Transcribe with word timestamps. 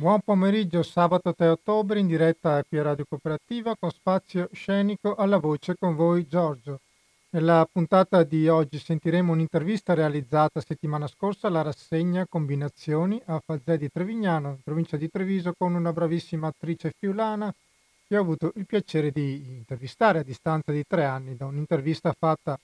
Buon 0.00 0.20
pomeriggio, 0.24 0.82
sabato 0.82 1.34
3 1.34 1.48
ottobre 1.48 2.00
in 2.00 2.06
diretta 2.06 2.56
a 2.56 2.64
Pia 2.66 2.80
Radio 2.82 3.04
Cooperativa 3.06 3.76
con 3.78 3.90
spazio 3.90 4.48
scenico 4.50 5.14
alla 5.14 5.36
voce 5.36 5.74
con 5.78 5.94
voi 5.94 6.26
Giorgio. 6.26 6.80
Nella 7.32 7.68
puntata 7.70 8.22
di 8.22 8.48
oggi 8.48 8.78
sentiremo 8.78 9.30
un'intervista 9.30 9.92
realizzata 9.92 10.62
settimana 10.62 11.06
scorsa 11.06 11.48
alla 11.48 11.60
rassegna 11.60 12.24
Combinazioni 12.26 13.20
a 13.26 13.42
Falzè 13.44 13.76
di 13.76 13.90
Trevignano, 13.90 14.48
in 14.48 14.62
provincia 14.64 14.96
di 14.96 15.10
Treviso, 15.10 15.52
con 15.54 15.74
una 15.74 15.92
bravissima 15.92 16.46
attrice 16.46 16.94
fiulana 16.98 17.54
che 18.08 18.16
ho 18.16 18.22
avuto 18.22 18.52
il 18.54 18.64
piacere 18.64 19.10
di 19.10 19.34
intervistare 19.54 20.20
a 20.20 20.24
distanza 20.24 20.72
di 20.72 20.84
tre 20.88 21.04
anni 21.04 21.36
da 21.36 21.44
un'intervista 21.44 22.14
fatta 22.18 22.58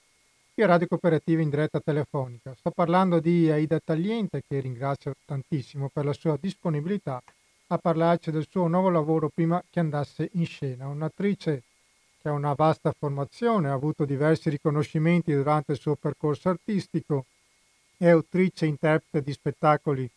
qui 0.57 0.65
a 0.65 0.69
Radio 0.69 0.87
Cooperativa 0.87 1.39
in 1.43 1.51
diretta 1.51 1.79
telefonica. 1.79 2.55
Sto 2.55 2.71
parlando 2.71 3.19
di 3.19 3.47
Aida 3.47 3.79
Tagliente 3.79 4.41
che 4.41 4.59
ringrazio 4.59 5.13
tantissimo 5.23 5.87
per 5.93 6.03
la 6.03 6.13
sua 6.13 6.35
disponibilità 6.41 7.21
a 7.67 7.77
parlarci 7.77 8.31
del 8.31 8.47
suo 8.49 8.65
nuovo 8.65 8.89
lavoro 8.89 9.29
prima 9.31 9.63
che 9.69 9.79
andasse 9.79 10.29
in 10.31 10.47
scena. 10.47 10.87
Un'attrice 10.87 11.61
che 12.19 12.29
ha 12.29 12.31
una 12.31 12.55
vasta 12.55 12.91
formazione, 12.97 13.69
ha 13.69 13.73
avuto 13.73 14.03
diversi 14.03 14.49
riconoscimenti 14.49 15.31
durante 15.31 15.73
il 15.73 15.79
suo 15.79 15.93
percorso 15.93 16.49
artistico, 16.49 17.25
è 17.95 18.09
autrice 18.09 18.65
e 18.65 18.69
interprete 18.69 19.23
di 19.23 19.33
spettacoli 19.33 20.09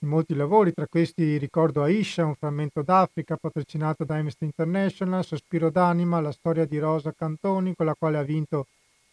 in 0.00 0.08
molti 0.08 0.34
lavori, 0.34 0.72
tra 0.72 0.88
questi 0.88 1.38
ricordo 1.38 1.84
Aisha, 1.84 2.24
un 2.24 2.34
frammento 2.34 2.82
d'Africa 2.82 3.36
patrocinato 3.36 4.02
da 4.02 4.16
Amnesty 4.16 4.46
International, 4.46 5.24
Sospiro 5.24 5.70
d'anima, 5.70 6.20
la 6.20 6.32
storia 6.32 6.64
di 6.64 6.76
Rosa 6.76 7.14
Cantoni 7.16 7.76
con 7.76 7.86
la 7.86 7.94
quale 7.96 8.18
ha 8.18 8.22
vinto 8.22 8.66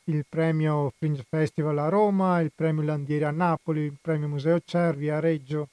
il 0.06 0.26
premio 0.28 0.92
Fringe 0.98 1.24
Festival 1.28 1.78
a 1.78 1.88
Roma, 1.88 2.42
il 2.42 2.52
premio 2.54 2.84
Landieri 2.84 3.24
a 3.24 3.32
Napoli, 3.32 3.82
il 3.82 3.98
premio 4.02 4.28
Museo 4.28 4.60
Cervi 4.64 5.10
a 5.10 5.20
Reggio 5.20 5.70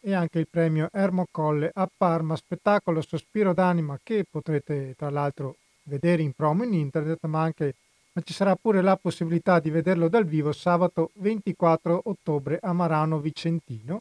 e 0.00 0.12
anche 0.12 0.38
il 0.38 0.48
premio 0.48 0.88
Ermo 0.92 1.26
Colle 1.30 1.70
a 1.72 1.88
Parma, 1.94 2.36
spettacolo 2.36 3.00
Sospiro 3.00 3.54
d'anima 3.54 3.98
che 4.02 4.24
potrete 4.30 4.94
tra 4.96 5.10
l'altro 5.10 5.56
vedere 5.84 6.22
in 6.22 6.32
promo 6.32 6.64
in 6.64 6.74
internet, 6.74 7.24
ma 7.26 7.42
anche 7.42 7.74
ma 8.12 8.22
ci 8.24 8.32
sarà 8.32 8.56
pure 8.56 8.82
la 8.82 8.96
possibilità 8.96 9.60
di 9.60 9.70
vederlo 9.70 10.08
dal 10.08 10.24
vivo 10.24 10.50
sabato 10.50 11.12
24 11.14 12.02
ottobre 12.06 12.58
a 12.60 12.72
Marano 12.72 13.20
Vicentino 13.20 14.00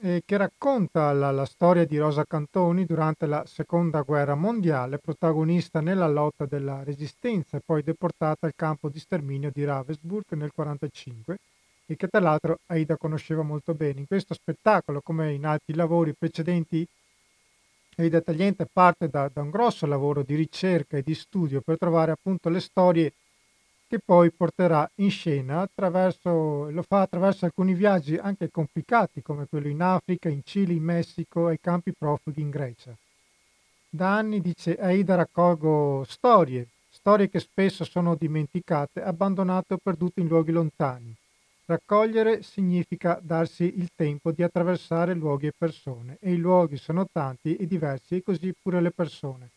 eh, 0.00 0.22
che 0.24 0.36
racconta 0.36 1.12
la, 1.12 1.30
la, 1.30 1.44
storia 1.44 1.84
di 1.84 1.98
Rosa 1.98 2.24
Cantoni 2.24 2.84
durante 2.84 3.26
la 3.26 3.44
seconda 3.46 4.02
guerra 4.02 4.34
mondiale, 4.34 4.98
protagonista 4.98 5.80
nella 5.80 6.06
lotta 6.06 6.46
della 6.46 6.82
resistenza 6.84 7.56
e 7.56 7.62
poi 7.64 7.82
deportata 7.82 8.46
al 8.46 8.54
campo 8.54 8.88
di 8.88 8.98
sterminio 8.98 9.50
di 9.52 9.64
Ravensburg 9.64 10.24
nel 10.30 10.52
1945 10.54 11.38
e 11.86 11.96
che 11.96 12.06
tra 12.06 12.20
l'altro 12.20 12.58
Aida 12.66 12.96
conosceva 12.96 13.42
molto 13.42 13.74
bene. 13.74 14.00
In 14.00 14.06
questo 14.06 14.34
spettacolo, 14.34 15.00
come 15.00 15.32
in 15.32 15.46
altri 15.46 15.74
lavori 15.74 16.14
precedenti, 16.16 16.86
Aida 17.96 18.20
Tagliente 18.20 18.66
parte 18.70 19.08
da, 19.08 19.28
da 19.32 19.42
un 19.42 19.50
grosso 19.50 19.86
lavoro 19.86 20.22
di 20.22 20.36
ricerca 20.36 20.96
e 20.96 21.02
di 21.02 21.14
studio 21.14 21.60
per 21.60 21.78
trovare 21.78 22.12
appunto 22.12 22.48
le 22.48 22.60
storie 22.60 23.12
che 23.88 23.98
poi 24.04 24.30
porterà 24.30 24.88
in 24.96 25.10
scena 25.10 25.62
attraverso, 25.62 26.70
lo 26.70 26.82
fa 26.82 27.00
attraverso 27.00 27.46
alcuni 27.46 27.72
viaggi 27.72 28.16
anche 28.16 28.50
complicati 28.50 29.22
come 29.22 29.46
quello 29.46 29.68
in 29.68 29.80
Africa, 29.80 30.28
in 30.28 30.42
Cile, 30.44 30.74
in 30.74 30.82
Messico 30.82 31.48
e 31.48 31.52
ai 31.52 31.60
campi 31.60 31.92
profughi 31.92 32.42
in 32.42 32.50
Grecia. 32.50 32.94
Da 33.88 34.14
anni, 34.14 34.42
dice 34.42 34.76
Aida, 34.76 35.14
raccolgo 35.14 36.04
storie, 36.06 36.68
storie 36.90 37.30
che 37.30 37.40
spesso 37.40 37.84
sono 37.84 38.14
dimenticate, 38.14 39.02
abbandonate 39.02 39.74
o 39.74 39.78
perdute 39.82 40.20
in 40.20 40.28
luoghi 40.28 40.52
lontani. 40.52 41.16
Raccogliere 41.64 42.42
significa 42.42 43.18
darsi 43.22 43.78
il 43.78 43.88
tempo 43.94 44.32
di 44.32 44.42
attraversare 44.42 45.14
luoghi 45.14 45.46
e 45.46 45.54
persone 45.56 46.18
e 46.20 46.32
i 46.32 46.36
luoghi 46.36 46.76
sono 46.76 47.06
tanti 47.10 47.56
e 47.56 47.66
diversi 47.66 48.16
e 48.16 48.22
così 48.22 48.54
pure 48.60 48.82
le 48.82 48.90
persone. 48.90 49.50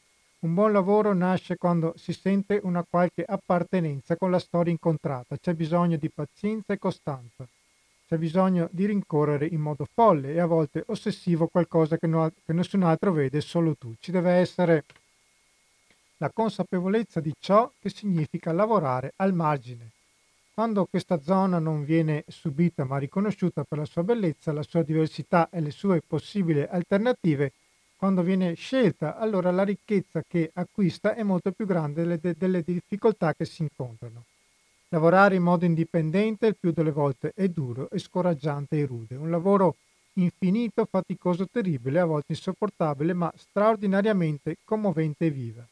Un 0.43 0.55
buon 0.55 0.71
lavoro 0.71 1.13
nasce 1.13 1.55
quando 1.55 1.93
si 1.97 2.13
sente 2.13 2.59
una 2.63 2.83
qualche 2.89 3.23
appartenenza 3.23 4.15
con 4.17 4.31
la 4.31 4.39
storia 4.39 4.71
incontrata, 4.71 5.37
c'è 5.37 5.53
bisogno 5.53 5.97
di 5.97 6.09
pazienza 6.09 6.73
e 6.73 6.79
costanza, 6.79 7.47
c'è 8.07 8.17
bisogno 8.17 8.67
di 8.71 8.87
rincorrere 8.87 9.45
in 9.45 9.61
modo 9.61 9.85
folle 9.93 10.33
e 10.33 10.39
a 10.39 10.47
volte 10.47 10.83
ossessivo 10.87 11.45
qualcosa 11.45 11.99
che, 11.99 12.07
no, 12.07 12.31
che 12.43 12.53
nessun 12.53 12.81
altro 12.81 13.11
vede, 13.11 13.39
solo 13.39 13.75
tu. 13.75 13.93
Ci 13.99 14.09
deve 14.09 14.31
essere 14.31 14.85
la 16.17 16.31
consapevolezza 16.31 17.19
di 17.19 17.33
ciò 17.39 17.71
che 17.79 17.91
significa 17.91 18.51
lavorare 18.51 19.13
al 19.17 19.35
margine. 19.35 19.91
Quando 20.55 20.85
questa 20.85 21.21
zona 21.21 21.59
non 21.59 21.85
viene 21.85 22.23
subita 22.27 22.83
ma 22.83 22.97
riconosciuta 22.97 23.63
per 23.63 23.77
la 23.77 23.85
sua 23.85 24.03
bellezza, 24.03 24.51
la 24.51 24.63
sua 24.63 24.81
diversità 24.81 25.49
e 25.51 25.61
le 25.61 25.71
sue 25.71 26.01
possibili 26.01 26.65
alternative, 26.67 27.53
quando 28.01 28.23
viene 28.23 28.55
scelta, 28.55 29.15
allora 29.15 29.51
la 29.51 29.61
ricchezza 29.61 30.23
che 30.27 30.49
acquista 30.55 31.13
è 31.13 31.21
molto 31.21 31.51
più 31.51 31.67
grande 31.67 32.03
delle, 32.03 32.35
delle 32.35 32.63
difficoltà 32.63 33.35
che 33.35 33.45
si 33.45 33.61
incontrano. 33.61 34.23
Lavorare 34.89 35.35
in 35.35 35.43
modo 35.43 35.65
indipendente 35.65 36.47
il 36.47 36.55
più 36.59 36.71
delle 36.71 36.89
volte 36.89 37.31
è 37.35 37.47
duro, 37.47 37.91
è 37.91 37.99
scoraggiante 37.99 38.79
e 38.79 38.87
rude. 38.87 39.13
Un 39.17 39.29
lavoro 39.29 39.75
infinito, 40.13 40.87
faticoso, 40.89 41.45
terribile, 41.45 41.99
a 41.99 42.05
volte 42.05 42.31
insopportabile, 42.33 43.13
ma 43.13 43.31
straordinariamente 43.37 44.57
commovente 44.63 45.27
e 45.27 45.29
viva. 45.29 45.63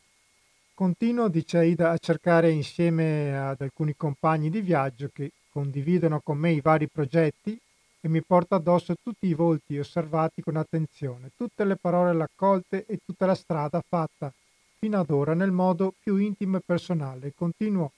Continuo, 0.76 1.30
dice 1.30 1.58
Aida, 1.58 1.90
a 1.90 1.98
cercare 1.98 2.52
insieme 2.52 3.36
ad 3.36 3.60
alcuni 3.62 3.96
compagni 3.98 4.52
di 4.52 4.62
viaggio 4.62 5.10
che 5.12 5.32
condividono 5.50 6.20
con 6.20 6.38
me 6.38 6.52
i 6.52 6.62
vari 6.62 6.88
progetti 6.88 7.60
e 8.02 8.08
mi 8.08 8.24
porta 8.24 8.56
addosso 8.56 8.96
tutti 9.02 9.28
i 9.28 9.34
volti 9.34 9.78
osservati 9.78 10.42
con 10.42 10.56
attenzione, 10.56 11.32
tutte 11.36 11.66
le 11.66 11.76
parole 11.76 12.18
raccolte 12.18 12.86
e 12.86 13.00
tutta 13.06 13.26
la 13.26 13.36
strada 13.36 13.82
fatta 13.88 14.32
fino 14.78 15.00
ad 15.00 15.10
ora 15.10 15.34
nel 15.34 15.52
modo 15.52 15.94
più 16.00 16.16
intimo 16.16 16.58
e 16.58 16.62
personale. 16.66 17.34
Continuo 17.36 17.92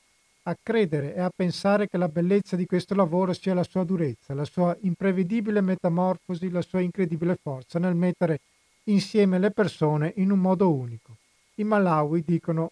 a 0.44 0.57
credere 0.62 1.13
e 1.13 1.19
a 1.19 1.31
pensare 1.34 1.88
che 1.88 1.97
la 1.97 2.07
bellezza 2.07 2.56
di 2.56 2.66
questo 2.66 2.95
lavoro 2.95 3.34
sia 3.34 3.53
la 3.53 3.63
sua 3.63 3.84
durezza, 3.84 4.34
la 4.34 4.45
sua 4.45 4.75
imprevedibile 4.81 5.62
metamorfosi, 5.62 6.50
la 6.50 6.63
sua 6.63 6.81
incredibile 6.81 7.38
forza 7.39 7.78
nel 7.78 7.94
mettere 7.94 8.39
insieme 8.85 9.38
le 9.38 9.51
persone 9.51 10.13
in 10.16 10.31
un 10.31 10.39
modo 10.39 10.73
unico. 10.73 11.18
I 11.56 11.63
Malawi 11.63 12.23
dicono 12.25 12.72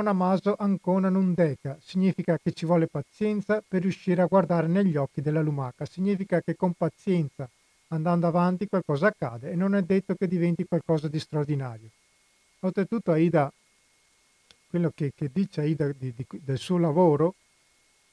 Maso 0.00 0.56
Ancona 0.58 1.10
Nundeka 1.10 1.76
significa 1.78 2.38
che 2.42 2.52
ci 2.52 2.64
vuole 2.64 2.86
pazienza 2.86 3.62
per 3.66 3.82
riuscire 3.82 4.22
a 4.22 4.26
guardare 4.26 4.66
negli 4.66 4.96
occhi 4.96 5.20
della 5.20 5.42
lumaca, 5.42 5.84
significa 5.84 6.40
che 6.40 6.56
con 6.56 6.72
pazienza, 6.72 7.46
andando 7.88 8.26
avanti, 8.26 8.68
qualcosa 8.68 9.08
accade 9.08 9.50
e 9.50 9.54
non 9.54 9.74
è 9.74 9.82
detto 9.82 10.14
che 10.14 10.26
diventi 10.26 10.64
qualcosa 10.64 11.08
di 11.08 11.18
straordinario. 11.18 11.90
Oltretutto 12.60 13.12
Aida, 13.12 13.52
quello 14.66 14.90
che, 14.94 15.12
che 15.14 15.28
dice 15.30 15.60
Aida 15.60 15.92
di, 15.92 16.14
di, 16.16 16.26
del 16.40 16.58
suo 16.58 16.78
lavoro 16.78 17.34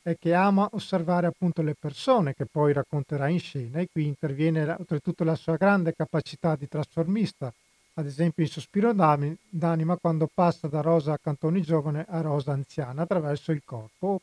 è 0.01 0.17
che 0.19 0.33
ama 0.33 0.67
osservare 0.73 1.27
appunto 1.27 1.61
le 1.61 1.75
persone 1.79 2.35
che 2.35 2.45
poi 2.45 2.73
racconterà 2.73 3.29
in 3.29 3.39
scena 3.39 3.79
e 3.79 3.87
qui 3.89 4.05
interviene 4.05 4.69
oltretutto 4.77 5.23
la 5.23 5.35
sua 5.35 5.55
grande 5.55 5.95
capacità 5.95 6.57
di 6.57 6.67
trasformista 6.67 7.53
ad 7.95 8.05
esempio 8.05 8.43
il 8.43 8.49
sospiro 8.49 8.93
d'anima 8.93 9.97
quando 9.97 10.29
passa 10.33 10.67
da 10.67 10.81
rosa 10.81 11.17
cantoni 11.17 11.61
giovane 11.61 12.05
a 12.07 12.21
rosa 12.21 12.53
anziana 12.53 13.01
attraverso 13.01 13.51
il 13.51 13.61
corpo. 13.65 14.21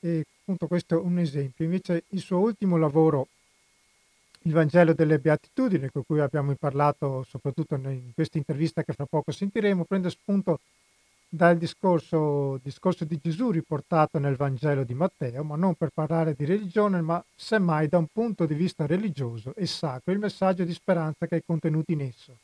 E 0.00 0.24
appunto 0.40 0.66
questo 0.68 0.96
è 0.96 1.02
un 1.02 1.18
esempio. 1.18 1.64
Invece 1.64 2.04
il 2.10 2.20
suo 2.20 2.38
ultimo 2.38 2.76
lavoro, 2.76 3.28
il 4.42 4.52
Vangelo 4.52 4.92
delle 4.92 5.18
Beatitudini, 5.18 5.90
con 5.90 6.04
cui 6.06 6.20
abbiamo 6.20 6.54
parlato 6.54 7.24
soprattutto 7.28 7.74
in 7.74 8.12
questa 8.14 8.38
intervista 8.38 8.84
che 8.84 8.92
fra 8.92 9.06
poco 9.06 9.32
sentiremo, 9.32 9.84
prende 9.84 10.10
spunto 10.10 10.60
dal 11.28 11.58
discorso, 11.58 12.60
discorso 12.62 13.04
di 13.04 13.18
Gesù 13.20 13.50
riportato 13.50 14.20
nel 14.20 14.36
Vangelo 14.36 14.84
di 14.84 14.94
Matteo, 14.94 15.42
ma 15.42 15.56
non 15.56 15.74
per 15.74 15.90
parlare 15.92 16.34
di 16.34 16.44
religione, 16.44 17.00
ma 17.00 17.22
semmai 17.34 17.88
da 17.88 17.98
un 17.98 18.06
punto 18.12 18.46
di 18.46 18.54
vista 18.54 18.86
religioso 18.86 19.52
e 19.56 19.66
sacro, 19.66 20.12
il 20.12 20.20
messaggio 20.20 20.62
di 20.62 20.72
speranza 20.72 21.26
che 21.26 21.38
è 21.38 21.42
contenuto 21.44 21.90
in 21.90 22.02
esso 22.02 22.36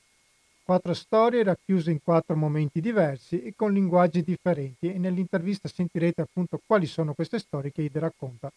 quattro 0.65 0.95
storie 0.95 1.43
racchiuse 1.43 1.91
in 1.91 2.03
quattro 2.03 2.37
momenti 2.37 2.81
diversi 2.81 3.43
e 3.43 3.55
con 3.57 3.73
linguaggi 3.73 4.23
differenti 4.23 4.93
e 4.93 4.99
nell'intervista 4.99 5.69
sentirete 5.69 6.23
appunto 6.23 6.61
quali 6.65 6.87
sono 6.87 7.15
queste 7.15 7.39
storie 7.39 7.73
che 7.73 7.83
Ide 7.83 7.99
racconta 7.99 8.51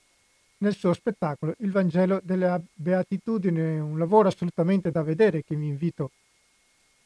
nel 0.57 0.75
suo 0.75 0.94
spettacolo 0.94 1.56
Il 1.60 1.72
Vangelo 1.72 2.22
delle 2.24 2.62
Beatitudini, 2.74 3.80
un 3.80 3.98
lavoro 3.98 4.30
assolutamente 4.30 4.92
da 4.92 5.04
vedere 5.04 5.44
che 5.44 5.56
vi 5.56 5.68
invito 5.68 6.12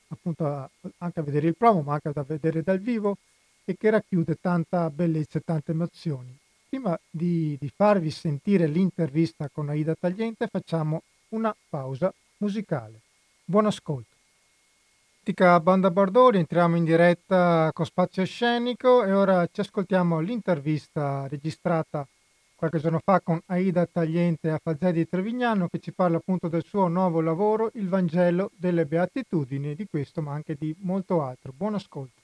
appunto 0.09 0.45
a, 0.45 0.69
anche 0.99 1.19
a 1.19 1.23
vedere 1.23 1.47
il 1.47 1.55
promo 1.55 1.81
ma 1.81 1.93
anche 1.93 2.19
a 2.19 2.23
vedere 2.23 2.61
dal 2.61 2.79
vivo 2.79 3.17
e 3.65 3.75
che 3.77 3.89
racchiude 3.89 4.37
tanta 4.39 4.89
bellezza 4.89 5.37
e 5.39 5.41
tante 5.45 5.71
emozioni. 5.71 6.35
Prima 6.67 6.99
di, 7.09 7.57
di 7.59 7.71
farvi 7.75 8.11
sentire 8.11 8.67
l'intervista 8.67 9.49
con 9.51 9.69
Aida 9.69 9.95
Tagliente 9.95 10.47
facciamo 10.47 11.03
una 11.29 11.55
pausa 11.69 12.13
musicale. 12.37 13.01
Buon 13.45 13.65
ascolto. 13.65 14.18
Fantastica 15.29 15.59
Banda 15.59 15.91
Bordori, 15.91 16.39
entriamo 16.39 16.75
in 16.75 16.83
diretta 16.83 17.69
con 17.71 17.85
Spazio 17.85 18.25
Scenico 18.25 19.03
e 19.03 19.11
ora 19.13 19.47
ci 19.51 19.59
ascoltiamo 19.61 20.19
l'intervista 20.19 21.27
registrata 21.29 22.03
qualche 22.55 22.79
giorno 22.79 22.99
fa 23.03 23.21
con 23.21 23.39
Aida 23.45 23.85
Tagliente 23.85 24.49
a 24.49 24.59
Fazzè 24.61 24.91
di 24.91 25.07
Trevignano 25.07 25.67
che 25.67 25.77
ci 25.77 25.93
parla 25.93 26.17
appunto 26.17 26.47
del 26.47 26.63
suo 26.63 26.87
nuovo 26.87 27.21
lavoro, 27.21 27.69
Il 27.73 27.89
Vangelo 27.89 28.49
delle 28.57 28.85
Beatitudini, 28.85 29.75
di 29.75 29.85
questo 29.87 30.23
ma 30.23 30.33
anche 30.33 30.55
di 30.57 30.75
molto 30.79 31.21
altro. 31.21 31.53
Buon 31.55 31.75
ascolto. 31.75 32.19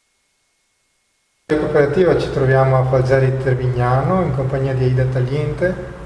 In 1.54 1.60
cooperativa 1.60 2.18
ci 2.18 2.32
troviamo 2.32 2.78
a 2.78 2.86
Falzari 2.86 3.30
di 3.30 3.38
Trevignano 3.38 4.24
in 4.24 4.34
compagnia 4.34 4.74
di 4.74 4.84
Aida 4.84 5.06
Tagliente 5.06 6.04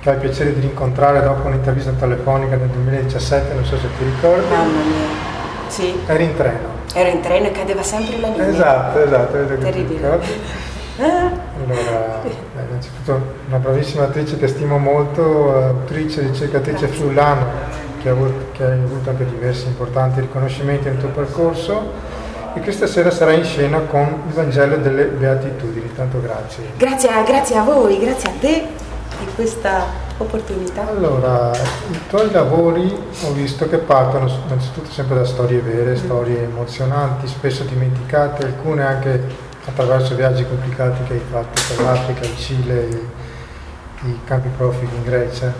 che 0.00 0.08
ho 0.08 0.12
il 0.14 0.20
piacere 0.20 0.54
di 0.54 0.60
rincontrare 0.60 1.20
dopo 1.20 1.46
un'intervista 1.46 1.92
telefonica 1.92 2.56
nel 2.56 2.70
2017, 2.70 3.52
non 3.52 3.64
so 3.66 3.76
se 3.76 3.88
ti 3.98 4.04
ricordi. 4.04 4.48
Mamma 4.48 4.82
mia, 4.84 5.29
sì. 5.70 5.98
Eri 6.06 6.24
in 6.24 6.36
treno. 6.36 6.68
Ero 6.92 7.08
in 7.08 7.20
treno 7.20 7.46
e 7.46 7.52
cadeva 7.52 7.82
sempre 7.82 8.18
la 8.18 8.28
linea. 8.28 8.48
Esatto, 8.48 9.02
esatto. 9.02 9.58
Terribile. 9.58 10.06
Allora, 10.98 12.22
eh, 12.24 12.62
innanzitutto 12.68 13.22
una 13.46 13.58
bravissima 13.58 14.04
attrice 14.04 14.36
che 14.36 14.48
stimo 14.48 14.76
molto, 14.76 15.54
autrice, 15.54 16.20
ricercatrice 16.22 16.88
friulana, 16.88 17.46
che 18.02 18.08
ha, 18.08 18.12
avuto, 18.12 18.62
avuto 18.62 19.10
anche 19.10 19.24
diversi 19.24 19.66
importanti 19.66 20.20
riconoscimenti 20.20 20.88
nel 20.88 20.98
tuo 20.98 21.08
percorso 21.08 21.92
e 22.54 22.60
che 22.60 22.72
stasera 22.72 23.10
sarà 23.10 23.32
in 23.32 23.44
scena 23.44 23.78
con 23.78 24.22
il 24.26 24.34
Vangelo 24.34 24.76
delle 24.76 25.04
Beatitudini. 25.04 25.92
Tanto 25.94 26.20
grazie. 26.20 26.64
Grazie, 26.76 27.10
grazie 27.24 27.56
a 27.56 27.62
voi, 27.62 27.98
grazie 27.98 28.28
a 28.28 28.32
te 28.38 28.66
di 29.18 29.26
questa 29.34 30.08
opportunità. 30.22 30.88
Allora, 30.88 31.50
i 31.90 32.00
tuoi 32.08 32.30
lavori 32.30 32.92
ho 33.24 33.32
visto 33.32 33.68
che 33.68 33.78
partono 33.78 34.28
innanzitutto 34.46 34.90
sempre 34.90 35.16
da 35.16 35.24
storie 35.24 35.60
vere, 35.60 35.96
storie 35.96 36.42
emozionanti, 36.42 37.26
spesso 37.26 37.64
dimenticate, 37.64 38.44
alcune 38.44 38.84
anche 38.84 39.48
attraverso 39.66 40.14
viaggi 40.14 40.44
complicati 40.46 41.02
che 41.04 41.14
hai 41.14 41.22
fatto 41.30 41.60
per 41.68 41.84
l'Africa, 41.84 42.24
il 42.24 42.36
Cile, 42.36 42.88
i 44.02 44.20
campi 44.24 44.48
profughi 44.56 44.94
in 44.94 45.04
Grecia. 45.04 45.52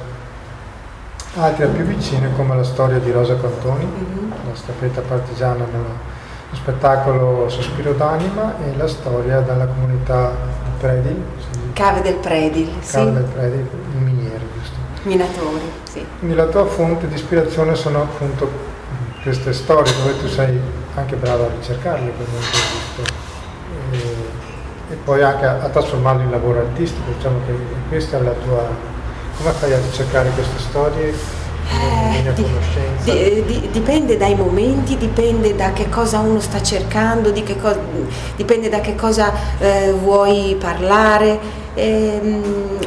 Altre 1.37 1.67
più 1.67 1.85
vicine 1.85 2.35
come 2.35 2.57
la 2.57 2.65
storia 2.65 2.99
di 2.99 3.11
Rosa 3.13 3.37
Cantoni, 3.37 3.85
mm-hmm. 3.85 4.31
la 4.49 4.55
staffetta 4.55 5.01
partigiana 5.01 5.65
nello 5.71 6.19
spettacolo 6.53 7.49
Sospiro 7.49 7.93
d'anima 7.93 8.57
e 8.65 8.77
la 8.77 8.89
storia 8.89 9.41
della 9.41 9.67
comunità 9.67 10.33
di 10.65 10.71
Predil. 10.79 11.23
Cave 11.73 12.03
del 12.03 12.15
Predil, 12.15 12.69
Cave 12.85 13.07
sì. 13.07 13.13
del 13.13 13.25
Predil? 13.33 13.69
Minatori, 15.03 15.71
sì. 15.91 16.05
Quindi 16.19 16.37
la 16.37 16.47
tua 16.47 16.67
fonte 16.67 17.09
di 17.09 17.15
ispirazione 17.15 17.75
sono 17.75 18.03
appunto 18.03 18.51
queste 19.23 19.53
storie 19.53 19.93
dove 19.97 20.19
tu 20.19 20.29
sei 20.29 20.59
anche 20.95 21.17
brava 21.17 21.45
a 21.45 21.49
ricercarle, 21.59 22.13
come 22.13 22.37
ho 22.37 22.41
visto 22.41 23.29
e, 23.93 24.93
e 24.93 24.95
poi 25.05 25.23
anche 25.23 25.45
a, 25.45 25.63
a, 25.63 25.69
trasformarlo 25.69 26.23
in 26.23 26.31
lavoro 26.31 26.61
artistico, 26.61 27.11
diciamo 27.17 27.39
che 27.47 27.53
questa 27.89 28.19
è 28.19 28.23
la 28.23 28.33
tua... 28.33 28.69
come 29.37 29.51
fai 29.53 29.73
a 29.73 29.79
ricercare 29.79 30.31
queste 30.31 30.59
storie? 30.59 31.39
Eh, 31.73 32.33
di, 32.35 32.45
di, 33.05 33.45
di, 33.45 33.69
dipende 33.71 34.17
dai 34.17 34.35
momenti, 34.35 34.97
dipende 34.97 35.55
da 35.55 35.73
che 35.73 35.89
cosa 35.89 36.19
uno 36.19 36.41
sta 36.41 36.61
cercando, 36.61 37.33
co- 37.61 37.79
dipende 38.35 38.69
da 38.69 38.81
che 38.81 38.97
cosa 38.97 39.33
eh, 39.59 39.93
vuoi 39.93 40.57
parlare. 40.59 41.59
Eh, 41.75 42.41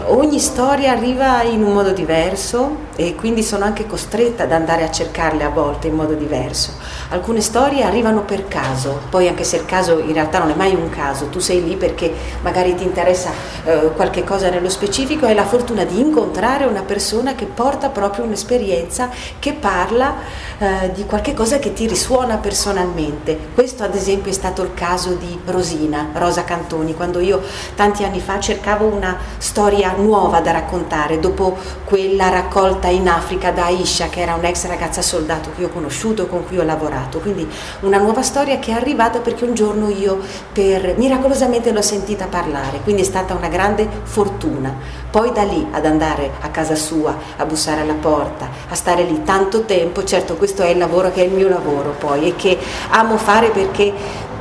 ogni 0.07 0.39
storia 0.39 0.91
arriva 0.91 1.41
in 1.43 1.63
un 1.63 1.71
modo 1.71 1.91
diverso 1.91 2.91
e 2.95 3.15
quindi 3.15 3.41
sono 3.41 3.63
anche 3.63 3.87
costretta 3.87 4.43
ad 4.43 4.51
andare 4.51 4.83
a 4.83 4.91
cercarle 4.91 5.43
a 5.43 5.49
volte 5.49 5.87
in 5.87 5.95
modo 5.95 6.13
diverso. 6.13 6.73
Alcune 7.09 7.39
storie 7.39 7.83
arrivano 7.83 8.23
per 8.23 8.47
caso, 8.47 8.99
poi 9.09 9.27
anche 9.27 9.45
se 9.45 9.55
il 9.55 9.65
caso 9.65 9.99
in 9.99 10.13
realtà 10.13 10.39
non 10.39 10.49
è 10.49 10.55
mai 10.55 10.75
un 10.75 10.89
caso, 10.89 11.27
tu 11.27 11.39
sei 11.39 11.63
lì 11.63 11.75
perché 11.75 12.13
magari 12.41 12.75
ti 12.75 12.83
interessa 12.83 13.31
eh, 13.63 13.91
qualche 13.95 14.23
cosa 14.23 14.49
nello 14.49 14.69
specifico 14.69 15.25
hai 15.25 15.35
la 15.35 15.45
fortuna 15.45 15.85
di 15.85 15.99
incontrare 15.99 16.65
una 16.65 16.81
persona 16.81 17.35
che 17.35 17.45
porta 17.45 17.89
proprio 17.89 18.25
un'esperienza 18.25 19.09
che 19.39 19.53
parla 19.53 20.15
eh, 20.57 20.91
di 20.93 21.05
qualche 21.05 21.33
cosa 21.33 21.57
che 21.57 21.71
ti 21.71 21.87
risuona 21.87 22.35
personalmente. 22.37 23.37
Questo 23.53 23.83
ad 23.83 23.95
esempio 23.95 24.29
è 24.29 24.33
stato 24.35 24.61
il 24.61 24.73
caso 24.73 25.13
di 25.13 25.39
Rosina, 25.45 26.09
Rosa 26.13 26.43
Cantoni, 26.43 26.93
quando 26.93 27.19
io 27.19 27.41
tanti 27.75 28.03
anni 28.03 28.19
fa 28.19 28.39
cercavo 28.39 28.72
una 28.81 29.17
storia 29.37 29.93
nuova 29.95 30.39
da 30.39 30.51
raccontare 30.51 31.19
dopo 31.19 31.57
quella 31.85 32.29
raccolta 32.29 32.87
in 32.87 33.07
Africa 33.07 33.51
da 33.51 33.65
Aisha, 33.65 34.07
che 34.09 34.21
era 34.21 34.35
un'ex 34.35 34.67
ragazza 34.67 35.01
soldato 35.01 35.51
che 35.55 35.65
ho 35.65 35.69
conosciuto, 35.69 36.27
con 36.27 36.45
cui 36.45 36.57
ho 36.57 36.63
lavorato. 36.63 37.19
Quindi 37.19 37.47
una 37.81 37.97
nuova 37.97 38.21
storia 38.21 38.59
che 38.59 38.71
è 38.71 38.75
arrivata 38.75 39.19
perché 39.19 39.45
un 39.45 39.53
giorno 39.53 39.89
io 39.89 40.19
per, 40.51 40.95
miracolosamente 40.97 41.71
l'ho 41.71 41.81
sentita 41.81 42.25
parlare, 42.25 42.81
quindi 42.83 43.01
è 43.01 43.05
stata 43.05 43.33
una 43.33 43.47
grande 43.47 43.87
fortuna. 44.03 44.73
Poi 45.09 45.31
da 45.31 45.43
lì 45.43 45.67
ad 45.71 45.85
andare 45.85 46.31
a 46.41 46.49
casa 46.49 46.75
sua, 46.75 47.15
a 47.37 47.45
bussare 47.45 47.81
alla 47.81 47.93
porta, 47.93 48.49
a 48.69 48.75
stare 48.75 49.03
lì 49.03 49.23
tanto 49.23 49.63
tempo, 49.63 50.03
certo 50.03 50.35
questo 50.35 50.63
è 50.63 50.69
il 50.69 50.77
lavoro 50.77 51.11
che 51.11 51.21
è 51.21 51.25
il 51.25 51.33
mio 51.33 51.47
lavoro 51.47 51.91
poi 51.91 52.29
e 52.29 52.35
che 52.35 52.57
amo 52.89 53.17
fare 53.17 53.49
perché 53.49 54.31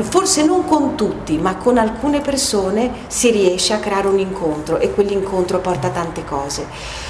forse 0.00 0.44
non 0.44 0.64
con 0.64 0.94
tutti, 0.94 1.38
ma 1.38 1.56
con 1.56 1.78
alcune 1.78 2.20
persone 2.20 2.90
si 3.06 3.30
riesce 3.30 3.72
a 3.72 3.78
creare 3.78 4.08
un 4.08 4.18
incontro 4.18 4.78
e 4.78 4.92
quell'incontro 4.92 5.58
porta 5.58 5.88
tante 5.88 6.24
cose. 6.24 6.66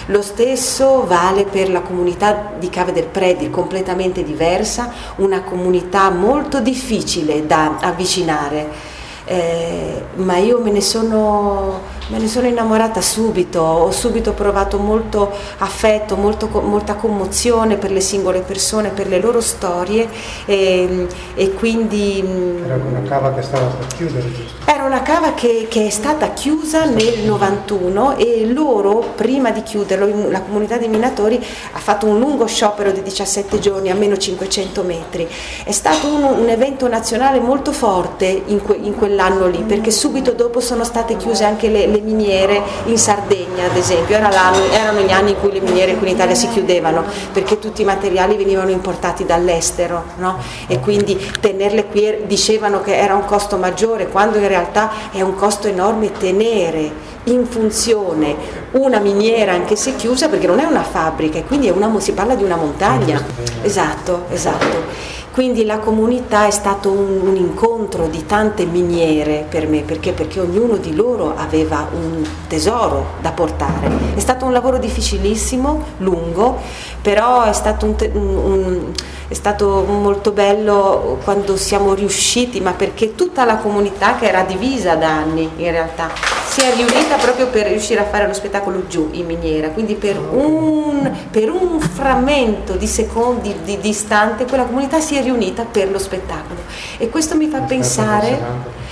Lo 0.06 0.22
stesso 0.22 1.06
vale 1.06 1.44
per 1.44 1.70
la 1.70 1.80
comunità 1.80 2.52
di 2.58 2.68
Cave 2.68 2.92
del 2.92 3.06
Predi, 3.06 3.50
completamente 3.50 4.22
diversa, 4.22 4.92
una 5.16 5.42
comunità 5.42 6.10
molto 6.10 6.60
difficile 6.60 7.46
da 7.46 7.76
avvicinare 7.80 8.92
eh, 9.26 10.04
ma 10.16 10.36
io 10.36 10.60
me 10.60 10.70
ne, 10.70 10.82
sono, 10.82 11.80
me 12.08 12.18
ne, 12.18 12.28
sono, 12.28 12.46
innamorata 12.46 13.00
subito, 13.00 13.60
ho 13.60 13.90
subito 13.90 14.32
provato 14.32 14.78
molto 14.78 15.32
affetto, 15.58 16.16
molto, 16.16 16.48
molta 16.60 16.94
commozione 16.94 17.76
per 17.76 17.90
le 17.90 18.00
singole 18.00 18.40
persone, 18.40 18.90
per 18.90 19.08
le 19.08 19.18
loro 19.20 19.40
storie 19.40 20.08
e, 20.44 21.06
e 21.34 21.52
quindi... 21.54 22.22
Mm, 22.22 22.64
Era 22.64 22.84
una 22.84 23.02
cava 23.08 23.32
che 23.32 23.42
stava 23.42 23.66
per 23.66 23.86
chiudere, 23.96 24.32
giusto? 24.32 24.70
Era 24.70 24.84
una 24.84 25.02
cava 25.02 25.32
che, 25.32 25.66
che 25.70 25.86
è 25.86 25.90
stata 25.90 26.32
chiusa 26.32 26.84
nel 26.84 27.20
91 27.24 28.16
e 28.16 28.46
loro, 28.52 29.12
prima 29.14 29.50
di 29.50 29.62
chiuderlo, 29.62 30.28
la 30.28 30.42
comunità 30.42 30.76
dei 30.76 30.88
minatori 30.88 31.42
ha 31.72 31.78
fatto 31.78 32.06
un 32.06 32.18
lungo 32.18 32.46
sciopero 32.46 32.90
di 32.90 33.02
17 33.02 33.58
giorni 33.58 33.90
a 33.90 33.94
meno 33.94 34.16
500 34.16 34.82
metri. 34.82 35.26
È 35.64 35.72
stato 35.72 36.08
un, 36.08 36.22
un 36.24 36.48
evento 36.48 36.86
nazionale 36.88 37.40
molto 37.40 37.72
forte 37.72 38.42
in, 38.46 38.60
que, 38.62 38.74
in 38.74 38.94
quel 38.94 39.14
quell'anno 39.14 39.46
lì, 39.46 39.62
perché 39.62 39.90
subito 39.90 40.32
dopo 40.32 40.60
sono 40.60 40.82
state 40.82 41.16
chiuse 41.16 41.44
anche 41.44 41.68
le, 41.68 41.86
le 41.94 42.00
miniere 42.00 42.60
in 42.86 42.98
Sardegna, 42.98 43.66
ad 43.66 43.76
esempio, 43.76 44.16
Era 44.16 44.30
erano 44.72 45.00
gli 45.00 45.12
anni 45.12 45.30
in 45.30 45.40
cui 45.40 45.52
le 45.52 45.60
miniere 45.60 45.94
qui 45.96 46.08
in 46.08 46.14
Italia 46.14 46.34
si 46.34 46.48
chiudevano, 46.48 47.04
perché 47.32 47.58
tutti 47.60 47.82
i 47.82 47.84
materiali 47.84 48.36
venivano 48.36 48.70
importati 48.70 49.24
dall'estero 49.24 50.04
no? 50.16 50.38
e 50.66 50.80
quindi 50.80 51.16
tenerle 51.40 51.86
qui 51.86 52.24
dicevano 52.26 52.80
che 52.80 52.96
era 52.96 53.14
un 53.14 53.24
costo 53.24 53.56
maggiore, 53.56 54.08
quando 54.08 54.38
in 54.38 54.48
realtà 54.48 54.90
è 55.12 55.20
un 55.20 55.36
costo 55.36 55.68
enorme 55.68 56.10
tenere 56.10 57.12
in 57.24 57.46
funzione 57.46 58.36
una 58.72 58.98
miniera 58.98 59.52
anche 59.52 59.76
se 59.76 59.96
chiusa 59.96 60.28
perché 60.28 60.46
non 60.46 60.58
è 60.58 60.64
una 60.64 60.82
fabbrica 60.82 61.38
e 61.38 61.44
quindi 61.44 61.70
una, 61.70 61.90
si 62.00 62.12
parla 62.12 62.34
di 62.34 62.42
una 62.42 62.56
montagna. 62.56 63.22
Esatto, 63.62 64.24
esatto. 64.30 65.13
Quindi 65.34 65.64
la 65.64 65.80
comunità 65.80 66.46
è 66.46 66.52
stato 66.52 66.92
un, 66.92 67.26
un, 67.26 67.34
incontro 67.34 68.06
di 68.06 68.24
tante 68.24 68.66
miniere 68.66 69.44
per 69.48 69.66
me, 69.66 69.80
perché? 69.80 70.12
perché 70.12 70.38
ognuno 70.38 70.76
di 70.76 70.94
loro 70.94 71.34
aveva 71.36 71.88
un 71.92 72.24
tesoro 72.46 73.14
da 73.20 73.32
portare. 73.32 73.90
È 74.14 74.20
stato 74.20 74.44
un 74.44 74.52
lavoro 74.52 74.78
difficilissimo, 74.78 75.86
lungo, 75.98 76.60
però 77.02 77.42
è 77.42 77.52
stato 77.52 77.84
un, 77.84 77.96
un 78.12 78.92
è 79.26 79.34
stato 79.34 79.84
molto 79.88 80.30
bello 80.30 81.18
quando 81.24 81.56
siamo 81.56 81.94
riusciti, 81.94 82.60
ma 82.60 82.70
perché 82.70 83.16
tutta 83.16 83.44
la 83.44 83.56
comunità 83.56 84.14
che 84.14 84.26
era 84.28 84.42
divisa 84.42 84.94
da 84.94 85.08
anni 85.08 85.50
in 85.56 85.70
realtà 85.72 86.12
si 86.54 86.60
è 86.60 86.72
riunita 86.72 87.16
proprio 87.16 87.48
per 87.48 87.66
riuscire 87.66 87.98
a 87.98 88.04
fare 88.04 88.28
lo 88.28 88.32
spettacolo 88.32 88.86
giù 88.86 89.08
in 89.10 89.26
miniera, 89.26 89.70
quindi 89.70 89.96
per 89.96 90.16
un, 90.20 91.12
per 91.28 91.50
un 91.50 91.80
frammento 91.80 92.74
di 92.74 92.86
secondi 92.86 93.52
di 93.64 93.80
distante 93.80 94.44
quella 94.44 94.62
comunità 94.62 95.00
si 95.00 95.16
è 95.16 95.22
riunita 95.22 95.64
per 95.64 95.90
lo 95.90 95.98
spettacolo. 95.98 96.60
E 96.96 97.10
questo 97.10 97.34
mi 97.34 97.48
fa 97.48 97.58
pensare 97.62 98.38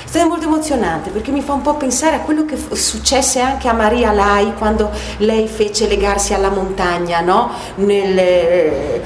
è 0.04 0.08
stato 0.08 0.28
molto 0.28 0.46
emozionante 0.46 1.10
perché 1.10 1.30
mi 1.30 1.40
fa 1.40 1.52
un 1.52 1.62
po' 1.62 1.76
pensare 1.76 2.16
a 2.16 2.18
quello 2.18 2.44
che 2.44 2.56
successe 2.72 3.38
anche 3.38 3.68
a 3.68 3.72
Maria 3.72 4.10
Lai 4.10 4.54
quando 4.54 4.90
lei 5.18 5.46
fece 5.46 5.86
legarsi 5.86 6.34
alla 6.34 6.50
montagna 6.50 7.20
no? 7.20 7.52
Nel, 7.76 8.18
eh, 8.18 9.02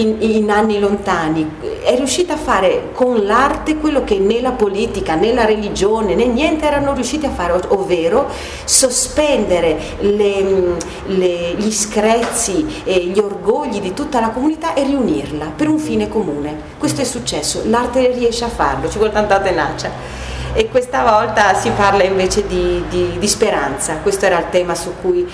in, 0.00 0.16
in, 0.20 0.50
anni 0.50 0.78
lontani. 0.78 1.56
È 1.82 1.94
riuscita 1.96 2.34
a 2.34 2.36
fare 2.36 2.90
con 2.92 3.24
l'arte 3.24 3.76
quello 3.76 4.04
che 4.04 4.18
né 4.18 4.40
la 4.40 4.52
politica 4.52 5.14
né 5.14 5.32
la 5.32 5.44
religione 5.44 6.14
né 6.14 6.26
niente 6.26 6.66
erano 6.66 6.94
riusciti 6.94 7.26
a 7.26 7.30
fare, 7.30 7.60
ovvero 7.68 8.28
sospendere 8.64 9.78
le, 10.00 10.76
le, 11.06 11.54
gli 11.56 11.72
screzi 11.72 12.82
e 12.84 13.06
gli 13.06 13.18
orgogli 13.18 13.80
di 13.80 13.94
tutta 13.94 14.20
la 14.20 14.28
comunità 14.28 14.74
e 14.74 14.84
riunirla 14.84 15.52
per 15.56 15.68
un 15.68 15.78
fine 15.78 16.08
comune. 16.08 16.72
Questo 16.78 17.00
è 17.00 17.04
successo, 17.04 17.62
l'arte 17.66 18.12
riesce 18.12 18.44
a 18.44 18.48
farlo, 18.48 18.88
ci 18.88 18.98
vuole 18.98 19.12
tanta 19.12 19.38
tenacia. 19.40 20.22
e 20.56 20.68
questa 20.68 21.02
volta 21.02 21.54
si 21.54 21.68
parla 21.70 22.04
invece 22.04 22.46
di, 22.46 22.84
di, 22.88 23.16
di 23.18 23.28
speranza, 23.28 23.98
questo 24.02 24.26
era 24.26 24.38
il 24.38 24.50
tema 24.50 24.74
su 24.74 24.92
cui 25.00 25.28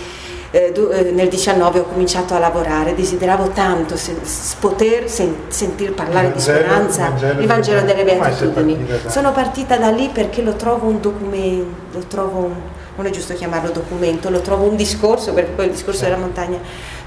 eh, 0.50 0.73
eh 0.75 1.11
nel 1.12 1.28
19 1.28 1.78
ho 1.80 1.85
cominciato 1.85 2.35
a 2.35 2.38
lavorare, 2.38 2.95
desideravo 2.95 3.49
tanto 3.50 3.97
se, 3.97 4.16
poter 4.59 5.09
sen, 5.09 5.35
sentir 5.49 5.92
parlare 5.92 6.28
Vangelo, 6.28 6.35
di 6.35 6.40
speranza, 6.40 7.09
Vangelo 7.09 7.40
il 7.40 7.47
Vangelo 7.47 7.80
delle 7.83 8.04
Beatitudini. 8.04 8.87
Sono 9.07 9.33
partita 9.33 9.76
da 9.76 9.90
lì 9.90 10.09
perché 10.12 10.42
lo 10.42 10.54
trovo 10.54 10.87
un 10.87 11.00
documento, 11.00 11.66
lo 11.92 12.04
trovo 12.07 12.38
un, 12.38 12.54
non 12.97 13.07
è 13.07 13.11
giusto 13.11 13.35
chiamarlo 13.35 13.71
documento, 13.71 14.28
lo 14.30 14.40
trovo 14.40 14.69
un 14.69 14.76
discorso, 14.76 15.33
perché 15.33 15.52
poi 15.52 15.66
il 15.66 15.73
discorso 15.73 16.04
della 16.04 16.16
montagna 16.16 16.59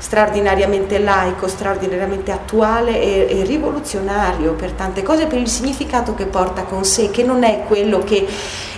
straordinariamente 0.04 1.00
laico, 1.00 1.48
straordinariamente 1.48 2.34
attuale 2.34 3.02
e, 3.02 3.40
e, 3.40 3.44
rivoluzionario 3.46 4.52
per 4.52 4.74
tante 4.74 5.02
cose, 5.02 5.28
per 5.28 5.38
il 5.40 5.48
significato 5.48 6.14
che 6.14 6.26
porta 6.26 6.64
con 6.64 6.84
sé, 6.84 7.10
che 7.10 7.24
non 7.24 7.44
è 7.44 7.64
quello 7.66 8.00
che 8.00 8.28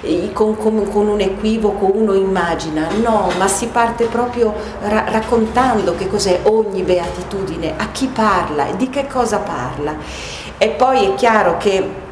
eh, 0.01 0.29
con, 0.34 0.55
con, 0.55 0.88
con 0.88 1.08
un 1.08 1.20
equivoco 1.20 1.89
uno 1.91 2.13
immagina, 2.13 2.89
no, 3.01 3.32
ma 3.39 3.48
si 3.48 3.65
parte 3.70 4.05
proprio 4.05 4.53
ra- 4.82 5.05
raccontando 5.10 5.96
che 5.96 6.08
cos'è 6.08 6.41
ogni 6.44 6.84
beatitudine, 6.84 7.74
a 7.75 7.88
chi 7.91 8.05
parla 8.05 8.67
e 8.67 8.75
di 8.75 8.91
che 8.91 9.08
cosa 9.08 9.39
parla. 9.39 9.96
E 10.60 10.70
poi 10.70 11.05
è 11.05 11.15
chiaro 11.15 11.58
che 11.58 12.03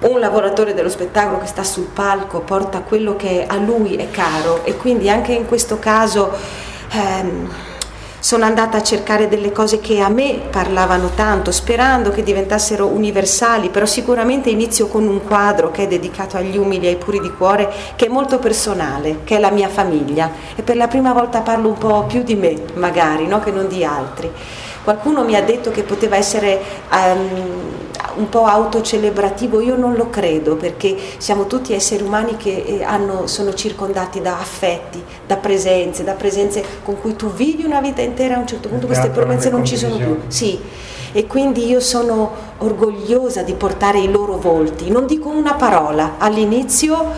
un 0.00 0.20
lavoratore 0.20 0.74
dello 0.74 0.90
spettacolo 0.90 1.38
che 1.38 1.46
sta 1.46 1.64
sul 1.64 1.86
palco 1.86 2.40
porta 2.40 2.80
quello 2.80 3.16
che 3.16 3.46
a 3.48 3.56
lui 3.56 3.96
è 3.96 4.10
caro 4.10 4.64
e 4.64 4.76
quindi 4.76 5.08
anche 5.08 5.32
in 5.32 5.46
questo 5.46 5.78
caso 5.78 6.30
ehm, 6.90 7.70
sono 8.22 8.44
andata 8.44 8.76
a 8.76 8.82
cercare 8.84 9.26
delle 9.26 9.50
cose 9.50 9.80
che 9.80 9.98
a 9.98 10.08
me 10.08 10.42
parlavano 10.48 11.10
tanto, 11.12 11.50
sperando 11.50 12.10
che 12.10 12.22
diventassero 12.22 12.86
universali, 12.86 13.68
però 13.68 13.84
sicuramente 13.84 14.48
inizio 14.48 14.86
con 14.86 15.08
un 15.08 15.24
quadro 15.26 15.72
che 15.72 15.82
è 15.82 15.86
dedicato 15.88 16.36
agli 16.36 16.56
umili 16.56 16.86
ai 16.86 16.94
puri 16.94 17.18
di 17.18 17.32
cuore, 17.32 17.68
che 17.96 18.06
è 18.06 18.08
molto 18.08 18.38
personale, 18.38 19.22
che 19.24 19.38
è 19.38 19.40
la 19.40 19.50
mia 19.50 19.68
famiglia 19.68 20.30
e 20.54 20.62
per 20.62 20.76
la 20.76 20.86
prima 20.86 21.12
volta 21.12 21.40
parlo 21.40 21.66
un 21.66 21.78
po' 21.78 22.04
più 22.04 22.22
di 22.22 22.36
me, 22.36 22.62
magari, 22.74 23.26
no? 23.26 23.40
che 23.40 23.50
non 23.50 23.66
di 23.66 23.84
altri. 23.84 24.30
Qualcuno 24.84 25.24
mi 25.24 25.34
ha 25.34 25.42
detto 25.42 25.72
che 25.72 25.82
poteva 25.82 26.14
essere 26.14 26.60
um, 26.92 27.90
un 28.22 28.28
po' 28.28 28.44
autocelebrativo, 28.44 29.60
io 29.60 29.76
non 29.76 29.94
lo 29.94 30.08
credo 30.08 30.54
perché 30.54 30.96
siamo 31.18 31.46
tutti 31.46 31.72
esseri 31.72 32.02
umani 32.02 32.36
che 32.36 32.62
eh, 32.66 32.84
hanno, 32.84 33.26
sono 33.26 33.52
circondati 33.52 34.20
da 34.20 34.38
affetti, 34.38 35.02
da 35.26 35.36
presenze, 35.36 36.04
da 36.04 36.12
presenze 36.12 36.64
con 36.84 37.00
cui 37.00 37.16
tu 37.16 37.30
vivi 37.32 37.64
una 37.64 37.80
vita 37.80 38.00
intera, 38.00 38.36
a 38.36 38.38
un 38.38 38.46
certo 38.46 38.68
punto 38.68 38.86
queste 38.86 39.10
presenze 39.10 39.50
non 39.50 39.64
ci 39.64 39.76
sono 39.76 39.96
più. 39.96 40.20
Sì. 40.28 40.60
E 41.14 41.26
quindi 41.26 41.66
io 41.66 41.80
sono 41.80 42.30
orgogliosa 42.58 43.42
di 43.42 43.52
portare 43.52 43.98
i 43.98 44.10
loro 44.10 44.38
volti, 44.38 44.88
non 44.88 45.06
dico 45.06 45.28
una 45.28 45.54
parola, 45.54 46.14
all'inizio 46.18 47.10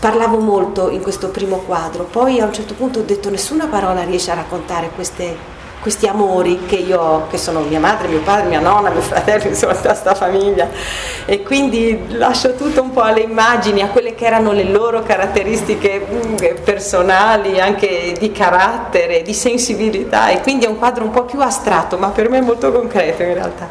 parlavo 0.00 0.38
molto 0.38 0.90
in 0.90 1.00
questo 1.00 1.28
primo 1.28 1.58
quadro, 1.58 2.04
poi 2.04 2.40
a 2.40 2.46
un 2.46 2.52
certo 2.52 2.74
punto 2.74 3.00
ho 3.00 3.02
detto 3.02 3.30
nessuna 3.30 3.66
parola 3.66 4.02
riesce 4.02 4.30
a 4.30 4.34
raccontare 4.34 4.90
queste 4.94 5.54
questi 5.86 6.08
amori 6.08 6.64
che 6.66 6.74
io 6.74 7.00
ho, 7.00 7.26
che 7.28 7.38
sono 7.38 7.60
mia 7.60 7.78
madre, 7.78 8.08
mio 8.08 8.18
padre, 8.18 8.48
mia 8.48 8.58
nonna, 8.58 8.90
mio 8.90 9.02
fratello, 9.02 9.46
insomma 9.46 9.72
tutta 9.72 9.90
questa 9.90 10.16
famiglia 10.16 10.68
e 11.24 11.44
quindi 11.44 12.06
lascio 12.08 12.56
tutto 12.56 12.82
un 12.82 12.90
po' 12.90 13.02
alle 13.02 13.20
immagini, 13.20 13.82
a 13.82 13.88
quelle 13.90 14.16
che 14.16 14.26
erano 14.26 14.50
le 14.50 14.64
loro 14.64 15.04
caratteristiche 15.04 16.04
mm, 16.04 16.64
personali, 16.64 17.60
anche 17.60 18.16
di 18.18 18.32
carattere, 18.32 19.22
di 19.22 19.32
sensibilità 19.32 20.30
e 20.30 20.40
quindi 20.40 20.64
è 20.64 20.68
un 20.68 20.76
quadro 20.76 21.04
un 21.04 21.10
po' 21.10 21.22
più 21.22 21.40
astratto 21.40 21.96
ma 21.98 22.08
per 22.08 22.28
me 22.30 22.40
molto 22.40 22.72
concreto 22.72 23.22
in 23.22 23.34
realtà. 23.34 23.68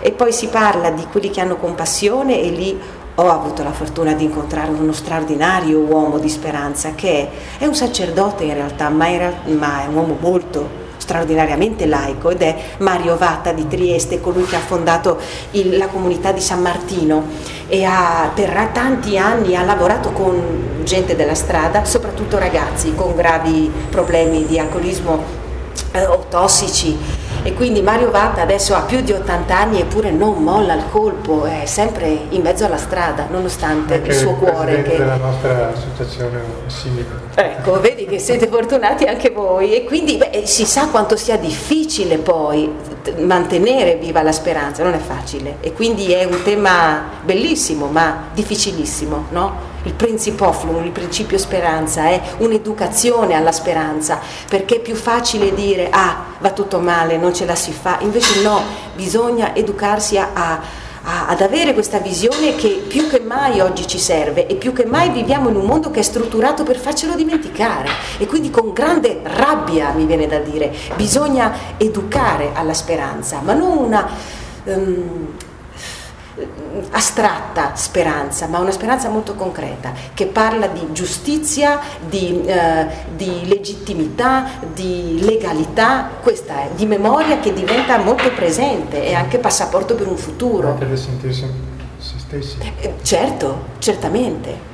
E 0.00 0.12
poi 0.12 0.34
si 0.34 0.48
parla 0.48 0.90
di 0.90 1.06
quelli 1.10 1.30
che 1.30 1.40
hanno 1.40 1.56
compassione 1.56 2.42
e 2.42 2.50
lì 2.50 2.78
ho 3.14 3.30
avuto 3.30 3.62
la 3.62 3.72
fortuna 3.72 4.12
di 4.12 4.24
incontrare 4.24 4.70
uno 4.70 4.92
straordinario 4.92 5.78
uomo 5.78 6.18
di 6.18 6.28
speranza 6.28 6.90
che 6.94 7.26
è 7.56 7.64
un 7.64 7.74
sacerdote 7.74 8.44
in 8.44 8.52
realtà, 8.52 8.90
ma, 8.90 9.06
in 9.06 9.16
realtà, 9.16 9.50
ma 9.50 9.82
è 9.82 9.86
un 9.86 9.94
uomo 9.94 10.18
molto 10.20 10.82
straordinariamente 11.04 11.84
laico 11.84 12.30
ed 12.30 12.40
è 12.40 12.56
Mario 12.78 13.18
Vata 13.18 13.52
di 13.52 13.68
Trieste, 13.68 14.22
colui 14.22 14.46
che 14.46 14.56
ha 14.56 14.60
fondato 14.60 15.18
il, 15.50 15.76
la 15.76 15.88
comunità 15.88 16.32
di 16.32 16.40
San 16.40 16.62
Martino 16.62 17.26
e 17.68 17.84
ha, 17.84 18.30
per 18.34 18.70
tanti 18.72 19.18
anni 19.18 19.54
ha 19.54 19.62
lavorato 19.62 20.12
con 20.12 20.80
gente 20.82 21.14
della 21.14 21.34
strada, 21.34 21.84
soprattutto 21.84 22.38
ragazzi 22.38 22.94
con 22.94 23.14
gravi 23.14 23.70
problemi 23.90 24.46
di 24.46 24.58
alcolismo 24.58 25.22
eh, 25.92 26.06
o 26.06 26.24
tossici 26.30 26.96
e 27.44 27.52
quindi 27.52 27.82
Mario 27.82 28.10
Vatta 28.10 28.40
adesso 28.40 28.74
ha 28.74 28.80
più 28.80 29.02
di 29.02 29.12
80 29.12 29.54
anni 29.54 29.78
eppure 29.78 30.10
non 30.10 30.42
molla 30.42 30.72
il 30.72 30.84
colpo, 30.90 31.44
è 31.44 31.66
sempre 31.66 32.08
in 32.30 32.40
mezzo 32.40 32.64
alla 32.64 32.78
strada 32.78 33.26
nonostante 33.30 33.96
anche 33.96 34.08
il 34.08 34.14
suo 34.16 34.34
cuore. 34.34 34.82
Che... 34.82 34.96
della 34.96 35.16
nostra 35.16 35.70
associazione 35.74 36.40
simile. 36.68 37.06
Ecco, 37.34 37.80
vedi 37.80 38.06
che 38.06 38.18
siete 38.18 38.46
fortunati 38.46 39.04
anche 39.04 39.28
voi 39.28 39.74
e 39.74 39.84
quindi 39.84 40.16
beh, 40.16 40.46
si 40.46 40.64
sa 40.64 40.88
quanto 40.88 41.16
sia 41.16 41.36
difficile 41.36 42.16
poi 42.16 42.72
mantenere 43.18 43.96
viva 43.96 44.22
la 44.22 44.32
speranza, 44.32 44.82
non 44.82 44.94
è 44.94 44.98
facile 44.98 45.58
e 45.60 45.74
quindi 45.74 46.12
è 46.12 46.24
un 46.24 46.42
tema 46.42 47.02
bellissimo 47.22 47.88
ma 47.88 48.28
difficilissimo, 48.32 49.26
no? 49.30 49.72
Il 49.84 49.94
principoflum, 49.94 50.84
il 50.84 50.90
principio 50.90 51.38
speranza, 51.38 52.08
è 52.08 52.20
un'educazione 52.38 53.34
alla 53.34 53.52
speranza, 53.52 54.20
perché 54.48 54.76
è 54.76 54.80
più 54.80 54.94
facile 54.94 55.54
dire 55.54 55.88
ah 55.90 56.24
va 56.38 56.50
tutto 56.50 56.78
male, 56.80 57.16
non 57.16 57.34
ce 57.34 57.46
la 57.46 57.54
si 57.54 57.72
fa, 57.72 57.98
invece 58.00 58.42
no, 58.42 58.60
bisogna 58.94 59.54
educarsi 59.54 60.18
a, 60.18 60.30
a 60.32 60.82
ad 61.06 61.42
avere 61.42 61.74
questa 61.74 61.98
visione 61.98 62.54
che 62.56 62.82
più 62.88 63.08
che 63.08 63.20
mai 63.20 63.60
oggi 63.60 63.86
ci 63.86 63.98
serve 63.98 64.46
e 64.46 64.54
più 64.54 64.72
che 64.72 64.86
mai 64.86 65.10
viviamo 65.10 65.50
in 65.50 65.56
un 65.56 65.66
mondo 65.66 65.90
che 65.90 66.00
è 66.00 66.02
strutturato 66.02 66.62
per 66.62 66.78
farcelo 66.78 67.14
dimenticare. 67.14 67.90
E 68.16 68.26
quindi 68.26 68.50
con 68.50 68.72
grande 68.72 69.20
rabbia 69.22 69.92
mi 69.92 70.06
viene 70.06 70.26
da 70.26 70.38
dire 70.38 70.74
bisogna 70.96 71.52
educare 71.76 72.52
alla 72.54 72.72
speranza 72.72 73.40
ma 73.42 73.52
non 73.52 73.76
una 73.76 74.08
um, 74.64 75.34
astratta 76.90 77.74
speranza, 77.74 78.46
ma 78.46 78.58
una 78.58 78.72
speranza 78.72 79.08
molto 79.08 79.34
concreta, 79.34 79.92
che 80.14 80.26
parla 80.26 80.66
di 80.66 80.88
giustizia, 80.92 81.80
di, 82.08 82.42
eh, 82.44 82.86
di, 83.14 83.46
legittimità, 83.46 84.44
di 84.72 85.20
legalità, 85.22 86.10
questa 86.22 86.62
è, 86.62 86.70
di 86.74 86.86
memoria 86.86 87.38
che 87.38 87.52
diventa 87.52 87.98
molto 87.98 88.30
presente 88.32 89.04
e 89.04 89.14
anche 89.14 89.38
passaporto 89.38 89.94
per 89.94 90.08
un 90.08 90.16
futuro. 90.16 90.70
Anche 90.70 90.86
per 90.86 90.98
sentirsi 90.98 91.46
se 91.98 92.14
stessi. 92.18 92.56
Eh, 92.80 92.94
certo, 93.02 93.66
certamente. 93.78 94.72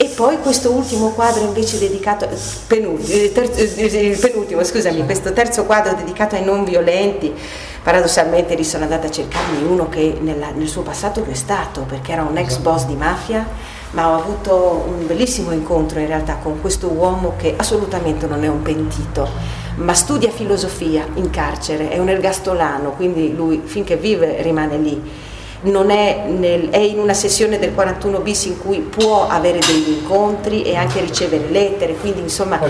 E 0.00 0.12
poi 0.14 0.38
questo 0.38 0.70
ultimo 0.70 1.08
quadro 1.08 1.42
invece 1.42 1.76
dedicato, 1.76 2.28
penultimo, 2.68 3.32
terzo, 3.32 3.60
il 3.60 4.16
penultimo, 4.16 4.62
scusami, 4.62 5.04
questo 5.04 5.32
terzo 5.32 5.64
quadro 5.64 5.92
dedicato 5.94 6.36
ai 6.36 6.44
non 6.44 6.62
violenti, 6.62 7.34
paradossalmente 7.82 8.54
lì 8.54 8.62
sono 8.62 8.84
andata 8.84 9.08
a 9.08 9.10
cercarmi 9.10 9.64
uno 9.64 9.88
che 9.88 10.16
nella, 10.20 10.50
nel 10.50 10.68
suo 10.68 10.82
passato 10.82 11.24
lo 11.24 11.32
è 11.32 11.34
stato, 11.34 11.80
perché 11.80 12.12
era 12.12 12.22
un 12.22 12.36
ex 12.36 12.46
esatto. 12.46 12.62
boss 12.62 12.86
di 12.86 12.94
mafia, 12.94 13.44
ma 13.90 14.10
ho 14.10 14.20
avuto 14.20 14.84
un 14.86 15.04
bellissimo 15.04 15.50
incontro 15.50 15.98
in 15.98 16.06
realtà 16.06 16.36
con 16.40 16.60
questo 16.60 16.86
uomo 16.86 17.34
che 17.36 17.54
assolutamente 17.56 18.28
non 18.28 18.44
è 18.44 18.48
un 18.48 18.62
pentito, 18.62 19.28
ma 19.78 19.94
studia 19.94 20.30
filosofia 20.30 21.08
in 21.14 21.28
carcere, 21.30 21.88
è 21.88 21.98
un 21.98 22.08
ergastolano, 22.08 22.92
quindi 22.92 23.34
lui 23.34 23.62
finché 23.64 23.96
vive 23.96 24.42
rimane 24.42 24.76
lì 24.76 25.26
è, 25.62 26.24
nel, 26.28 26.68
è, 26.70 26.78
in 26.78 26.98
una 26.98 27.14
sessione 27.14 27.58
del 27.58 27.74
41 27.74 28.20
bis 28.20 28.44
in 28.44 28.58
cui 28.58 28.78
può 28.78 29.26
avere 29.26 29.58
degli 29.58 29.88
incontri 29.88 30.62
e 30.62 30.76
anche 30.76 31.00
ricevere 31.00 31.48
lettere, 31.48 31.94
quindi 31.94 32.20
insomma 32.20 32.60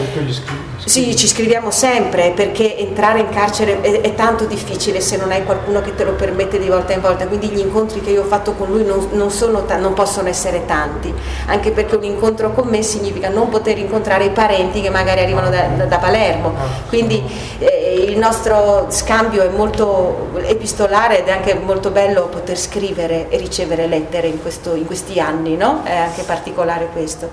sì, 0.76 1.14
ci 1.14 1.26
scriviamo 1.26 1.70
sempre 1.70 2.32
perché 2.34 2.78
entrare 2.78 3.20
in 3.20 3.28
carcere 3.28 3.80
è, 3.82 4.00
è, 4.00 4.14
tanto 4.14 4.46
difficile 4.46 5.00
se 5.00 5.18
non 5.18 5.30
hai 5.30 5.44
qualcuno 5.44 5.82
che 5.82 5.94
te 5.94 6.04
lo 6.04 6.12
permette 6.12 6.58
di 6.58 6.68
volta 6.68 6.94
in 6.94 7.00
volta, 7.00 7.26
quindi 7.26 7.48
gli 7.48 7.58
incontri 7.58 8.00
che 8.00 8.10
io 8.10 8.22
ho 8.22 8.26
fatto 8.26 8.52
con 8.52 8.68
lui 8.70 8.84
non, 8.84 9.08
non, 9.12 9.30
sono, 9.30 9.64
non 9.78 9.92
possono 9.92 10.28
essere 10.28 10.64
tanti, 10.64 11.12
anche 11.46 11.72
perché 11.72 11.96
un 11.96 12.04
incontro 12.04 12.52
con 12.52 12.68
me 12.68 12.82
significa 12.82 13.28
non 13.28 13.50
poter 13.50 13.76
incontrare 13.76 14.24
i 14.24 14.30
parenti 14.30 14.80
che 14.80 14.88
magari 14.88 15.20
arrivano 15.20 15.50
da, 15.50 15.62
da, 15.76 15.84
da 15.84 15.98
Palermo, 15.98 16.54
ah. 16.56 16.88
quindi 16.88 17.22
eh, 17.58 18.06
il 18.08 18.16
nostro 18.16 18.86
scambio 18.88 19.42
è 19.42 19.48
molto 19.48 20.30
epistolare 20.44 21.20
ed 21.20 21.26
è 21.26 21.32
anche 21.32 21.54
molto 21.54 21.90
bello 21.90 22.28
poter 22.28 22.56
scrivere 22.56 22.77
scrivere 22.78 23.28
e 23.28 23.36
ricevere 23.38 23.88
lettere 23.88 24.28
in, 24.28 24.40
questo, 24.40 24.74
in 24.74 24.86
questi 24.86 25.18
anni, 25.18 25.56
no? 25.56 25.82
È 25.82 25.96
anche 25.96 26.22
particolare 26.22 26.86
questo. 26.92 27.30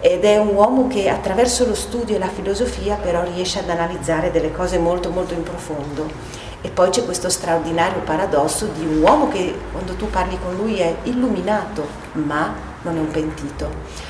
Ed 0.00 0.24
è 0.24 0.36
un 0.36 0.48
uomo 0.48 0.88
che 0.88 1.08
attraverso 1.08 1.64
lo 1.64 1.74
studio 1.74 2.16
e 2.16 2.18
la 2.18 2.28
filosofia 2.28 2.96
però 2.96 3.22
riesce 3.22 3.60
ad 3.60 3.70
analizzare 3.70 4.30
delle 4.30 4.52
cose 4.52 4.78
molto 4.78 5.10
molto 5.10 5.32
in 5.32 5.44
profondo. 5.44 6.42
E 6.60 6.68
poi 6.70 6.90
c'è 6.90 7.04
questo 7.04 7.28
straordinario 7.28 8.00
paradosso 8.00 8.66
di 8.66 8.84
un 8.84 9.00
uomo 9.00 9.28
che 9.28 9.54
quando 9.70 9.94
tu 9.94 10.10
parli 10.10 10.38
con 10.42 10.56
lui 10.56 10.78
è 10.78 10.94
illuminato, 11.04 11.86
ma 12.12 12.52
non 12.82 12.96
è 12.96 13.00
un 13.00 13.10
pentito. 13.10 13.68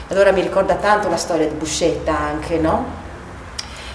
Allora 0.08 0.32
mi 0.32 0.40
ricorda 0.40 0.74
tanto 0.76 1.08
la 1.08 1.16
storia 1.16 1.46
di 1.46 1.54
Buscetta 1.54 2.18
anche, 2.18 2.58
no? 2.58 3.02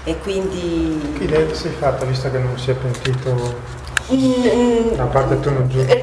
E 0.03 0.17
quindi... 0.19 1.13
Che 1.17 1.23
idea 1.23 1.53
sei 1.53 1.71
fatta, 1.71 2.05
visto 2.05 2.29
che 2.31 2.37
non 2.37 2.57
si 2.57 2.71
è 2.71 2.73
pentito 2.73 3.77
Mm, 4.11 4.99
a 4.99 5.05
parte 5.05 5.39
tu 5.39 5.51
non 5.51 5.69
giochi. 5.69 5.93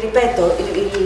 Ripeto, 0.00 0.56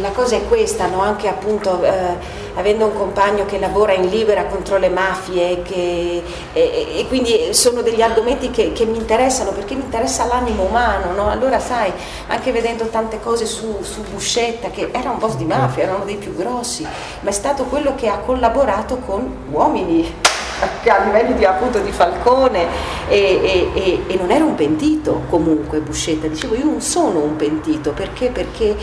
la 0.01 0.11
cosa 0.11 0.37
è 0.37 0.47
questa, 0.47 0.87
no? 0.87 1.01
anche 1.01 1.27
appunto 1.27 1.83
eh, 1.83 2.17
avendo 2.55 2.87
un 2.87 2.95
compagno 2.95 3.45
che 3.45 3.59
lavora 3.59 3.93
in 3.93 4.09
libera 4.09 4.45
contro 4.45 4.79
le 4.79 4.89
mafie 4.89 5.63
che, 5.63 6.23
e, 6.53 6.87
e, 6.99 7.07
quindi 7.09 7.53
sono 7.53 7.83
degli 7.83 8.01
argomenti 8.01 8.51
che, 8.51 8.73
che, 8.73 8.85
mi 8.85 8.99
interessano 8.99 9.51
perché 9.51 9.75
mi 9.75 9.83
interessa 9.83 10.27
l'animo 10.27 10.65
umano, 10.65 11.13
no? 11.13 11.29
allora 11.29 11.59
sai, 11.59 11.93
anche 12.29 12.53
vedendo 12.53 12.85
tante 12.87 13.19
cose 13.21 13.45
su, 13.45 13.79
su 13.83 14.03
Buscetta 14.03 14.71
che 14.71 14.91
era 14.93 15.11
un 15.11 15.19
boss 15.19 15.35
di 15.35 15.45
mafia, 15.45 15.85
era 15.85 15.95
uno 15.95 16.05
dei 16.05 16.17
più 16.17 16.37
grossi, 16.37 16.87
ma 17.21 17.31
è 17.31 17.33
stato 17.33 17.65
quello 17.65 17.95
che 17.97 18.09
ha 18.09 18.19
collaborato 18.19 18.99
con 18.99 19.47
uomini 19.51 20.15
a 20.61 21.05
livelli 21.05 21.35
di, 21.35 21.45
appunto 21.45 21.79
di 21.79 21.93
Falcone 21.93 22.67
e, 23.09 23.71
e, 23.75 24.03
e, 24.07 24.17
non 24.17 24.31
era 24.31 24.45
un 24.45 24.55
pentito 24.55 25.23
comunque 25.29 25.79
Buscetta, 25.81 26.27
dicevo 26.27 26.55
io 26.55 26.65
non 26.65 26.81
sono 26.81 27.21
un 27.21 27.37
pentito 27.37 27.93
perché? 27.93 28.31
perché 28.31 28.77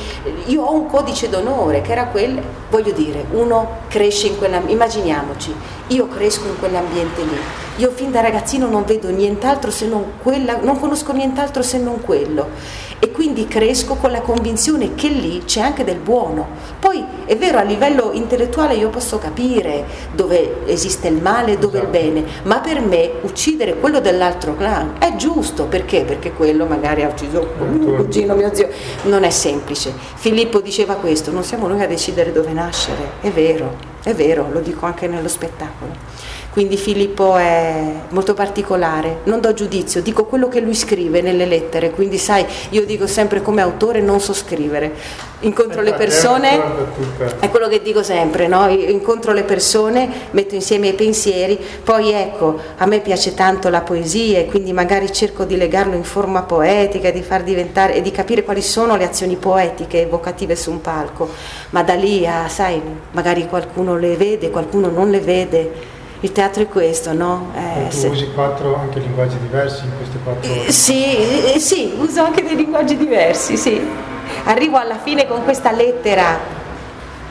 io 0.45 0.63
ho 0.63 0.73
un 0.73 0.87
codice 0.87 1.29
d'onore 1.29 1.81
che 1.81 1.91
era 1.91 2.05
quel, 2.05 2.41
voglio 2.69 2.91
dire, 2.91 3.25
uno 3.31 3.79
cresce 3.87 4.27
in 4.27 4.37
quella, 4.37 4.61
immaginiamoci, 4.65 5.53
io 5.87 6.07
cresco 6.07 6.47
in 6.47 6.57
quell'ambiente 6.59 7.21
lì, 7.23 7.37
io 7.77 7.91
fin 7.91 8.11
da 8.11 8.21
ragazzino 8.21 8.67
non 8.67 8.85
vedo 8.85 9.09
nient'altro 9.09 9.71
se 9.71 9.87
non 9.87 10.13
quella, 10.21 10.57
non 10.61 10.79
conosco 10.79 11.11
nient'altro 11.11 11.61
se 11.61 11.77
non 11.77 12.01
quello 12.01 12.47
e 12.99 13.11
quindi 13.11 13.47
cresco 13.47 13.95
con 13.95 14.11
la 14.11 14.21
convinzione 14.21 14.95
che 14.95 15.09
lì 15.09 15.43
c'è 15.45 15.59
anche 15.59 15.83
del 15.83 15.97
buono. 15.97 16.47
Poi 16.79 17.03
è 17.25 17.35
vero, 17.35 17.57
a 17.57 17.61
livello 17.61 18.11
intellettuale 18.13 18.75
io 18.75 18.89
posso 18.89 19.17
capire 19.17 19.85
dove 20.13 20.65
esiste 20.65 21.07
il 21.07 21.21
male, 21.21 21.59
dove 21.65 21.79
il 21.79 21.87
bene, 21.87 22.23
ma 22.43 22.59
per 22.59 22.79
me 22.79 23.11
uccidere 23.21 23.75
quello 23.75 23.99
dell'altro 23.99 24.55
clan 24.55 24.93
è 24.99 25.15
giusto, 25.15 25.65
perché? 25.65 26.03
Perché 26.03 26.31
quello 26.31 26.65
magari 26.65 27.03
ha 27.03 27.07
ucciso 27.07 27.53
un 27.59 27.95
cugino, 27.95 28.35
mio 28.35 28.53
zio, 28.53 28.69
non 29.03 29.23
è 29.23 29.29
semplice. 29.31 29.91
Filippo 30.15 30.61
diceva 30.61 30.95
questo, 30.95 31.31
non 31.31 31.43
siamo 31.43 31.67
noi 31.67 31.81
a 31.81 31.87
decidere 31.87 32.31
dove 32.31 32.51
nascere, 32.53 33.13
è 33.21 33.29
vero, 33.29 33.93
è 34.05 34.13
vero, 34.13 34.47
lo 34.51 34.59
dico 34.59 34.85
anche 34.85 35.07
nello 35.07 35.27
spettacolo. 35.27 35.91
Quindi 36.51 36.77
Filippo 36.77 37.35
è 37.35 37.83
molto 38.09 38.33
particolare, 38.33 39.17
non 39.23 39.41
do 39.41 39.53
giudizio, 39.53 40.01
dico 40.01 40.23
quello 40.23 40.47
che 40.47 40.61
lui 40.61 40.73
scrive 40.73 41.21
nelle 41.21 41.45
lettere, 41.45 41.89
quindi 41.89 42.17
sai, 42.17 42.45
io 42.69 42.85
dico 42.85 43.07
sempre 43.07 43.41
come 43.41 43.61
autore 43.61 43.99
non 43.99 44.21
so 44.21 44.31
scrivere, 44.31 44.93
incontro 45.39 45.81
le 45.81 45.93
persone, 45.95 46.61
è 47.39 47.49
quello 47.49 47.67
che 47.67 47.81
dico 47.81 48.03
sempre, 48.03 48.47
no? 48.47 48.69
incontro 48.69 49.33
le 49.33 49.43
persone, 49.43 50.07
metto 50.31 50.55
insieme 50.55 50.87
i 50.87 50.93
pensieri, 50.93 51.59
poi 51.83 52.11
ecco, 52.11 52.57
a 52.77 52.85
me 52.85 53.01
piace 53.01 53.33
tanto 53.33 53.67
la 53.67 53.81
poesia 53.81 54.39
e 54.39 54.45
quindi 54.45 54.71
magari 54.71 55.11
cerco 55.11 55.43
di 55.43 55.57
legarlo 55.57 55.95
in 55.95 56.05
forma 56.05 56.43
poetica, 56.43 57.11
di 57.11 57.21
far 57.21 57.43
diventare 57.43 57.95
e 57.95 58.01
di 58.01 58.11
capire 58.11 58.43
quali 58.43 58.61
sono 58.61 58.95
le 58.95 59.03
azioni 59.03 59.35
poetiche 59.35 60.03
evocative 60.03 60.55
su 60.55 60.71
un 60.71 60.79
palco, 60.79 61.29
ma 61.71 61.83
da 61.83 61.95
lì 61.95 62.25
a, 62.25 62.47
sai, 62.47 62.81
magari 63.11 63.45
qualcuno 63.47 63.94
le 63.99 64.15
vede, 64.15 64.49
qualcuno 64.49 64.89
non 64.89 65.09
le 65.09 65.19
vede 65.19 65.93
il 66.25 66.31
teatro 66.31 66.63
è 66.63 66.67
questo, 66.67 67.13
no? 67.13 67.51
Eh, 67.53 67.89
tu 67.89 67.97
se... 67.97 68.07
usi 68.07 68.31
quattro 68.33 68.75
anche 68.75 68.99
linguaggi 68.99 69.37
diversi 69.39 69.83
in 69.83 69.91
queste 69.95 70.17
quattro 70.23 70.49
ore? 70.49 70.65
Eh, 70.65 70.71
sì, 70.71 71.53
eh, 71.53 71.59
sì, 71.59 71.93
uso 71.97 72.23
anche 72.23 72.41
dei 72.41 72.55
linguaggi 72.55 72.97
diversi, 72.97 73.57
sì. 73.57 73.79
Arrivo 74.45 74.77
alla 74.77 74.97
fine 74.97 75.27
con 75.27 75.43
questa 75.43 75.71
lettera 75.71 76.39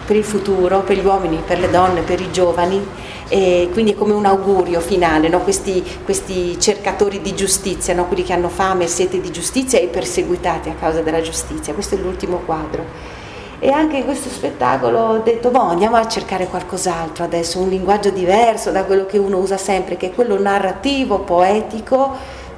per 0.06 0.14
il 0.14 0.22
futuro, 0.22 0.82
per 0.82 0.98
gli 0.98 1.04
uomini, 1.04 1.42
per 1.44 1.58
le 1.58 1.70
donne, 1.70 2.02
per 2.02 2.20
i 2.20 2.30
giovani, 2.30 2.86
e 3.26 3.68
quindi 3.72 3.92
è 3.92 3.94
come 3.96 4.12
un 4.12 4.26
augurio 4.26 4.80
finale, 4.80 5.28
no? 5.28 5.40
questi, 5.40 5.82
questi, 6.04 6.60
cercatori 6.60 7.20
di 7.20 7.34
giustizia, 7.34 7.94
no? 7.94 8.06
quelli 8.06 8.22
che 8.22 8.32
hanno 8.32 8.48
fame 8.48 8.84
e 8.84 8.88
sete 8.88 9.20
di 9.20 9.32
giustizia 9.32 9.80
e 9.80 9.86
perseguitati 9.86 10.68
a 10.68 10.74
causa 10.74 11.00
della 11.00 11.22
giustizia. 11.22 11.72
Questo 11.72 11.94
è 11.96 11.98
l'ultimo 11.98 12.42
quadro. 12.44 13.22
E 13.64 13.70
anche 13.70 13.96
in 13.96 14.04
questo 14.04 14.28
spettacolo 14.28 14.98
ho 14.98 15.18
detto, 15.20 15.48
boh, 15.48 15.58
andiamo 15.58 15.96
a 15.96 16.06
cercare 16.06 16.48
qualcos'altro 16.48 17.24
adesso, 17.24 17.60
un 17.60 17.70
linguaggio 17.70 18.10
diverso 18.10 18.70
da 18.70 18.84
quello 18.84 19.06
che 19.06 19.16
uno 19.16 19.38
usa 19.38 19.56
sempre, 19.56 19.96
che 19.96 20.08
è 20.08 20.12
quello 20.12 20.38
narrativo, 20.38 21.20
poetico, 21.20 22.14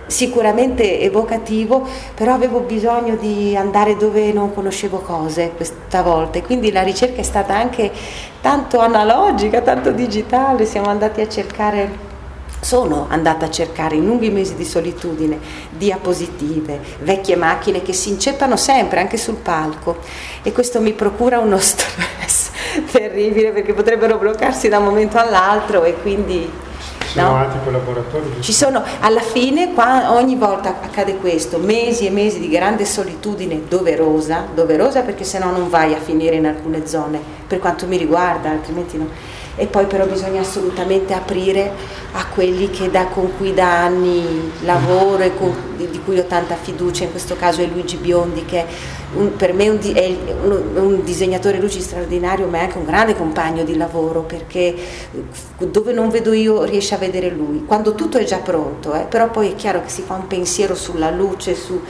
sicuramente 0.06 1.00
evocativo, 1.00 1.86
però 2.12 2.34
avevo 2.34 2.58
bisogno 2.58 3.14
di 3.14 3.56
andare 3.56 3.96
dove 3.96 4.32
non 4.32 4.52
conoscevo 4.52 4.98
cose 4.98 5.52
questa 5.54 6.02
volta 6.02 6.38
e 6.38 6.42
quindi 6.42 6.72
la 6.72 6.82
ricerca 6.82 7.20
è 7.20 7.24
stata 7.24 7.54
anche 7.54 7.92
tanto 8.40 8.80
analogica, 8.80 9.60
tanto 9.60 9.92
digitale, 9.92 10.64
siamo 10.64 10.88
andati 10.88 11.20
a 11.20 11.28
cercare 11.28 12.15
sono 12.60 13.06
andata 13.08 13.46
a 13.46 13.50
cercare 13.50 13.96
in 13.96 14.06
lunghi 14.06 14.30
mesi 14.30 14.54
di 14.54 14.64
solitudine 14.64 15.38
diapositive, 15.70 16.80
vecchie 17.00 17.36
macchine 17.36 17.82
che 17.82 17.92
si 17.92 18.08
inceppano 18.10 18.56
sempre 18.56 19.00
anche 19.00 19.16
sul 19.16 19.36
palco 19.36 19.98
e 20.42 20.52
questo 20.52 20.80
mi 20.80 20.92
procura 20.92 21.38
uno 21.38 21.58
stress 21.60 22.50
terribile 22.90 23.52
perché 23.52 23.72
potrebbero 23.72 24.18
bloccarsi 24.18 24.68
da 24.68 24.78
un 24.78 24.84
momento 24.84 25.18
all'altro 25.18 25.84
e 25.84 25.94
quindi 25.94 26.50
ci 27.06 27.22
sono 27.22 27.28
no? 27.28 27.36
altri 27.36 27.58
collaboratori? 27.64 28.24
Ci 28.40 28.52
sono, 28.52 28.82
alla 29.00 29.20
fine 29.20 29.72
qua, 29.72 30.12
ogni 30.12 30.36
volta 30.36 30.80
accade 30.82 31.16
questo, 31.16 31.58
mesi 31.58 32.06
e 32.06 32.10
mesi 32.10 32.40
di 32.40 32.48
grande 32.48 32.84
solitudine 32.84 33.62
doverosa, 33.68 34.46
doverosa 34.52 35.02
perché 35.02 35.24
se 35.24 35.38
no 35.38 35.50
non 35.50 35.68
vai 35.70 35.94
a 35.94 35.98
finire 35.98 36.36
in 36.36 36.46
alcune 36.46 36.86
zone, 36.86 37.20
per 37.46 37.58
quanto 37.58 37.86
mi 37.86 37.96
riguarda, 37.96 38.50
altrimenti 38.50 38.98
no 38.98 39.34
e 39.56 39.66
poi 39.66 39.86
però 39.86 40.06
bisogna 40.06 40.40
assolutamente 40.42 41.14
aprire 41.14 41.72
a 42.12 42.26
quelli 42.26 42.70
da, 42.90 43.06
con 43.06 43.36
cui 43.36 43.54
da 43.54 43.84
anni 43.84 44.52
lavoro 44.64 45.22
e 45.22 45.34
con, 45.34 45.54
di, 45.76 46.00
cui 46.04 46.18
ho 46.18 46.24
tanta 46.24 46.56
fiducia, 46.56 47.04
in 47.04 47.10
questo 47.10 47.36
caso 47.36 47.62
è 47.62 47.66
Luigi 47.66 47.96
Biondi 47.96 48.44
che 48.44 48.64
un, 49.14 49.34
per 49.34 49.54
me 49.54 49.68
un, 49.68 49.78
è 49.94 50.14
un, 50.42 50.62
un, 50.74 51.04
disegnatore 51.04 51.58
luci 51.58 51.80
straordinario 51.80 52.46
ma 52.48 52.58
è 52.58 52.62
anche 52.62 52.76
un 52.76 52.84
grande 52.84 53.16
compagno 53.16 53.64
di 53.64 53.76
lavoro 53.76 54.22
perché 54.22 54.74
dove 55.58 55.92
non 55.92 56.10
vedo 56.10 56.32
io 56.32 56.64
riesce 56.64 56.94
a 56.94 56.98
vedere 56.98 57.30
lui, 57.30 57.64
quando 57.64 57.94
tutto 57.94 58.18
è 58.18 58.24
già 58.24 58.38
pronto, 58.38 58.94
eh, 58.94 59.06
però 59.08 59.30
poi 59.30 59.52
è 59.52 59.54
chiaro 59.54 59.80
che 59.80 59.88
si 59.88 60.02
fa 60.02 60.14
un 60.14 60.26
pensiero 60.26 60.74
sulla 60.74 61.10
luce, 61.10 61.54
su 61.54 61.80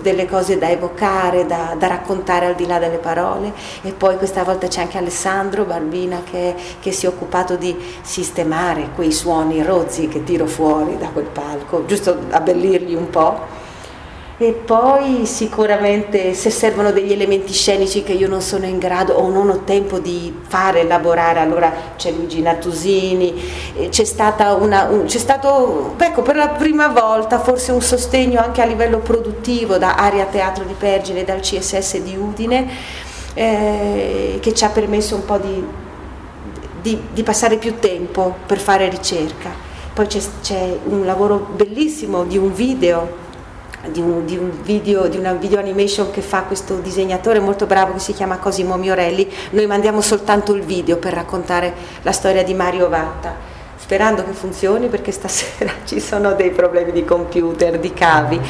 delle 0.00 0.26
cose 0.26 0.58
da 0.58 0.68
evocare, 0.68 1.46
da, 1.46 1.74
da, 1.78 1.86
raccontare 1.86 2.46
al 2.46 2.54
di 2.54 2.66
là 2.66 2.78
delle 2.78 2.98
parole. 2.98 3.52
E 3.82 3.92
poi 3.92 4.16
questa 4.16 4.42
volta 4.44 4.66
c'è 4.66 4.82
anche 4.82 4.98
Alessandro 4.98 5.64
Barbina 5.64 6.22
che, 6.28 6.54
che 6.80 6.92
si 6.92 7.06
è 7.06 7.08
occupato 7.08 7.56
di 7.56 7.76
sistemare 8.02 8.90
quei 8.94 9.12
suoni 9.12 9.62
rozzi 9.62 10.08
che 10.08 10.24
tiro 10.24 10.46
fuori 10.46 10.96
da 10.98 11.08
quel 11.08 11.26
palco, 11.26 11.84
giusto 11.86 12.16
abbellirli 12.30 12.94
un 12.94 13.10
po' 13.10 13.64
E 14.38 14.52
poi 14.52 15.24
sicuramente 15.24 16.34
se 16.34 16.50
servono 16.50 16.92
degli 16.92 17.10
elementi 17.10 17.54
scenici 17.54 18.02
che 18.02 18.12
io 18.12 18.28
non 18.28 18.42
sono 18.42 18.66
in 18.66 18.76
grado 18.76 19.14
o 19.14 19.30
non 19.30 19.48
ho 19.48 19.60
tempo 19.64 19.98
di 19.98 20.40
fare, 20.46 20.80
elaborare, 20.80 21.40
allora 21.40 21.72
c'è 21.96 22.10
Luigi 22.10 22.42
Natusini, 22.42 23.88
c'è, 23.88 24.04
una, 24.58 24.88
un, 24.90 25.04
c'è 25.06 25.16
stato 25.16 25.94
ecco, 25.96 26.20
per 26.20 26.36
la 26.36 26.48
prima 26.48 26.88
volta 26.88 27.38
forse 27.40 27.72
un 27.72 27.80
sostegno 27.80 28.38
anche 28.38 28.60
a 28.60 28.66
livello 28.66 28.98
produttivo 28.98 29.78
da 29.78 29.94
Aria 29.94 30.26
Teatro 30.26 30.64
di 30.64 30.74
Pergine 30.74 31.20
e 31.20 31.24
dal 31.24 31.40
CSS 31.40 32.00
di 32.00 32.14
Udine 32.14 32.68
eh, 33.32 34.38
che 34.38 34.52
ci 34.52 34.64
ha 34.66 34.68
permesso 34.68 35.14
un 35.14 35.24
po' 35.24 35.38
di, 35.38 35.64
di, 36.82 37.00
di 37.10 37.22
passare 37.22 37.56
più 37.56 37.78
tempo 37.78 38.36
per 38.44 38.58
fare 38.58 38.90
ricerca. 38.90 39.50
Poi 39.94 40.06
c'è, 40.06 40.20
c'è 40.42 40.76
un 40.88 41.06
lavoro 41.06 41.48
bellissimo 41.54 42.24
di 42.24 42.36
un 42.36 42.52
video 42.52 43.24
di, 43.90 44.00
un, 44.00 44.24
di, 44.24 44.36
un 44.36 44.50
video, 44.62 45.08
di 45.08 45.16
una 45.16 45.32
video 45.32 45.58
animation 45.58 46.10
che 46.10 46.20
fa 46.20 46.42
questo 46.42 46.76
disegnatore 46.78 47.40
molto 47.40 47.66
bravo 47.66 47.94
che 47.94 47.98
si 47.98 48.12
chiama 48.12 48.38
Cosimo 48.38 48.76
Miorelli, 48.76 49.30
noi 49.50 49.66
mandiamo 49.66 50.00
soltanto 50.00 50.52
il 50.52 50.62
video 50.62 50.96
per 50.96 51.12
raccontare 51.12 51.72
la 52.02 52.12
storia 52.12 52.42
di 52.42 52.54
Mario 52.54 52.88
Vatta 52.88 53.54
sperando 53.78 54.24
che 54.24 54.32
funzioni 54.32 54.88
perché 54.88 55.12
stasera 55.12 55.70
ci 55.84 56.00
sono 56.00 56.32
dei 56.32 56.50
problemi 56.50 56.90
di 56.90 57.04
computer, 57.04 57.78
di 57.78 57.92
cavi. 57.92 58.40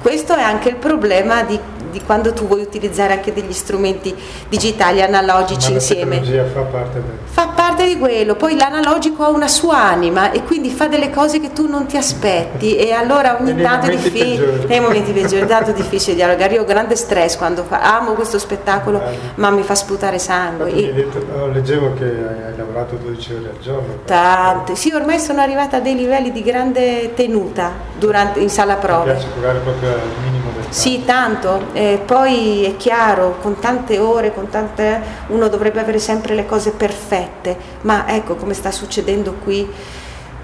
Questo 0.00 0.34
è 0.34 0.42
anche 0.42 0.68
il 0.68 0.76
problema 0.76 1.42
di 1.44 1.58
di 1.92 2.00
quando 2.00 2.32
tu 2.32 2.46
vuoi 2.46 2.62
utilizzare 2.62 3.12
anche 3.12 3.34
degli 3.34 3.52
strumenti 3.52 4.14
digitali 4.48 5.02
analogici 5.02 5.68
Ma 5.68 5.74
insieme. 5.74 6.24
La 6.24 6.44
fa 6.46 6.60
parte, 6.62 6.94
del... 6.94 7.18
fa 7.24 7.46
parte 7.48 7.61
di 7.80 7.98
quello, 7.98 8.34
poi 8.34 8.56
l'analogico 8.56 9.24
ha 9.24 9.28
una 9.28 9.48
sua 9.48 9.78
anima 9.78 10.30
e 10.30 10.42
quindi 10.42 10.70
fa 10.70 10.86
delle 10.86 11.10
cose 11.10 11.40
che 11.40 11.52
tu 11.52 11.66
non 11.66 11.86
ti 11.86 11.96
aspetti 11.96 12.76
e 12.76 12.92
allora 12.92 13.38
ogni 13.40 13.60
tanto 13.60 13.86
è 13.86 13.96
difficile, 13.96 14.64
nei 14.66 14.80
momenti 14.80 15.12
peggiori, 15.12 15.42
è 15.42 15.46
tanto 15.46 15.72
difficile 15.72 16.14
dialogare. 16.14 16.54
Io 16.54 16.62
ho 16.62 16.64
grande 16.64 16.94
stress 16.96 17.36
quando 17.36 17.64
fa, 17.64 17.96
amo 17.96 18.12
questo 18.12 18.38
spettacolo, 18.38 18.98
Bello. 18.98 19.16
ma 19.36 19.50
mi 19.50 19.62
fa 19.62 19.74
sputare 19.74 20.18
sangue. 20.18 20.72
Detto, 20.92 21.24
oh, 21.34 21.48
leggevo 21.48 21.94
che 21.94 22.04
hai 22.04 22.56
lavorato 22.56 22.96
12 22.96 23.32
ore 23.34 23.48
al 23.48 23.58
giorno. 23.60 23.98
Tante, 24.04 24.74
sì, 24.76 24.92
ormai 24.92 25.18
sono 25.18 25.40
arrivata 25.40 25.78
a 25.78 25.80
dei 25.80 25.94
livelli 25.94 26.32
di 26.32 26.42
grande 26.42 27.14
tenuta 27.14 27.72
durante, 27.98 28.40
in 28.40 28.50
sala 28.50 28.74
prove. 28.74 29.12
Mi 29.12 29.18
piace 29.18 29.28
curare 29.34 29.58
proprio 29.60 29.88
al 29.88 30.00
minimo 30.22 30.50
del 30.50 30.62
tempo. 30.62 30.70
Sì, 30.70 31.04
tanto. 31.04 31.66
Eh, 31.72 32.00
poi 32.04 32.64
è 32.64 32.76
chiaro, 32.76 33.36
con 33.40 33.58
tante 33.58 33.98
ore, 33.98 34.32
con 34.34 34.48
tante, 34.48 35.00
uno 35.28 35.48
dovrebbe 35.48 35.80
avere 35.80 35.98
sempre 35.98 36.34
le 36.34 36.46
cose 36.46 36.70
perfette, 36.70 37.56
ma 37.82 38.06
ecco 38.14 38.36
come 38.36 38.54
sta 38.54 38.70
succedendo 38.70 39.34
qui, 39.42 39.68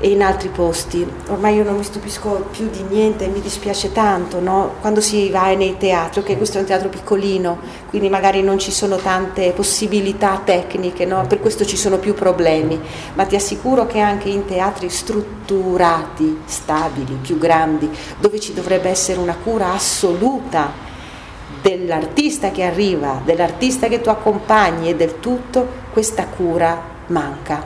e 0.01 0.11
in 0.11 0.23
altri 0.23 0.49
posti. 0.49 1.07
Ormai 1.29 1.57
io 1.57 1.65
non 1.65 1.77
mi 1.77 1.83
stupisco 1.83 2.47
più 2.51 2.71
di 2.71 2.83
niente, 2.89 3.27
mi 3.27 3.41
dispiace 3.41 3.93
tanto 3.93 4.41
no? 4.41 4.75
quando 4.81 5.01
si 5.01 5.29
va 5.31 5.53
nei 5.55 5.77
teatri, 5.77 6.23
che 6.23 6.37
questo 6.37 6.59
è 6.59 6.61
un 6.61 6.67
teatro 6.67 6.89
piccolino, 6.89 7.59
quindi 7.89 8.09
magari 8.09 8.43
non 8.43 8.59
ci 8.59 8.71
sono 8.71 8.97
tante 8.97 9.53
possibilità 9.53 10.41
tecniche, 10.45 11.05
no? 11.05 11.27
per 11.27 11.41
questo 11.41 11.65
ci 11.65 11.77
sono 11.77 11.99
più 11.99 12.15
problemi, 12.15 12.81
ma 13.15 13.25
ti 13.25 13.35
assicuro 13.35 13.87
che 13.87 13.99
anche 13.99 14.29
in 14.29 14.45
teatri 14.45 14.89
strutturati, 14.89 16.43
stabili, 16.45 17.19
più 17.21 17.39
grandi, 17.39 17.91
dove 18.21 18.39
ci 18.39 18.55
dovrebbe 18.55 18.89
essere 18.89 19.19
una 19.19 19.37
cura 19.43 19.73
assoluta 19.73 20.87
dell'artista 21.61 22.53
che 22.53 22.63
arriva, 22.63 23.21
dell'artista 23.25 23.89
che 23.89 24.01
tu 24.01 24.11
accompagni 24.11 24.91
e 24.91 24.95
del 24.95 25.19
tutto, 25.19 25.87
questa 25.91 26.27
cura 26.27 26.97
manca. 27.09 27.62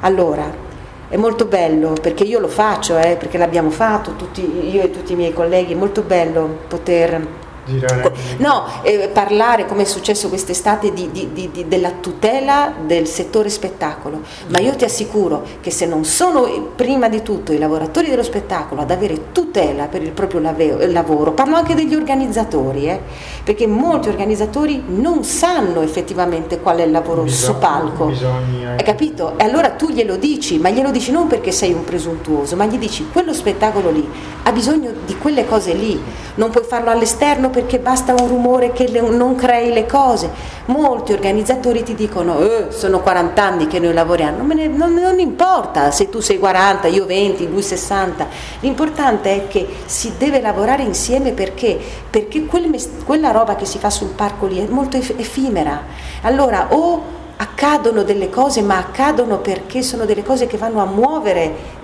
Allora, 0.00 0.66
è 1.08 1.16
molto 1.16 1.46
bello 1.46 1.94
perché 2.00 2.24
io 2.24 2.38
lo 2.38 2.48
faccio, 2.48 2.98
eh, 2.98 3.16
perché 3.16 3.38
l'abbiamo 3.38 3.70
fatto 3.70 4.14
tutti, 4.16 4.70
io 4.70 4.82
e 4.82 4.90
tutti 4.90 5.12
i 5.12 5.16
miei 5.16 5.32
colleghi, 5.32 5.72
è 5.72 5.76
molto 5.76 6.02
bello 6.02 6.58
poter 6.68 7.46
girare. 7.68 8.12
No, 8.38 8.64
eh, 8.82 9.10
parlare 9.12 9.66
come 9.66 9.82
è 9.82 9.84
successo 9.84 10.28
quest'estate 10.28 10.92
di, 10.92 11.10
di, 11.10 11.30
di, 11.32 11.64
della 11.68 11.92
tutela 12.00 12.72
del 12.84 13.06
settore 13.06 13.48
spettacolo, 13.48 14.22
ma 14.48 14.58
io 14.58 14.74
ti 14.74 14.84
assicuro 14.84 15.44
che 15.60 15.70
se 15.70 15.86
non 15.86 16.04
sono 16.04 16.70
prima 16.74 17.08
di 17.08 17.22
tutto 17.22 17.52
i 17.52 17.58
lavoratori 17.58 18.08
dello 18.08 18.22
spettacolo 18.22 18.80
ad 18.80 18.90
avere 18.90 19.32
tutela 19.32 19.86
per 19.86 20.02
il 20.02 20.10
proprio 20.10 20.40
lavoro, 20.40 21.32
parlo 21.32 21.56
anche 21.56 21.74
degli 21.74 21.94
organizzatori, 21.94 22.88
eh, 22.88 23.00
perché 23.44 23.66
molti 23.66 24.08
organizzatori 24.08 24.82
non 24.86 25.24
sanno 25.24 25.82
effettivamente 25.82 26.60
qual 26.60 26.78
è 26.78 26.82
il 26.82 26.90
lavoro 26.90 27.22
Bisogna, 27.22 27.52
su 27.52 27.58
palco. 27.58 28.06
Bisogna. 28.06 28.70
Hai 28.72 28.84
capito? 28.84 29.38
E 29.38 29.44
allora 29.44 29.70
tu 29.70 29.90
glielo 29.90 30.16
dici, 30.16 30.58
ma 30.58 30.70
glielo 30.70 30.90
dici 30.90 31.10
non 31.10 31.26
perché 31.26 31.52
sei 31.52 31.72
un 31.72 31.84
presuntuoso, 31.84 32.56
ma 32.56 32.66
gli 32.66 32.78
dici 32.78 33.08
quello 33.12 33.32
spettacolo 33.32 33.90
lì 33.90 34.08
ha 34.44 34.52
bisogno 34.52 34.92
di 35.04 35.16
quelle 35.18 35.46
cose 35.46 35.74
lì, 35.74 36.00
non 36.36 36.50
puoi 36.50 36.64
farlo 36.64 36.90
all'esterno 36.90 37.50
perché 37.58 37.80
basta 37.80 38.14
un 38.16 38.28
rumore 38.28 38.70
che 38.70 38.88
non 39.00 39.34
crei 39.34 39.72
le 39.72 39.84
cose. 39.84 40.30
Molti 40.66 41.12
organizzatori 41.12 41.82
ti 41.82 41.96
dicono, 41.96 42.38
eh, 42.38 42.66
sono 42.68 43.00
40 43.00 43.42
anni 43.42 43.66
che 43.66 43.80
noi 43.80 43.92
lavoriamo, 43.92 44.36
non, 44.36 44.46
ne, 44.46 44.68
non, 44.68 44.94
non, 44.94 45.18
importa 45.18 45.90
se 45.90 46.08
tu 46.08 46.20
sei 46.20 46.38
40, 46.38 46.86
io 46.86 47.04
20, 47.04 47.48
lui 47.48 47.62
60, 47.62 48.28
l'importante 48.60 49.34
è 49.34 49.48
che 49.48 49.66
si 49.86 50.12
deve 50.16 50.40
lavorare 50.40 50.84
insieme 50.84 51.32
perché, 51.32 51.76
perché 52.08 52.46
quel, 52.46 52.70
quella 53.04 53.32
roba 53.32 53.56
che 53.56 53.64
si 53.64 53.78
fa 53.78 53.90
sul 53.90 54.10
parco 54.10 54.46
lì 54.46 54.64
è 54.64 54.68
molto 54.68 54.96
effimera. 54.96 55.82
Allora 56.22 56.68
o 56.70 57.16
accadono 57.38 58.04
delle 58.04 58.30
cose, 58.30 58.62
ma 58.62 58.76
accadono 58.76 59.38
perché 59.38 59.82
sono 59.82 60.04
delle 60.04 60.22
cose 60.22 60.46
che 60.46 60.56
vanno 60.56 60.80
a 60.80 60.86
muovere 60.86 61.76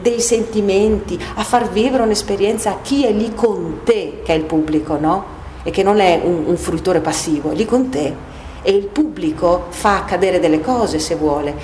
dei 0.00 0.20
sentimenti, 0.20 1.18
a 1.34 1.42
far 1.42 1.70
vivere 1.70 2.02
un'esperienza 2.02 2.70
a 2.70 2.78
chi 2.82 3.04
è 3.04 3.12
lì 3.12 3.34
con 3.34 3.80
te, 3.84 4.20
che 4.24 4.32
è 4.32 4.36
il 4.36 4.44
pubblico, 4.44 4.98
no? 4.98 5.38
E 5.62 5.70
che 5.70 5.82
non 5.82 6.00
è 6.00 6.20
un, 6.22 6.44
un 6.46 6.56
fruitore 6.56 7.00
passivo, 7.00 7.50
è 7.50 7.54
lì 7.54 7.64
con 7.64 7.88
te. 7.88 8.28
E 8.62 8.72
il 8.72 8.86
pubblico 8.86 9.66
fa 9.68 9.98
accadere 9.98 10.40
delle 10.40 10.60
cose 10.60 10.98
se 10.98 11.14
vuole. 11.14 11.54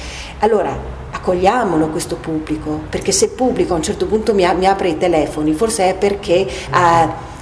Allora, 0.40 0.76
accogliamolo 1.10 1.88
questo 1.88 2.16
pubblico, 2.16 2.82
perché 2.88 3.12
se 3.12 3.26
il 3.26 3.30
pubblico 3.32 3.74
a 3.74 3.76
un 3.76 3.82
certo 3.82 4.06
punto 4.06 4.34
mi, 4.34 4.46
mi 4.56 4.66
apre 4.66 4.88
i 4.88 4.98
telefoni, 4.98 5.52
forse 5.52 5.90
è 5.90 5.94
perché... 5.94 6.46
Uh, 6.72 7.34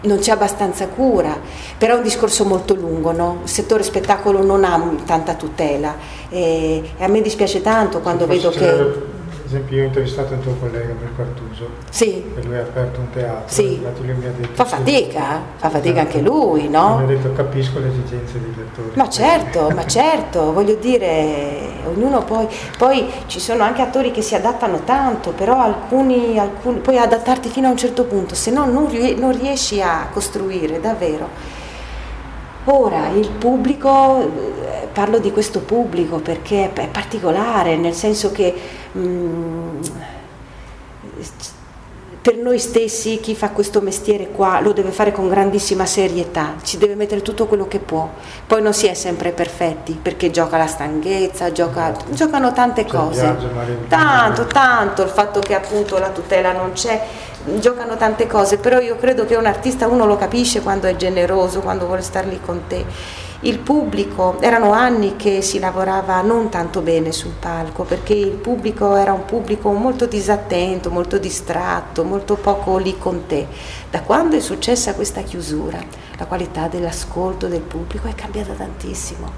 non 0.00 0.18
c'è 0.18 0.30
abbastanza 0.30 0.86
cura, 0.86 1.36
però 1.76 1.94
è 1.94 1.96
un 1.96 2.04
discorso 2.04 2.44
molto 2.44 2.74
lungo, 2.74 3.10
no? 3.10 3.40
il 3.42 3.48
settore 3.48 3.82
spettacolo 3.82 4.44
non 4.44 4.62
ha 4.62 4.80
tanta 5.04 5.34
tutela 5.34 5.96
e, 6.28 6.92
e 6.96 7.02
a 7.04 7.08
me 7.08 7.20
dispiace 7.20 7.60
tanto 7.62 8.00
quando 8.00 8.24
vedo 8.26 8.50
che 8.50 9.16
esempio 9.48 9.76
io 9.76 9.82
ho 9.82 9.86
intervistato 9.86 10.34
un 10.34 10.40
tuo 10.40 10.54
collega 10.60 10.92
Mirko 10.92 11.22
Artuso, 11.22 11.68
sì. 11.90 12.32
che 12.34 12.42
lui 12.42 12.56
ha 12.56 12.60
aperto 12.60 13.00
un 13.00 13.10
teatro, 13.10 13.42
sì. 13.46 13.80
lui 13.80 14.14
mi 14.14 14.26
ha 14.26 14.30
detto, 14.30 14.54
fa 14.54 14.64
fatica, 14.64 15.40
fa 15.56 15.70
fatica 15.70 16.00
anche 16.00 16.20
lui, 16.20 16.68
no? 16.68 16.98
Mi 16.98 17.04
ha 17.04 17.06
detto 17.06 17.32
capisco 17.32 17.78
le 17.78 17.88
esigenze 17.88 18.40
dei 18.40 18.54
lettori. 18.54 18.90
Ma 18.94 19.08
certo, 19.08 19.70
ma 19.74 19.86
certo, 19.86 20.52
voglio 20.52 20.74
dire, 20.74 21.72
ognuno 21.86 22.22
poi, 22.22 22.46
poi 22.76 23.10
ci 23.26 23.40
sono 23.40 23.64
anche 23.64 23.82
attori 23.82 24.10
che 24.10 24.22
si 24.22 24.34
adattano 24.34 24.80
tanto, 24.84 25.30
però 25.30 25.60
alcuni, 25.60 26.38
alcuni 26.38 26.78
puoi 26.78 26.98
adattarti 26.98 27.48
fino 27.48 27.68
a 27.68 27.70
un 27.70 27.76
certo 27.76 28.04
punto, 28.04 28.34
se 28.34 28.50
no 28.50 28.66
non, 28.66 28.88
non 29.16 29.38
riesci 29.38 29.80
a 29.80 30.08
costruire 30.12 30.78
davvero. 30.80 31.56
Ora 32.70 33.08
il 33.08 33.30
pubblico, 33.30 34.20
eh, 34.20 34.88
parlo 34.92 35.18
di 35.18 35.32
questo 35.32 35.60
pubblico 35.60 36.18
perché 36.18 36.70
è 36.70 36.88
particolare, 36.88 37.76
nel 37.76 37.94
senso 37.94 38.30
che 38.30 38.54
mh, 38.92 39.00
mm, 39.00 39.80
per 42.20 42.36
noi 42.36 42.58
stessi 42.58 43.20
chi 43.20 43.34
fa 43.34 43.50
questo 43.52 43.80
mestiere 43.80 44.28
qua 44.28 44.60
lo 44.60 44.72
deve 44.72 44.90
fare 44.90 45.12
con 45.12 45.30
grandissima 45.30 45.86
serietà, 45.86 46.56
ci 46.62 46.76
deve 46.76 46.94
mettere 46.94 47.22
tutto 47.22 47.46
quello 47.46 47.66
che 47.66 47.78
può. 47.78 48.06
Poi 48.46 48.60
non 48.60 48.74
si 48.74 48.86
è 48.86 48.92
sempre 48.92 49.32
perfetti 49.32 49.98
perché 50.00 50.30
gioca 50.30 50.58
la 50.58 50.66
stanchezza, 50.66 51.52
gioca, 51.52 51.94
giocano 52.10 52.52
tante 52.52 52.84
cose. 52.84 53.34
Tanto, 53.88 54.44
tanto, 54.52 55.02
il 55.04 55.08
fatto 55.08 55.40
che 55.40 55.54
appunto 55.54 55.96
la 55.96 56.10
tutela 56.10 56.52
non 56.52 56.72
c'è, 56.72 57.02
giocano 57.58 57.96
tante 57.96 58.26
cose, 58.26 58.58
però 58.58 58.78
io 58.80 58.96
credo 58.96 59.24
che 59.24 59.34
un 59.34 59.46
artista 59.46 59.86
uno 59.86 60.06
lo 60.06 60.16
capisce 60.16 60.60
quando 60.60 60.86
è 60.86 60.96
generoso, 60.96 61.60
quando 61.60 61.86
vuole 61.86 62.02
star 62.02 62.26
lì 62.26 62.40
con 62.44 62.62
te 62.66 62.84
il 63.42 63.60
pubblico, 63.60 64.38
erano 64.40 64.72
anni 64.72 65.14
che 65.14 65.42
si 65.42 65.60
lavorava 65.60 66.20
non 66.22 66.48
tanto 66.48 66.80
bene 66.80 67.12
sul 67.12 67.34
palco 67.38 67.84
perché 67.84 68.12
il 68.12 68.32
pubblico 68.32 68.96
era 68.96 69.12
un 69.12 69.24
pubblico 69.26 69.70
molto 69.70 70.06
disattento, 70.06 70.90
molto 70.90 71.18
distratto, 71.18 72.02
molto 72.02 72.34
poco 72.34 72.78
lì 72.78 72.98
con 72.98 73.26
te. 73.26 73.46
Da 73.90 74.02
quando 74.02 74.36
è 74.36 74.40
successa 74.40 74.94
questa 74.94 75.22
chiusura, 75.22 75.78
la 76.16 76.26
qualità 76.26 76.66
dell'ascolto 76.66 77.46
del 77.46 77.60
pubblico 77.60 78.08
è 78.08 78.14
cambiata 78.14 78.54
tantissimo 78.54 79.30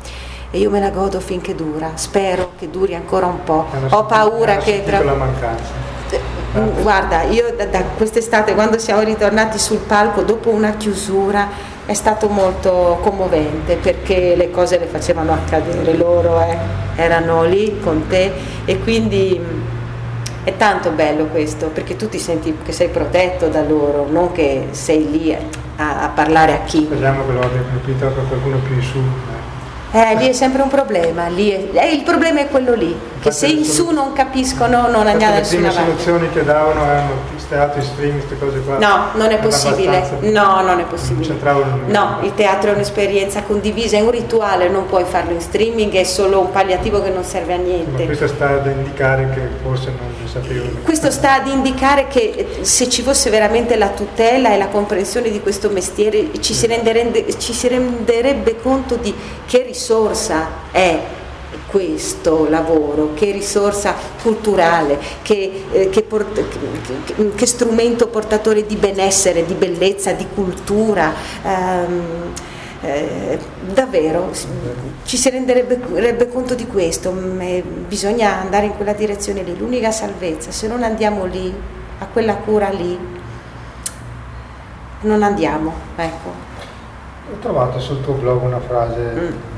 e 0.51 0.59
io 0.59 0.71
me 0.71 0.81
la 0.81 0.91
godo 0.91 1.21
finché 1.21 1.55
dura, 1.55 1.93
spero 1.97 2.53
che 2.59 2.71
duri 2.71 2.95
ancora 2.95 3.27
un 3.27 3.45
po'. 3.45 3.67
Ho 3.91 4.07
paura 4.07 4.57
che 4.57 4.83
tra... 4.83 5.05
la 5.05 5.15
mancanza. 5.15 6.40
Mm, 6.57 6.83
guarda, 6.83 7.23
io 7.23 7.55
da, 7.57 7.67
da 7.67 7.83
quest'estate 7.97 8.55
quando 8.55 8.77
siamo 8.79 9.03
ritornati 9.03 9.57
sul 9.57 9.79
palco 9.79 10.23
dopo 10.23 10.51
una 10.51 10.73
chiusura 10.73 11.47
è 11.87 11.95
stato 11.95 12.29
molto 12.29 12.99
commovente 13.03 13.77
perché 13.77 14.35
le 14.35 14.51
cose 14.51 14.79
le 14.79 14.87
facevano 14.87 15.33
accadere 15.33 15.97
loro, 15.97 16.41
eh. 16.41 16.57
erano 16.97 17.45
lì 17.45 17.79
con 17.81 18.09
te 18.09 18.33
e 18.65 18.81
quindi 18.81 19.41
mm, 19.41 19.61
è 20.43 20.57
tanto 20.57 20.91
bello 20.91 21.27
questo 21.27 21.69
perché 21.69 21.95
tu 21.95 22.09
ti 22.09 22.19
senti 22.19 22.57
che 22.65 22.73
sei 22.73 22.89
protetto 22.89 23.47
da 23.47 23.63
loro, 23.63 24.09
non 24.11 24.33
che 24.33 24.69
sei 24.73 25.09
lì 25.09 25.33
a, 25.33 26.03
a 26.03 26.09
parlare 26.09 26.55
a 26.55 26.61
chi. 26.65 26.85
Speriamo 26.85 27.27
che 27.27 27.33
lo 27.33 27.41
abbia 27.43 27.63
capito 27.73 28.07
per 28.07 28.27
qualcuno 28.27 28.57
più 28.59 28.75
in 28.75 28.83
su. 28.83 28.99
Eh, 29.93 30.15
lì 30.17 30.29
è 30.29 30.33
sempre 30.33 30.63
un 30.63 30.69
problema, 30.69 31.27
è, 31.27 31.31
eh, 31.31 31.93
il 31.93 32.03
problema 32.05 32.41
è 32.41 32.49
quello 32.49 32.75
lì, 32.75 32.91
Infatti 32.91 33.21
che 33.21 33.33
se 33.33 33.47
in 33.49 33.65
su 33.65 33.91
non 33.91 34.13
capiscono 34.13 34.89
non 34.89 35.09
andiamo 35.09 35.35
da 35.35 35.39
nessuna 35.41 35.69
parte. 35.69 35.81
Le 35.81 35.87
soluzioni 35.87 36.31
che 36.31 36.45
davano 36.45 36.85
erano 36.85 37.31
teatro 37.51 37.81
in 37.81 37.87
streaming, 37.87 38.25
queste 38.25 38.39
cose 38.39 38.61
qua. 38.61 38.79
No, 38.79 39.07
non 39.15 39.31
è 39.33 39.39
possibile. 39.39 40.09
No, 40.21 40.63
non 40.63 40.79
è 40.79 40.85
possibile. 40.85 41.35
No, 41.87 42.19
il 42.23 42.33
teatro 42.35 42.71
è 42.71 42.75
un'esperienza 42.75 43.43
condivisa, 43.43 43.97
è 43.97 44.01
un 44.01 44.11
rituale, 44.11 44.69
non 44.69 44.87
puoi 44.87 45.05
farlo 45.05 45.33
in 45.33 45.41
streaming, 45.41 45.93
è 45.93 46.05
solo 46.05 46.41
un 46.41 46.51
palliativo 46.53 47.03
che 47.03 47.11
non 47.11 47.25
serve 47.25 47.55
a 47.55 47.57
niente. 47.57 48.03
Ma 48.03 48.07
questo 48.07 48.29
sta 48.29 48.51
ad 48.51 48.67
indicare 48.67 49.29
che 49.35 49.41
forse 49.63 49.87
non 49.87 50.09
lo 50.23 50.29
sapevo. 50.29 50.69
Questo 50.85 51.11
sta 51.11 51.35
ad 51.35 51.49
indicare 51.49 52.07
che 52.07 52.61
se 52.61 52.89
ci 52.89 53.03
fosse 53.03 53.29
veramente 53.31 53.77
la 53.77 53.89
tutela 53.89 54.53
e 54.53 54.57
la 54.57 54.69
comprensione 54.69 55.31
di 55.31 55.41
questo 55.41 55.69
mestiere 55.71 56.29
ci 56.41 56.55
si 56.55 56.67
renderebbe, 56.67 57.37
ci 57.39 57.53
si 57.53 57.67
renderebbe 57.67 58.61
conto 58.61 58.95
di 58.95 59.13
che 59.47 59.65
risorse 59.65 59.80
risorsa 59.81 60.47
è 60.71 61.01
questo 61.67 62.49
lavoro, 62.51 63.15
che 63.15 63.31
risorsa 63.31 63.95
culturale, 64.23 64.99
che, 65.23 65.65
eh, 65.73 65.89
che, 65.89 66.03
port- 66.03 66.49
che, 67.15 67.31
che, 67.35 67.47
strumento 67.47 68.09
portatore 68.09 68.67
di 68.67 68.77
benessere, 68.77 69.47
di 69.47 69.55
bellezza, 69.55 70.13
di 70.13 70.27
cultura. 70.35 71.13
Ehm, 71.43 72.33
eh, 72.83 73.39
davvero 73.73 74.31
ci 75.05 75.19
si 75.19 75.29
renderebbe 75.29 76.29
conto 76.29 76.55
di 76.55 76.67
questo, 76.67 77.11
bisogna 77.11 78.41
andare 78.41 78.67
in 78.67 78.77
quella 78.77 78.95
direzione 78.95 79.43
lì, 79.43 79.57
l'unica 79.57 79.91
salvezza, 79.91 80.51
se 80.51 80.67
non 80.67 80.83
andiamo 80.83 81.25
lì, 81.27 81.53
a 81.99 82.07
quella 82.07 82.37
cura 82.37 82.69
lì, 82.69 82.99
non 85.03 85.23
andiamo. 85.23 85.73
Ecco. 85.97 86.29
Ho 87.33 87.39
trovato 87.41 87.79
sul 87.79 88.03
tuo 88.03 88.15
blog 88.15 88.43
una 88.43 88.61
frase 88.61 88.99
mm 88.99 89.50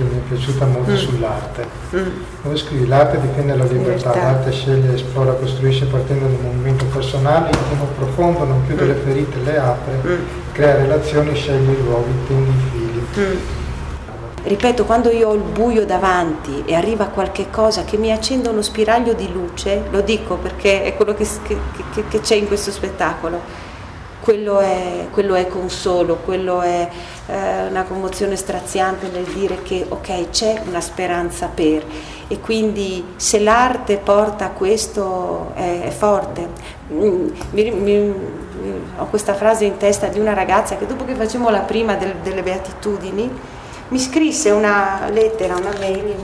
che 0.00 0.14
mi 0.14 0.16
è 0.16 0.28
piaciuta 0.28 0.64
molto 0.66 0.92
mm. 0.92 0.96
sull'arte. 0.96 1.66
Mm. 1.94 2.08
Dove 2.42 2.56
scrivi 2.56 2.86
l'arte 2.86 3.20
difende 3.20 3.56
la 3.56 3.64
libertà, 3.64 4.14
l'arte 4.14 4.50
sceglie, 4.50 4.94
esplora, 4.94 5.32
costruisce 5.32 5.84
partendo 5.86 6.26
da 6.26 6.34
un 6.34 6.42
movimento 6.42 6.84
personale, 6.86 7.50
intimo 7.50 7.86
profondo, 7.96 8.44
non 8.44 8.64
chiude 8.66 8.84
mm. 8.84 8.88
le 8.88 8.94
ferite, 8.94 9.38
le 9.44 9.58
apre, 9.58 10.00
mm. 10.04 10.18
crea 10.52 10.76
relazioni, 10.76 11.34
sceglie 11.34 11.72
i 11.72 11.82
luoghi, 11.82 12.12
tendi 12.26 12.50
i 12.50 12.70
fili. 12.70 13.06
Mm. 13.18 13.38
Ripeto, 14.42 14.84
quando 14.86 15.10
io 15.10 15.28
ho 15.28 15.34
il 15.34 15.42
buio 15.42 15.84
davanti 15.84 16.62
e 16.64 16.74
arriva 16.74 17.06
qualche 17.06 17.50
cosa 17.50 17.84
che 17.84 17.98
mi 17.98 18.10
accende 18.10 18.48
uno 18.48 18.62
spiraglio 18.62 19.12
di 19.12 19.30
luce, 19.30 19.82
lo 19.90 20.00
dico 20.00 20.36
perché 20.36 20.82
è 20.82 20.96
quello 20.96 21.12
che, 21.12 21.26
che, 21.42 22.04
che 22.08 22.20
c'è 22.20 22.36
in 22.36 22.46
questo 22.46 22.70
spettacolo, 22.70 23.68
quello 24.30 24.60
è, 24.60 25.08
quello 25.10 25.34
è 25.34 25.48
consolo, 25.48 26.18
quello 26.24 26.60
è 26.60 26.88
eh, 27.26 27.66
una 27.66 27.82
commozione 27.82 28.36
straziante 28.36 29.08
nel 29.08 29.24
dire 29.24 29.60
che 29.62 29.84
ok 29.88 30.30
c'è 30.30 30.62
una 30.68 30.80
speranza 30.80 31.50
per 31.52 31.84
e 32.28 32.38
quindi 32.38 33.04
se 33.16 33.40
l'arte 33.40 33.96
porta 33.96 34.44
a 34.44 34.50
questo 34.50 35.50
è, 35.54 35.80
è 35.80 35.90
forte. 35.90 36.46
Mm, 36.92 37.28
mi, 37.50 37.70
mi, 37.72 38.14
ho 38.98 39.06
questa 39.06 39.34
frase 39.34 39.64
in 39.64 39.78
testa 39.78 40.06
di 40.06 40.20
una 40.20 40.34
ragazza 40.34 40.76
che 40.76 40.86
dopo 40.86 41.04
che 41.04 41.16
facevamo 41.16 41.50
la 41.50 41.60
prima 41.60 41.96
del, 41.96 42.14
delle 42.22 42.44
beatitudini 42.44 43.28
mi 43.88 43.98
scrisse 43.98 44.50
una 44.50 45.08
lettera, 45.10 45.56
una 45.56 45.72
mail, 45.76 46.14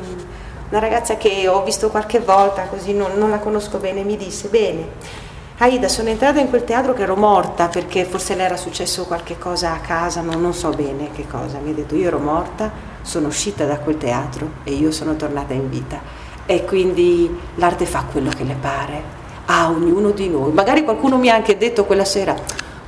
una 0.68 0.78
ragazza 0.78 1.16
che 1.16 1.48
ho 1.48 1.64
visto 1.64 1.88
qualche 1.88 2.20
volta, 2.20 2.68
così 2.68 2.92
non, 2.92 3.14
non 3.16 3.30
la 3.30 3.38
conosco 3.38 3.78
bene, 3.78 4.04
mi 4.04 4.16
disse, 4.16 4.46
bene, 4.46 5.24
Aida, 5.58 5.88
sono 5.88 6.10
entrata 6.10 6.38
in 6.38 6.50
quel 6.50 6.64
teatro 6.64 6.92
che 6.92 7.00
ero 7.00 7.16
morta 7.16 7.68
perché 7.68 8.04
forse 8.04 8.34
le 8.34 8.42
era 8.42 8.58
successo 8.58 9.06
qualche 9.06 9.38
cosa 9.38 9.72
a 9.72 9.78
casa, 9.78 10.20
non, 10.20 10.38
non, 10.38 10.52
so 10.52 10.68
bene 10.68 11.08
che 11.12 11.26
cosa. 11.26 11.56
Mi 11.56 11.70
ha 11.70 11.72
detto 11.72 11.94
io 11.94 12.08
ero 12.08 12.18
morta, 12.18 12.70
sono 13.00 13.28
uscita 13.28 13.64
da 13.64 13.78
quel 13.78 13.96
teatro 13.96 14.50
e 14.64 14.72
io 14.72 14.90
sono 14.90 15.16
tornata 15.16 15.54
in 15.54 15.70
vita. 15.70 15.98
E 16.44 16.66
quindi 16.66 17.34
l'arte 17.54 17.86
fa 17.86 18.04
quello 18.12 18.28
che 18.36 18.44
le 18.44 18.54
pare 18.60 19.02
a 19.46 19.70
ognuno 19.70 20.10
di 20.10 20.28
noi. 20.28 20.52
Magari 20.52 20.84
qualcuno 20.84 21.16
mi 21.16 21.30
ha 21.30 21.34
anche 21.34 21.56
detto 21.56 21.86
quella 21.86 22.04
sera, 22.04 22.36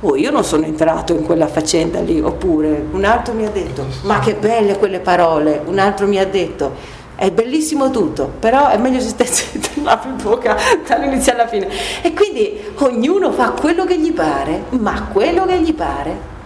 oh 0.01 0.15
io 0.15 0.29
non 0.29 0.43
sono 0.43 0.63
entrato 0.63 1.13
in 1.13 1.25
quella 1.25 1.47
faccenda 1.47 2.01
lì, 2.01 2.21
oppure 2.21 2.85
un 2.91 3.03
altro 3.03 3.33
mi 3.33 3.47
ha 3.47 3.49
detto, 3.49 3.87
ma 4.03 4.19
che 4.19 4.35
belle 4.35 4.77
quelle 4.77 4.99
parole, 4.99 5.59
un 5.65 5.79
altro 5.79 6.05
mi 6.05 6.19
ha 6.19 6.27
detto, 6.27 6.97
è 7.19 7.31
bellissimo 7.31 7.91
tutto, 7.91 8.31
però 8.39 8.69
è 8.69 8.77
meglio 8.77 9.01
se 9.01 9.09
stesse 9.09 9.59
la 9.83 10.01
in 10.05 10.15
bocca 10.23 10.55
dall'inizio 10.87 11.33
alla 11.33 11.47
fine. 11.47 11.67
E 12.01 12.13
quindi 12.13 12.71
ognuno 12.75 13.33
fa 13.33 13.49
quello 13.49 13.83
che 13.83 13.99
gli 13.99 14.13
pare, 14.13 14.63
ma 14.69 15.09
quello 15.11 15.45
che 15.45 15.59
gli 15.61 15.73
pare. 15.73 16.37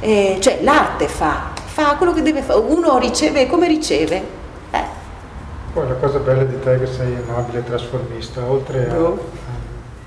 Eh, 0.00 0.38
cioè 0.40 0.58
l'arte 0.62 1.06
fa, 1.06 1.52
fa 1.66 1.94
quello 1.94 2.12
che 2.12 2.22
deve 2.22 2.42
fare, 2.42 2.58
uno 2.58 2.98
riceve 2.98 3.46
come 3.46 3.68
riceve. 3.68 4.22
Eh. 4.72 4.84
Poi 5.72 5.86
la 5.86 5.94
cosa 5.94 6.18
bella 6.18 6.42
di 6.42 6.58
te 6.58 6.74
è 6.74 6.78
che 6.80 6.86
sei 6.86 7.12
un 7.12 7.32
abile 7.32 7.62
trasformista, 7.62 8.44
oltre 8.50 8.90
a, 8.90 8.98
oh. 8.98 9.18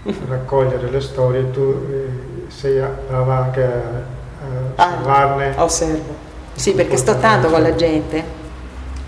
a 0.05 0.11
raccogliere 0.27 0.89
le 0.89 0.99
storie, 0.99 1.49
tu 1.49 1.87
eh, 1.89 2.49
sei 2.51 2.83
brava 3.07 3.37
anche 3.37 3.63
a, 3.63 3.71
a 4.75 4.83
ah, 4.83 4.85
osservarne. 4.85 5.53
Osservo. 5.55 6.13
Sì, 6.55 6.73
perché 6.73 6.97
sto 6.97 7.17
tanto 7.19 7.47
con 7.47 7.61
la 7.61 7.73
gente. 7.73 8.38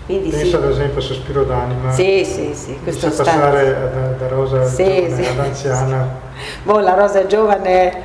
Quindi 0.06 0.30
Penso 0.30 0.46
sì. 0.46 0.54
ad 0.56 0.64
esempio 0.64 0.98
a 0.98 1.02
Sospiro 1.02 1.44
d'anima. 1.44 1.92
Sì, 1.92 2.24
sì, 2.24 2.50
sì. 2.54 2.78
Questo 2.82 3.10
sta... 3.10 3.22
passare 3.22 3.90
da, 3.92 4.26
da, 4.26 4.28
rosa 4.28 4.64
sì, 4.64 4.84
giovane 4.84 5.22
sì. 5.22 5.28
ad 5.28 5.38
anziana. 5.38 6.08
boh, 6.64 6.78
la 6.80 6.94
rosa 6.94 7.26
giovane 7.26 8.02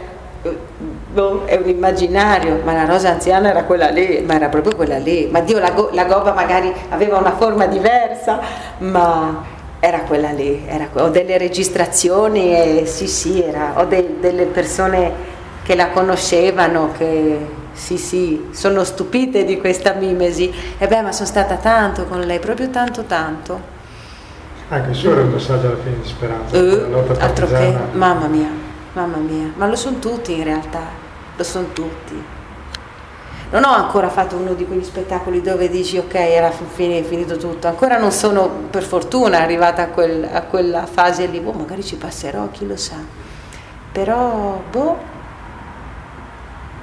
boh, 1.12 1.46
è 1.46 1.56
un 1.56 1.68
immaginario, 1.68 2.62
ma 2.64 2.74
la 2.74 2.86
rosa 2.86 3.10
anziana 3.10 3.50
era 3.50 3.64
quella 3.64 3.90
lì, 3.90 4.24
ma 4.26 4.36
era 4.36 4.50
proprio 4.50 4.76
quella 4.76 4.98
lì. 4.98 5.28
Ma 5.32 5.40
Dio, 5.42 5.60
la, 5.60 5.72
go- 5.72 5.90
la 5.92 6.06
gobba 6.06 6.34
magari 6.34 6.74
aveva 6.90 7.18
una 7.18 7.36
forma 7.36 7.66
diversa, 7.66 8.40
ma 8.80 9.56
era 9.80 10.02
quella 10.02 10.32
lì, 10.32 10.64
era, 10.68 10.90
ho 10.94 11.10
delle 11.10 11.38
registrazioni 11.38 12.52
e 12.54 12.86
sì 12.86 13.08
sì, 13.08 13.44
era, 13.44 13.74
ho 13.76 13.86
de, 13.86 14.16
delle 14.20 14.46
persone 14.46 15.36
che 15.64 15.76
la 15.76 15.90
conoscevano, 15.90 16.92
che 16.98 17.38
sì 17.78 17.98
sì, 17.98 18.48
sono 18.52 18.84
stupite 18.84 19.46
di 19.46 19.58
questa 19.60 19.94
mimesi. 19.94 20.52
E 20.78 20.88
beh, 20.88 21.02
ma 21.02 21.12
sono 21.12 21.28
stata 21.28 21.56
tanto 21.58 22.06
con 22.06 22.20
lei, 22.22 22.40
proprio 22.40 22.70
tanto 22.70 23.04
tanto. 23.04 23.76
Anche 24.70 24.90
il 24.90 24.96
suo 24.96 25.12
era 25.12 25.22
un 25.22 25.30
messaggio 25.30 25.68
alla 25.68 25.78
fine 25.78 26.02
di 26.02 26.08
speranza, 26.08 26.58
uh, 26.60 27.16
altro 27.20 27.48
che, 27.48 27.78
mamma 27.94 28.28
mia, 28.28 28.50
mamma 28.94 29.18
mia, 29.18 29.54
ma 29.56 29.68
lo 29.68 29.78
sono 29.78 30.00
tutti 30.00 30.36
in 30.36 30.44
realtà, 30.44 30.82
lo 31.38 31.44
sono 31.44 31.68
tutti. 31.72 32.22
Non 33.50 33.64
ho 33.64 33.74
ancora 33.74 34.10
fatto 34.10 34.36
uno 34.36 34.54
di 34.56 34.66
quegli 34.66 34.84
spettacoli 34.84 35.42
dove 35.42 35.70
dici 35.70 35.98
ok 35.98 36.14
era 36.16 36.52
finito 36.52 37.38
tutto, 37.38 37.68
ancora 37.68 37.98
non 37.98 38.12
sono 38.12 38.50
per 38.70 38.84
fortuna 38.84 39.40
arrivata 39.40 39.84
a, 39.84 39.88
quel, 39.88 40.28
a 40.30 40.42
quella 40.42 40.86
fase 40.86 41.28
lì, 41.28 41.40
boh, 41.40 41.54
magari 41.54 41.82
ci 41.82 41.96
passerò, 41.96 42.50
chi 42.52 42.68
lo 42.68 42.76
sa, 42.76 42.98
però 43.90 44.62
boh, 44.70 44.98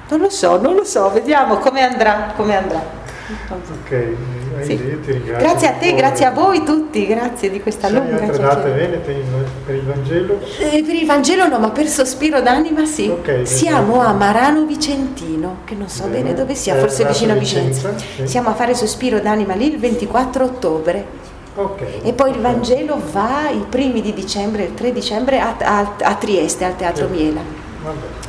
non 0.07 0.19
lo 0.19 0.29
so, 0.29 0.59
non 0.59 0.75
lo 0.75 0.83
so, 0.83 1.09
vediamo 1.11 1.57
come 1.57 1.81
andrà, 1.81 2.33
come 2.35 2.55
andrà. 2.55 3.03
Ok, 3.49 4.15
sì. 4.61 4.99
Grazie 5.25 5.67
a 5.67 5.71
te, 5.71 5.95
grazie 5.95 6.25
a 6.25 6.31
voi 6.31 6.63
tutti, 6.63 7.07
grazie 7.07 7.49
di 7.49 7.59
questa 7.59 7.87
Sei 7.87 7.97
lunga 7.97 8.25
date 8.27 8.69
venete 8.69 9.23
per 9.65 9.75
il 9.75 9.81
Vangelo? 9.81 10.39
Eh, 10.59 10.83
per 10.85 10.93
il 10.93 11.07
Vangelo 11.07 11.47
no, 11.47 11.57
ma 11.57 11.71
per 11.71 11.87
Sospiro 11.87 12.41
d'anima 12.41 12.85
sì. 12.85 13.09
Okay, 13.09 13.47
Siamo 13.47 13.99
a 13.99 14.13
Marano 14.13 14.65
Vicentino, 14.65 15.57
che 15.65 15.73
non 15.73 15.89
so 15.89 16.03
bene, 16.03 16.21
bene 16.21 16.33
dove 16.35 16.53
sia, 16.53 16.75
eh, 16.75 16.79
forse 16.79 17.03
vicino 17.03 17.33
a 17.33 17.35
Vicenza. 17.37 17.89
Vicenza 17.89 18.05
sì. 18.15 18.27
Siamo 18.27 18.49
a 18.49 18.53
fare 18.53 18.75
Sospiro 18.75 19.19
d'anima 19.19 19.55
lì 19.55 19.71
il 19.71 19.79
24 19.79 20.45
ottobre. 20.45 21.23
Okay, 21.55 22.01
e 22.03 22.13
poi 22.13 22.29
okay. 22.29 22.35
il 22.35 22.41
Vangelo 22.41 23.01
va 23.11 23.49
i 23.49 23.65
primi 23.67 24.01
di 24.01 24.13
dicembre, 24.13 24.63
il 24.65 24.73
3 24.75 24.91
dicembre 24.91 25.39
a, 25.39 25.55
a, 25.57 25.95
a 25.99 26.15
Trieste, 26.15 26.63
al 26.63 26.75
Teatro. 26.75 27.07
Miela. 27.07 27.64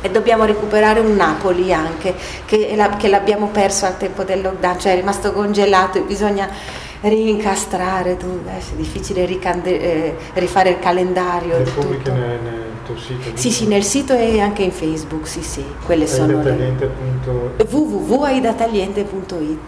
E 0.01 0.09
dobbiamo 0.09 0.45
recuperare 0.45 0.99
un 0.99 1.15
Napoli 1.15 1.73
anche, 1.73 2.15
che, 2.45 2.77
che 2.97 3.07
l'abbiamo 3.07 3.47
perso 3.47 3.85
al 3.85 3.97
tempo 3.97 4.23
del 4.23 4.41
lockdown, 4.41 4.79
cioè 4.79 4.93
è 4.93 4.95
rimasto 4.95 5.31
congelato 5.31 5.97
e 5.97 6.01
bisogna 6.01 6.49
rincastrare, 7.01 8.17
tu, 8.17 8.41
eh, 8.47 8.57
è 8.57 8.75
difficile 8.75 9.25
ricande, 9.25 9.79
eh, 9.79 10.15
rifare 10.33 10.71
il 10.71 10.79
calendario. 10.79 11.57
Le 11.57 11.63
pubbliche 11.63 12.11
nel, 12.11 12.39
nel, 12.41 12.63
tuo 12.85 12.97
sito? 12.97 13.29
Sì, 13.33 13.51
sì, 13.51 13.67
nel 13.67 13.83
sito 13.83 14.13
e 14.13 14.39
anche 14.39 14.63
in 14.63 14.71
Facebook, 14.71 15.27
sì, 15.27 15.41
sì, 15.41 15.63
quelle 15.85 16.07
sono 16.07 16.41
le... 16.41 16.75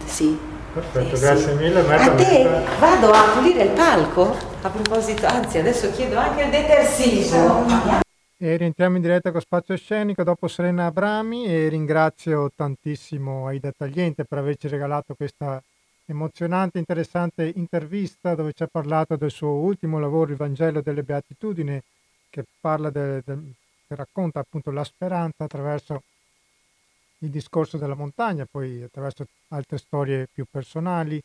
sì. 0.05 0.37
Perfetto, 0.71 1.15
eh, 1.15 1.19
grazie 1.19 1.49
sì. 1.49 1.63
mille. 1.63 1.95
A 1.95 2.09
te 2.11 2.47
vado 2.79 3.11
a 3.11 3.23
pulire 3.33 3.63
il 3.63 3.69
palco, 3.69 4.35
a 4.61 4.69
proposito, 4.69 5.25
anzi 5.25 5.57
adesso 5.57 5.91
chiedo 5.91 6.17
anche 6.17 6.43
il 6.43 6.49
detersivo. 6.49 8.07
E 8.41 8.55
rientriamo 8.55 8.95
in 8.95 9.01
diretta 9.01 9.33
con 9.33 9.41
Spazio 9.41 9.75
Scenico 9.75 10.23
dopo 10.23 10.47
Serena 10.47 10.85
Abrami 10.85 11.45
e 11.45 11.67
ringrazio 11.67 12.49
tantissimo 12.55 13.47
Aida 13.47 13.73
Tagliente 13.73 14.23
per 14.23 14.37
averci 14.37 14.69
regalato 14.69 15.13
questa 15.13 15.61
emozionante, 16.05 16.79
interessante 16.79 17.51
intervista 17.53 18.35
dove 18.35 18.53
ci 18.53 18.63
ha 18.63 18.67
parlato 18.67 19.17
del 19.17 19.29
suo 19.29 19.49
ultimo 19.49 19.99
lavoro, 19.99 20.31
il 20.31 20.37
Vangelo 20.37 20.79
delle 20.79 21.03
Beatitudini, 21.03 21.81
che, 22.29 22.45
de, 22.61 23.23
de, 23.25 23.37
che 23.85 23.95
racconta 23.95 24.39
appunto 24.39 24.71
la 24.71 24.85
speranza 24.85 25.43
attraverso 25.43 26.03
il 27.17 27.29
discorso 27.31 27.77
della 27.77 27.95
montagna, 27.95 28.47
poi 28.49 28.83
attraverso 28.83 29.27
altre 29.49 29.77
storie 29.77 30.29
più 30.31 30.45
personali 30.49 31.21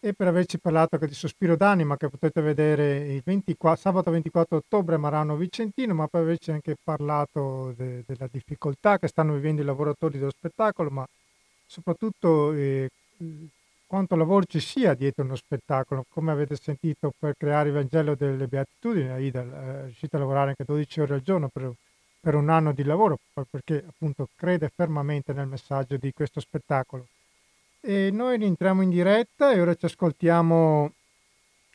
e 0.00 0.12
per 0.12 0.28
averci 0.28 0.60
parlato 0.60 0.94
anche 0.94 1.08
di 1.08 1.14
Sospiro 1.14 1.56
d'Anima 1.56 1.96
che 1.96 2.08
potete 2.08 2.40
vedere 2.40 2.98
il 3.08 3.22
24, 3.24 3.80
sabato 3.80 4.10
24 4.10 4.56
ottobre 4.58 4.94
a 4.94 4.98
Marano 4.98 5.36
Vicentino, 5.36 5.92
ma 5.94 6.06
per 6.06 6.20
averci 6.22 6.52
anche 6.52 6.76
parlato 6.82 7.74
de, 7.76 8.04
della 8.06 8.28
difficoltà 8.30 8.98
che 8.98 9.08
stanno 9.08 9.34
vivendo 9.34 9.62
i 9.62 9.64
lavoratori 9.64 10.18
dello 10.18 10.30
spettacolo, 10.30 10.90
ma 10.90 11.06
soprattutto 11.66 12.52
eh, 12.52 12.88
quanto 13.86 14.14
lavoro 14.14 14.44
ci 14.44 14.60
sia 14.60 14.94
dietro 14.94 15.24
uno 15.24 15.34
spettacolo, 15.34 16.04
come 16.08 16.30
avete 16.30 16.54
sentito 16.54 17.12
per 17.18 17.34
creare 17.36 17.68
il 17.68 17.74
Vangelo 17.74 18.14
delle 18.14 18.46
Beatitudini, 18.46 19.08
Aida 19.08 19.40
è 19.40 19.82
riuscita 19.84 20.16
a 20.16 20.20
lavorare 20.20 20.50
anche 20.50 20.64
12 20.64 21.00
ore 21.00 21.14
al 21.14 21.22
giorno 21.22 21.48
per, 21.48 21.72
per 22.20 22.36
un 22.36 22.50
anno 22.50 22.72
di 22.72 22.84
lavoro, 22.84 23.18
perché 23.50 23.84
appunto 23.88 24.28
crede 24.36 24.70
fermamente 24.72 25.32
nel 25.32 25.48
messaggio 25.48 25.96
di 25.96 26.12
questo 26.12 26.38
spettacolo. 26.38 27.06
E 27.80 28.10
noi 28.10 28.38
rientriamo 28.38 28.82
in 28.82 28.90
diretta 28.90 29.52
e 29.52 29.60
ora 29.60 29.74
ci 29.74 29.84
ascoltiamo 29.84 30.92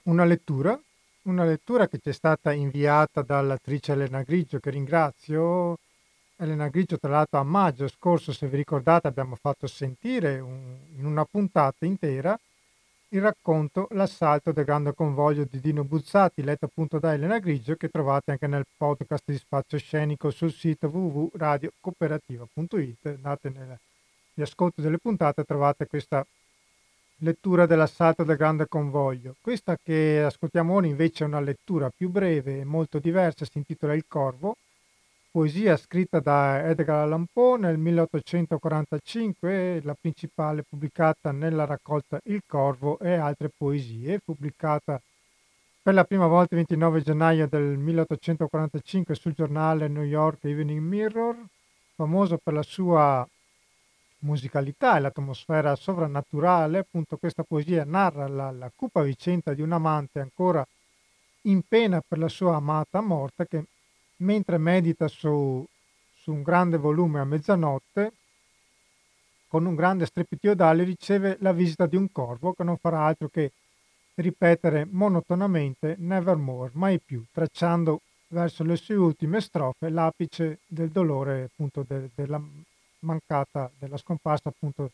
una 0.03 0.25
lettura, 0.25 0.77
una 1.23 1.45
lettura 1.45 1.87
che 1.87 1.99
ci 1.99 2.09
è 2.09 2.13
stata 2.13 2.51
inviata 2.51 3.21
dall'attrice 3.21 3.93
Elena 3.93 4.21
Grigio, 4.21 4.59
che 4.59 4.69
ringrazio. 4.69 5.77
Elena 6.35 6.67
Grigio, 6.67 6.97
tra 6.97 7.09
l'altro, 7.09 7.39
a 7.39 7.43
maggio 7.43 7.87
scorso, 7.87 8.33
se 8.33 8.47
vi 8.47 8.57
ricordate, 8.57 9.07
abbiamo 9.07 9.35
fatto 9.35 9.67
sentire 9.67 10.39
un, 10.39 10.75
in 10.97 11.05
una 11.05 11.25
puntata 11.25 11.85
intera 11.85 12.37
il 13.09 13.21
racconto 13.21 13.87
L'assalto 13.91 14.51
del 14.51 14.65
grande 14.65 14.93
convoglio 14.93 15.47
di 15.49 15.59
Dino 15.59 15.83
Buzzati, 15.83 16.43
letto 16.43 16.65
appunto 16.65 16.99
da 16.99 17.13
Elena 17.13 17.39
Grigio, 17.39 17.75
che 17.75 17.89
trovate 17.89 18.31
anche 18.31 18.47
nel 18.47 18.65
podcast 18.75 19.23
di 19.27 19.37
Spazio 19.37 19.77
Scenico 19.77 20.31
sul 20.31 20.51
sito 20.51 20.87
www.radiocooperativa.it. 20.87 23.05
Andate 23.05 23.49
nel 23.49 23.77
di 24.34 24.41
ascolto 24.41 24.82
delle 24.82 24.98
puntate 24.98 25.43
trovate 25.43 25.88
questa 25.88 26.26
lettura 27.17 27.65
dell'assalto 27.65 28.24
del 28.24 28.38
grande 28.38 28.67
convoglio. 28.67 29.36
Questa 29.41 29.78
che 29.82 30.24
ascoltiamo 30.24 30.74
ora 30.74 30.88
invece 30.88 31.24
è 31.24 31.28
una 31.28 31.39
lettura 31.39 31.91
più 31.96 32.10
breve 32.10 32.60
e 32.60 32.65
molto 32.65 33.00
diversa, 33.00 33.46
si 33.46 33.58
intitola 33.58 33.93
Il 33.93 34.06
Corvo 34.08 34.56
poesia 35.34 35.76
scritta 35.78 36.19
da 36.19 36.63
Edgar 36.63 37.06
Allan 37.06 37.26
Poe 37.34 37.58
nel 37.58 37.80
1845, 37.80 39.82
la 39.82 39.96
principale 40.00 40.62
pubblicata 40.62 41.32
nella 41.32 41.65
raccolta 41.65 42.19
Il 42.26 42.43
Corvo 42.46 43.00
e 43.00 43.13
altre 43.13 43.50
poesie, 43.50 44.19
pubblicata 44.24 45.02
per 45.82 45.96
la 45.96 46.04
prima 46.04 46.28
volta 46.28 46.54
il 46.54 46.63
29 46.67 47.02
gennaio 47.02 47.48
del 47.48 47.80
1845 47.80 49.15
sul 49.15 49.34
giornale 49.34 49.88
New 49.88 50.04
York 50.04 50.43
Evening 50.43 50.80
Mirror, 50.80 51.36
famoso 51.96 52.38
per 52.38 52.54
la 52.54 52.62
sua 52.62 53.28
musicalità 54.23 54.97
e 54.97 54.99
l'atmosfera 54.99 55.75
sovrannaturale, 55.75 56.79
appunto 56.79 57.17
questa 57.17 57.43
poesia 57.43 57.83
narra 57.86 58.27
la, 58.27 58.51
la 58.51 58.71
cupa 58.75 59.01
vicenda 59.01 59.53
di 59.53 59.62
un 59.62 59.71
amante 59.71 60.19
ancora 60.19 60.65
in 61.43 61.62
pena 61.67 62.01
per 62.05 62.17
la 62.17 62.29
sua 62.29 62.55
amata 62.55 63.01
morta 63.01 63.45
che 63.45 63.63
mentre 64.17 64.57
medita 64.57 65.07
su, 65.07 65.65
su 66.15 66.31
un 66.31 66.41
grande 66.41 66.77
volume 66.77 67.19
a 67.19 67.25
mezzanotte, 67.25 68.13
con 69.47 69.65
un 69.65 69.75
grande 69.75 70.05
strepito 70.05 70.53
d'ali 70.53 70.83
riceve 70.83 71.38
la 71.41 71.51
visita 71.51 71.86
di 71.86 71.95
un 71.95 72.12
corvo 72.12 72.53
che 72.53 72.63
non 72.63 72.77
farà 72.77 73.05
altro 73.05 73.27
che 73.27 73.51
ripetere 74.15 74.88
monotonamente 74.89 75.95
Nevermore, 75.99 76.71
mai 76.73 76.99
più, 76.99 77.23
tracciando 77.31 78.01
verso 78.29 78.63
le 78.63 78.75
sue 78.77 78.95
ultime 78.95 79.41
strofe 79.41 79.89
l'apice 79.89 80.59
del 80.65 80.89
dolore 80.89 81.43
appunto 81.43 81.86
de, 81.88 82.09
della 82.15 82.41
mancata, 83.03 83.71
della 83.77 83.97
scomparsa 83.97 84.49
appunto 84.49 84.91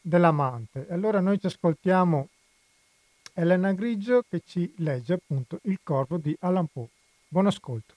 dell'amante. 0.00 0.86
Allora 0.88 1.20
noi 1.20 1.38
ci 1.40 1.46
ascoltiamo 1.46 2.28
Elena 3.34 3.72
Grigio 3.72 4.22
che 4.28 4.40
ci 4.46 4.72
legge 4.78 5.14
appunto 5.14 5.58
Il 5.64 5.80
corvo 5.82 6.16
di 6.16 6.34
Alan 6.40 6.66
Poe. 6.68 6.88
Buon 7.28 7.46
ascolto. 7.46 7.95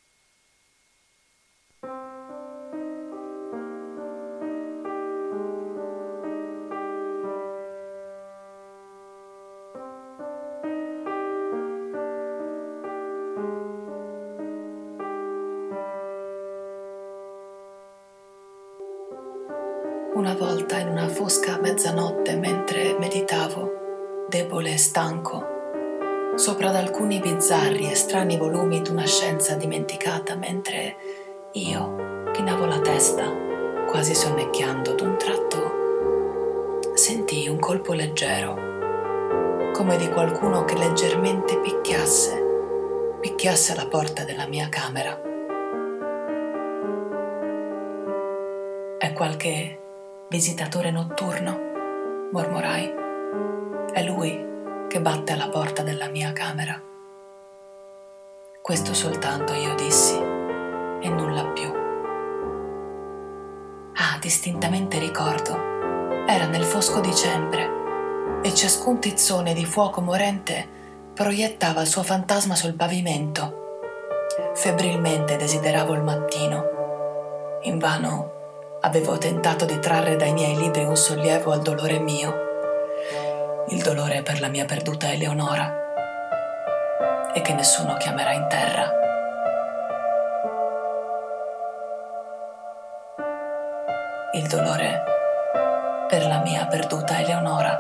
Mezzanotte 21.70 22.36
mentre 22.36 22.96
meditavo, 22.98 24.26
debole 24.28 24.74
e 24.74 24.78
stanco, 24.78 25.46
sopra 26.34 26.70
ad 26.70 26.76
alcuni 26.76 27.20
bizzarri 27.20 27.92
e 27.92 27.96
strani 27.96 28.38
volumi 28.38 28.82
d'una 28.82 29.06
scienza 29.06 29.54
dimenticata, 29.54 30.36
mentre 30.36 30.96
io 31.52 32.32
chinavo 32.32 32.66
la 32.66 32.80
testa, 32.80 33.32
quasi 33.88 34.16
sonnecchiando, 34.16 34.96
d'un 34.96 35.16
tratto 35.18 35.78
sentii 36.96 37.48
un 37.48 37.60
colpo 37.60 37.94
leggero, 37.94 39.72
come 39.72 39.96
di 39.98 40.10
qualcuno 40.10 40.66
che 40.66 40.76
leggermente 40.76 41.60
picchiasse, 41.60 43.18
picchiasse 43.22 43.74
alla 43.74 43.88
porta 43.88 44.24
della 44.24 44.48
mia 44.48 44.70
camera. 44.70 45.22
È 48.98 49.14
qualche 49.14 49.80
visitatore 50.30 50.92
notturno, 50.92 51.60
mormorai. 52.32 52.94
È 53.92 54.04
lui 54.04 54.46
che 54.88 55.02
batte 55.02 55.34
alla 55.34 55.50
porta 55.50 55.82
della 55.82 56.08
mia 56.08 56.32
camera. 56.34 56.80
Questo 58.62 58.94
soltanto 58.94 59.54
io 59.54 59.74
dissi 59.74 60.16
e 60.16 61.10
nulla 61.10 61.46
più. 61.48 61.74
Ah, 63.96 64.20
distintamente 64.22 65.00
ricordo. 65.00 65.58
Era 66.28 66.46
nel 66.46 66.64
fosco 66.64 67.00
dicembre 67.00 68.42
e 68.44 68.54
ciascun 68.54 69.00
tizzone 69.00 69.56
di 69.56 69.66
fuoco 69.66 70.00
morente 70.00 70.78
proiettava 71.12 71.82
il 71.82 71.88
suo 71.88 72.04
fantasma 72.04 72.54
sul 72.54 72.76
pavimento. 72.76 73.80
Febbrilmente 74.54 75.38
desideravo 75.38 75.94
il 75.94 76.04
mattino. 76.04 76.64
Invano 77.64 78.38
avevo 78.82 79.18
tentato 79.18 79.66
di 79.66 79.80
trarre 79.80 80.16
dai 80.16 80.32
miei 80.32 80.56
libri 80.58 80.86
un 80.86 80.96
sollievo 80.96 81.52
al 81.52 81.62
dolore 81.62 82.00
mio, 82.00 82.48
il 83.68 83.82
dolore 83.82 84.22
per 84.22 84.40
la 84.40 84.48
mia 84.48 84.66
perduta 84.66 85.12
Eleonora, 85.12 85.72
e 87.34 87.42
che 87.42 87.54
nessuno 87.54 87.98
chiamerà 87.98 88.32
in 88.32 88.48
terra. 88.48 88.92
Il 94.34 94.48
dolore 94.48 95.04
per 96.08 96.26
la 96.26 96.40
mia 96.40 96.66
perduta 96.68 97.20
Eleonora, 97.20 97.78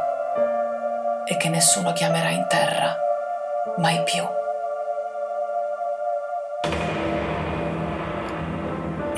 e 1.25 1.37
che 1.37 1.49
nessuno 1.49 1.93
chiamerà 1.93 2.29
in 2.29 2.45
terra 2.47 2.97
mai 3.77 4.03
più. 4.03 4.38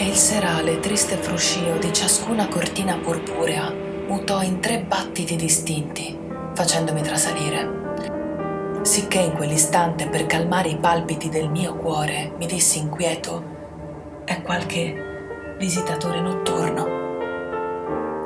E 0.02 0.08
il 0.08 0.16
serale 0.16 0.80
triste 0.80 1.16
fruscio 1.16 1.78
di 1.78 1.94
ciascuna 1.94 2.48
cortina 2.48 2.98
purpurea 2.98 3.72
mutò 4.08 4.42
in 4.42 4.60
tre 4.60 4.80
battiti 4.80 5.36
distinti, 5.36 6.18
facendomi 6.56 7.04
trasalire. 7.04 8.80
Sicché 8.82 9.20
in 9.20 9.34
quell'istante, 9.34 10.08
per 10.08 10.26
calmare 10.26 10.70
i 10.70 10.78
palpiti 10.78 11.30
del 11.30 11.52
mio 11.52 11.76
cuore, 11.76 12.34
mi 12.40 12.48
dissi 12.48 12.80
inquieto, 12.80 14.24
è 14.26 14.42
qualche 14.42 15.56
visitatore 15.60 16.20
notturno 16.20 17.00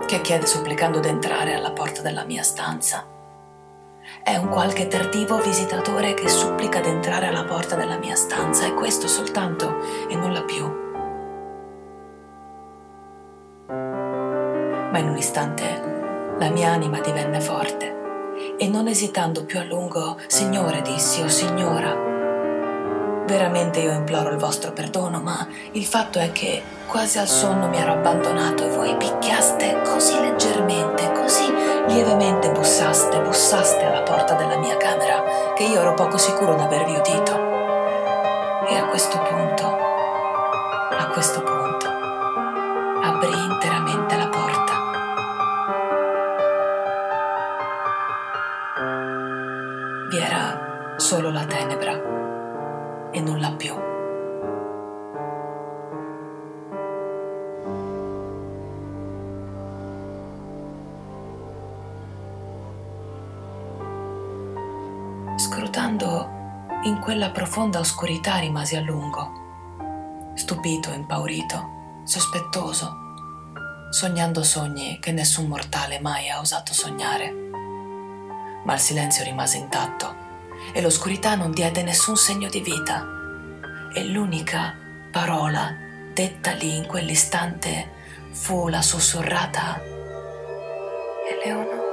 che 0.06 0.22
chiede 0.22 0.46
supplicando 0.46 1.02
d'entrare 1.02 1.56
alla 1.56 1.72
porta 1.72 2.02
della 2.02 2.24
mia 2.24 2.44
stanza. 2.44 3.06
È 4.24 4.34
un 4.38 4.48
qualche 4.48 4.88
tardivo 4.88 5.42
visitatore 5.42 6.14
che 6.14 6.30
supplica 6.30 6.80
d'entrare 6.80 7.28
alla 7.28 7.44
porta 7.44 7.76
della 7.76 7.98
mia 7.98 8.16
stanza, 8.16 8.66
e 8.66 8.74
questo 8.74 9.10
soltanto 9.10 10.08
e 10.08 10.16
nulla 10.16 10.44
più. 10.44 10.85
Ma 14.96 15.02
in 15.02 15.10
un 15.10 15.18
istante 15.18 16.36
la 16.40 16.50
mia 16.50 16.72
anima 16.72 17.02
divenne 17.02 17.42
forte 17.42 18.56
e 18.58 18.66
non 18.70 18.88
esitando 18.88 19.44
più 19.44 19.60
a 19.60 19.64
lungo, 19.64 20.18
Signore, 20.28 20.82
dissi, 20.84 21.20
o 21.20 21.26
oh 21.26 21.28
Signora, 21.28 21.94
veramente 23.26 23.82
io 23.82 23.92
imploro 23.92 24.30
il 24.30 24.38
vostro 24.38 24.72
perdono, 24.72 25.20
ma 25.20 25.46
il 25.74 25.84
fatto 25.84 26.18
è 26.20 26.32
che 26.32 26.64
quasi 26.88 27.18
al 27.18 27.28
sonno 27.28 27.68
mi 27.68 27.78
ero 27.78 27.92
abbandonato 27.92 28.66
e 28.66 28.74
voi 28.74 28.96
picchiaste 28.96 29.82
così 29.84 30.18
leggermente, 30.18 31.12
così 31.12 31.52
lievemente 31.88 32.52
bussaste, 32.52 33.20
bussaste 33.20 33.84
alla 33.84 34.04
porta 34.04 34.36
della 34.36 34.58
mia 34.58 34.78
camera, 34.78 35.54
che 35.56 35.64
io 35.64 35.82
ero 35.82 35.94
poco 35.94 36.18
sicuro 36.18 36.56
d'avervi 36.56 36.96
udito. 36.96 37.34
E 38.70 38.78
a 38.78 38.86
questo 38.86 39.18
punto, 39.18 39.66
a 39.66 41.08
questo 41.12 41.44
punto, 41.44 41.90
aprì 43.04 43.38
interamente 43.44 44.16
la 44.16 44.28
porta 44.28 44.35
solo 51.06 51.30
la 51.30 51.46
tenebra 51.46 53.12
e 53.12 53.22
nulla 53.22 53.52
più. 53.52 53.76
Scrutando 65.38 66.28
in 66.86 67.00
quella 67.04 67.30
profonda 67.30 67.78
oscurità 67.78 68.38
rimasi 68.38 68.76
a 68.76 68.82
lungo, 68.82 70.34
stupito, 70.34 70.92
impaurito, 70.92 72.02
sospettoso, 72.04 72.92
sognando 73.92 74.42
sogni 74.42 74.98
che 75.00 75.12
nessun 75.12 75.46
mortale 75.46 76.00
mai 76.00 76.32
ha 76.32 76.40
osato 76.40 76.74
sognare 76.74 77.44
ma 78.64 78.74
il 78.74 78.80
silenzio 78.80 79.24
rimase 79.24 79.58
intatto 79.58 80.25
e 80.74 80.82
l'oscurità 80.82 81.36
non 81.36 81.52
diede 81.52 81.84
nessun 81.84 82.18
segno 82.18 82.50
di 82.50 82.62
vita. 82.62 83.08
E 83.94 84.04
l'unica 84.06 84.76
parola 85.12 85.76
detta 86.14 86.52
lì 86.52 86.76
in 86.76 86.86
quell'istante 86.86 87.92
fu 88.32 88.68
la 88.68 88.82
sussurrata 88.82 89.82
Eleonora. 91.28 91.85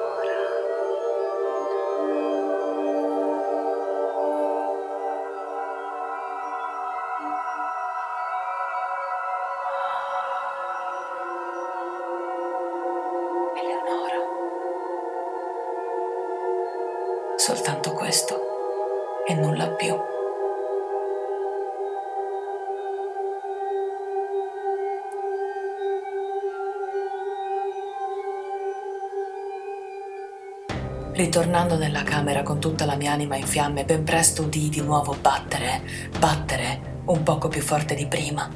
Ritornando 31.23 31.77
nella 31.77 32.03
camera 32.03 32.43
con 32.43 32.59
tutta 32.59 32.85
la 32.85 32.97
mia 32.97 33.13
anima 33.13 33.37
in 33.37 33.47
fiamme, 33.47 33.85
ben 33.85 34.03
presto 34.03 34.43
udii 34.43 34.69
di 34.69 34.81
nuovo 34.81 35.15
battere, 35.21 35.81
battere, 36.19 37.01
un 37.05 37.23
poco 37.23 37.47
più 37.47 37.63
forte 37.63 37.95
di 37.95 38.09
prima. 38.09 38.51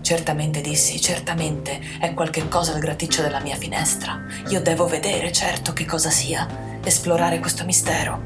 Certamente 0.00 0.60
dissi, 0.60 1.00
certamente 1.00 1.80
è 2.00 2.12
qualche 2.12 2.48
cosa 2.48 2.72
al 2.72 2.80
graticcio 2.80 3.22
della 3.22 3.38
mia 3.38 3.54
finestra. 3.54 4.20
Io 4.48 4.60
devo 4.60 4.88
vedere, 4.88 5.30
certo, 5.30 5.72
che 5.72 5.84
cosa 5.84 6.10
sia, 6.10 6.44
esplorare 6.82 7.38
questo 7.38 7.64
mistero. 7.64 8.20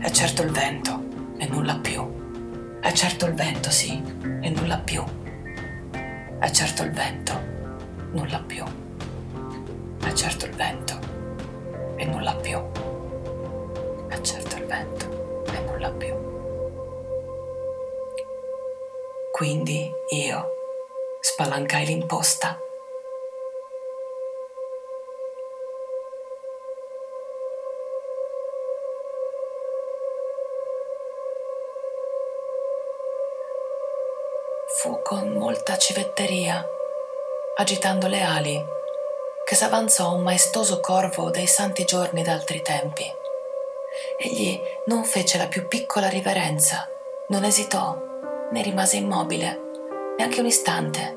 È 0.00 0.10
certo 0.10 0.40
il 0.40 0.50
vento 0.50 0.98
e 1.36 1.46
nulla 1.48 1.76
più. 1.76 2.80
È 2.80 2.90
certo 2.92 3.26
il 3.26 3.34
vento, 3.34 3.70
sì, 3.70 4.02
e 4.40 4.48
nulla 4.48 4.78
più. 4.78 5.04
È 6.38 6.50
certo 6.50 6.82
il 6.82 6.92
vento, 6.92 7.38
nulla 8.10 8.38
più. 8.38 8.64
È 10.02 10.12
certo 10.14 10.46
il 10.46 10.54
vento 10.54 10.98
e 11.98 12.06
nulla 12.06 12.34
più. 12.34 12.87
È 14.08 14.20
certo 14.22 14.56
il 14.56 14.64
vento 14.64 15.44
e 15.52 15.60
nulla 15.60 15.90
più. 15.90 16.14
Quindi 19.30 19.92
io 20.08 20.54
spalancai 21.20 21.84
l'imposta. 21.86 22.58
Fu 34.78 35.00
con 35.02 35.32
molta 35.32 35.76
civetteria, 35.76 36.64
agitando 37.56 38.06
le 38.06 38.22
ali, 38.22 38.64
che 39.44 39.54
s'avanzò 39.54 40.14
un 40.14 40.22
maestoso 40.22 40.80
corvo 40.80 41.30
dei 41.30 41.46
santi 41.46 41.84
giorni 41.84 42.22
d'altri 42.22 42.62
tempi. 42.62 43.17
Egli 44.18 44.58
non 44.86 45.04
fece 45.04 45.38
la 45.38 45.46
più 45.46 45.68
piccola 45.68 46.08
riverenza, 46.08 46.88
non 47.28 47.44
esitò, 47.44 47.96
né 48.50 48.62
rimase 48.62 48.96
immobile, 48.96 49.60
neanche 50.16 50.40
un 50.40 50.46
istante, 50.46 51.16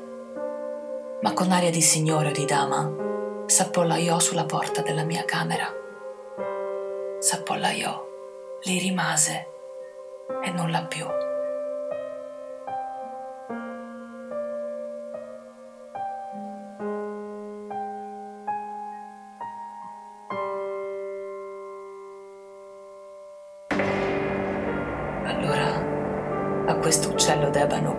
ma 1.20 1.32
con 1.32 1.50
aria 1.50 1.70
di 1.70 1.80
signore 1.80 2.28
o 2.28 2.32
di 2.32 2.44
dama 2.44 2.90
s'appollaiò 3.46 4.18
sulla 4.18 4.44
porta 4.44 4.82
della 4.82 5.04
mia 5.04 5.24
camera. 5.24 5.66
S'appollaiò, 7.18 8.06
lì 8.62 8.78
rimase 8.78 9.46
e 10.42 10.50
nulla 10.50 10.84
più. 10.84 11.06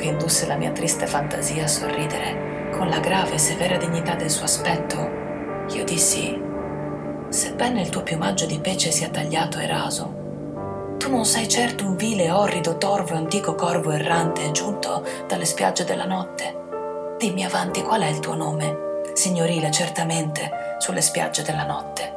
Che 0.04 0.10
indusse 0.10 0.46
la 0.48 0.58
mia 0.58 0.72
triste 0.72 1.08
fantasia 1.08 1.64
a 1.64 1.68
sorridere 1.68 2.72
con 2.72 2.90
la 2.90 3.00
grave 3.00 3.36
e 3.36 3.38
severa 3.38 3.78
dignità 3.78 4.16
del 4.16 4.30
suo 4.30 4.44
aspetto, 4.44 4.98
io 5.70 5.86
dissi, 5.86 6.38
sebbene 7.30 7.80
il 7.80 7.88
tuo 7.88 8.04
piumaggio 8.04 8.46
di 8.46 8.60
pece 8.60 8.92
sia 8.92 9.08
tagliato 9.08 9.60
e 9.60 9.66
raso, 9.68 10.96
tu 10.98 11.10
non 11.10 11.24
sei 11.24 11.48
certo 11.48 11.86
un 11.86 11.96
vile, 11.96 12.32
orrido, 12.32 12.78
torvo 12.78 13.14
e 13.14 13.18
antico 13.18 13.56
corvo 13.56 13.92
errante 13.92 14.52
giunto 14.52 15.06
dalle 15.26 15.46
spiagge 15.46 15.86
della 15.86 16.06
notte. 16.06 17.16
Dimmi 17.18 17.46
avanti 17.46 17.82
qual 17.82 18.02
è 18.02 18.08
il 18.08 18.20
tuo 18.20 18.36
nome, 18.36 19.02
signorile 19.14 19.72
certamente, 19.72 20.76
sulle 20.80 21.02
spiagge 21.02 21.44
della 21.44 21.66
notte. 21.66 22.14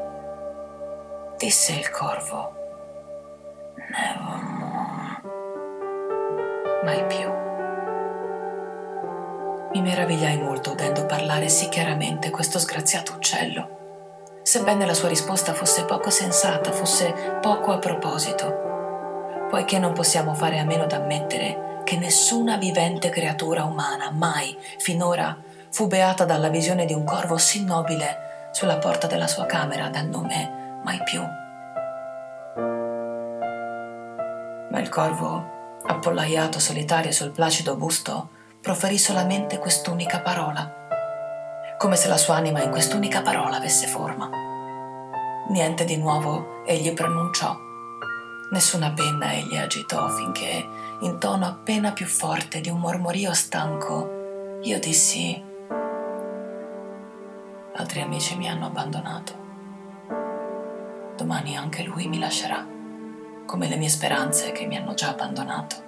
Disse 1.36 1.72
il 1.74 1.88
corvo. 1.90 2.52
Nevermore 3.76 4.34
mai 6.82 7.04
più. 7.06 7.45
Mi 9.76 9.82
meravigliai 9.82 10.38
molto 10.38 10.70
udendo 10.70 11.04
parlare 11.04 11.50
sì 11.50 11.68
chiaramente 11.68 12.30
questo 12.30 12.58
sgraziato 12.58 13.12
uccello, 13.12 14.38
sebbene 14.42 14.86
la 14.86 14.94
sua 14.94 15.10
risposta 15.10 15.52
fosse 15.52 15.84
poco 15.84 16.08
sensata, 16.08 16.72
fosse 16.72 17.12
poco 17.42 17.72
a 17.72 17.78
proposito, 17.78 19.46
poiché 19.50 19.78
non 19.78 19.92
possiamo 19.92 20.32
fare 20.32 20.58
a 20.58 20.64
meno 20.64 20.86
d'ammettere 20.86 21.82
che 21.84 21.98
nessuna 21.98 22.56
vivente 22.56 23.10
creatura 23.10 23.64
umana 23.64 24.10
mai, 24.10 24.56
finora, 24.78 25.36
fu 25.68 25.88
beata 25.88 26.24
dalla 26.24 26.48
visione 26.48 26.86
di 26.86 26.94
un 26.94 27.04
corvo 27.04 27.36
sì 27.36 27.62
nobile 27.62 28.48
sulla 28.52 28.78
porta 28.78 29.06
della 29.06 29.26
sua 29.26 29.44
camera 29.44 29.90
dal 29.90 30.06
nome 30.06 30.80
mai 30.84 31.02
più. 31.04 31.20
Ma 34.70 34.80
il 34.80 34.88
corvo 34.88 35.44
appollaiato 35.84 36.60
solitario 36.60 37.12
sul 37.12 37.30
placido 37.30 37.76
busto, 37.76 38.30
proferì 38.66 38.98
solamente 38.98 39.58
quest'unica 39.58 40.22
parola, 40.22 40.68
come 41.78 41.94
se 41.94 42.08
la 42.08 42.16
sua 42.16 42.34
anima 42.34 42.60
in 42.64 42.70
quest'unica 42.72 43.22
parola 43.22 43.58
avesse 43.58 43.86
forma. 43.86 44.28
Niente 45.50 45.84
di 45.84 45.96
nuovo 45.96 46.64
egli 46.66 46.92
pronunciò, 46.92 47.56
nessuna 48.50 48.90
penna 48.90 49.32
egli 49.34 49.56
agitò 49.56 50.08
finché, 50.08 50.68
in 51.02 51.16
tono 51.20 51.46
appena 51.46 51.92
più 51.92 52.06
forte 52.06 52.60
di 52.60 52.68
un 52.68 52.80
mormorio 52.80 53.32
stanco, 53.34 54.58
io 54.62 54.80
dissi, 54.80 55.40
altri 57.76 58.00
amici 58.00 58.36
mi 58.36 58.48
hanno 58.48 58.66
abbandonato. 58.66 59.44
Domani 61.14 61.56
anche 61.56 61.84
lui 61.84 62.08
mi 62.08 62.18
lascerà 62.18 62.66
come 63.46 63.68
le 63.68 63.76
mie 63.76 63.88
speranze 63.88 64.50
che 64.50 64.66
mi 64.66 64.76
hanno 64.76 64.94
già 64.94 65.10
abbandonato. 65.10 65.85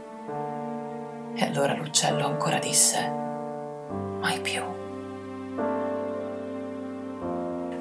E 1.41 1.45
allora 1.45 1.73
l'uccello 1.73 2.27
ancora 2.27 2.59
disse, 2.59 2.99
mai 4.19 4.41
più. 4.41 4.61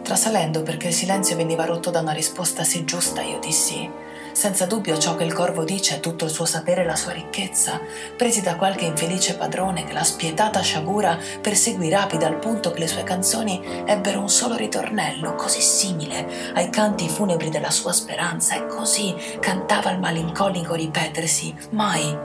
Trasalendo 0.04 0.62
perché 0.62 0.90
il 0.90 0.94
silenzio 0.94 1.36
veniva 1.36 1.66
rotto 1.66 1.90
da 1.90 2.02
una 2.02 2.12
risposta 2.12 2.64
sì 2.64 2.86
giusta, 2.86 3.24
io 3.24 3.40
dissi, 3.40 3.90
senza 4.32 4.68
dubbio 4.68 5.00
ciò 5.00 5.16
che 5.16 5.24
il 5.24 5.34
corvo 5.34 5.64
dice 5.64 5.96
è 5.96 6.00
tutto 6.00 6.26
il 6.26 6.30
suo 6.30 6.46
sapere 6.46 6.84
e 6.84 6.86
la 6.86 6.96
sua 6.96 7.14
ricchezza, 7.14 7.82
presi 8.16 8.44
da 8.44 8.58
qualche 8.58 8.86
infelice 8.86 9.36
padrone 9.36 9.86
che 9.86 9.94
la 9.94 10.04
spietata 10.04 10.62
sciagura 10.62 11.18
perseguì 11.42 11.90
rapida 11.90 12.28
al 12.28 12.38
punto 12.38 12.72
che 12.72 12.82
le 12.82 12.88
sue 12.88 13.04
canzoni 13.04 13.84
ebbero 13.88 14.20
un 14.20 14.30
solo 14.30 14.56
ritornello, 14.56 15.34
così 15.34 15.62
simile 15.62 16.54
ai 16.54 16.70
canti 16.70 17.10
funebri 17.10 17.50
della 17.50 17.72
sua 17.72 17.92
speranza, 17.92 18.54
e 18.54 18.68
così 18.68 19.16
cantava 19.40 19.90
il 19.90 20.00
malinconico 20.00 20.76
ripetersi, 20.76 21.56
mai, 21.72 22.16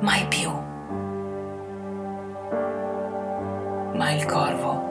mai 0.00 0.26
più. 0.26 0.69
Ma 4.00 4.12
il 4.12 4.24
corvo 4.24 4.88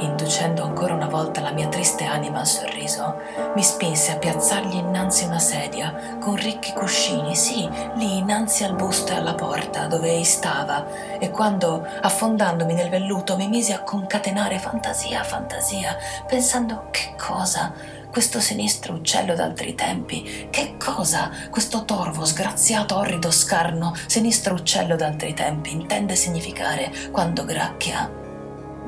inducendo 0.00 0.62
ancora 0.62 0.92
una 0.92 1.08
volta 1.08 1.40
la 1.40 1.52
mia 1.52 1.68
triste 1.68 2.04
anima 2.04 2.40
al 2.40 2.46
sorriso, 2.46 3.16
mi 3.54 3.62
spinse 3.62 4.12
a 4.12 4.18
piazzargli 4.18 4.76
innanzi 4.76 5.24
una 5.24 5.38
sedia 5.38 6.18
con 6.20 6.36
ricchi 6.36 6.74
cuscini, 6.74 7.34
sì, 7.34 7.66
lì 7.94 8.18
innanzi 8.18 8.62
al 8.62 8.74
busto 8.74 9.12
e 9.12 9.16
alla 9.16 9.32
porta 9.32 9.86
dove 9.86 10.10
ei 10.10 10.24
stava, 10.24 10.86
e 11.18 11.30
quando, 11.30 11.82
affondandomi 12.02 12.74
nel 12.74 12.90
velluto, 12.90 13.36
mi 13.36 13.48
misi 13.48 13.72
a 13.72 13.80
concatenare 13.80 14.58
fantasia 14.58 15.20
a 15.20 15.24
fantasia, 15.24 15.96
pensando 16.26 16.88
che 16.90 17.14
cosa 17.16 17.72
questo 18.10 18.40
sinistro 18.40 18.94
uccello 18.94 19.34
d'altri 19.34 19.74
tempi? 19.74 20.48
Che 20.50 20.76
cosa 20.76 21.30
questo 21.50 21.84
torvo 21.84 22.24
sgraziato, 22.24 22.96
orrido 22.96 23.30
scarno, 23.30 23.94
sinistro 24.06 24.54
uccello 24.54 24.96
d'altri 24.96 25.34
tempi 25.34 25.72
intende 25.72 26.16
significare 26.16 26.90
quando 27.10 27.44
gracchia? 27.44 28.10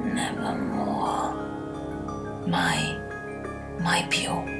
Nevermore. 0.02 1.48
Mai, 2.46 2.96
mai 3.78 4.06
più. 4.06 4.58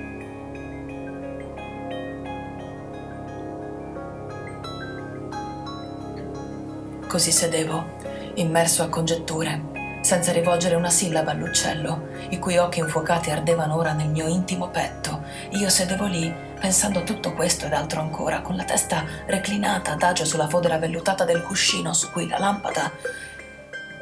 Così 7.08 7.32
sedevo, 7.32 7.98
immerso 8.34 8.84
a 8.84 8.88
congetture, 8.88 9.69
senza 10.00 10.32
rivolgere 10.32 10.74
una 10.74 10.90
sillaba 10.90 11.32
all'uccello, 11.32 12.08
i 12.30 12.38
cui 12.38 12.56
occhi 12.56 12.80
infuocati 12.80 13.30
ardevano 13.30 13.76
ora 13.76 13.92
nel 13.92 14.08
mio 14.08 14.26
intimo 14.26 14.68
petto. 14.68 15.22
Io 15.50 15.68
sedevo 15.68 16.06
lì, 16.06 16.32
pensando 16.58 17.02
tutto 17.02 17.34
questo 17.34 17.66
ed 17.66 17.72
altro 17.72 18.00
ancora, 18.00 18.40
con 18.40 18.56
la 18.56 18.64
testa 18.64 19.04
reclinata 19.26 19.92
adagio 19.92 20.24
sulla 20.24 20.48
fodera 20.48 20.78
vellutata 20.78 21.24
del 21.24 21.42
cuscino 21.42 21.92
su 21.92 22.10
cui 22.10 22.28
la 22.28 22.38
lampada. 22.38 22.90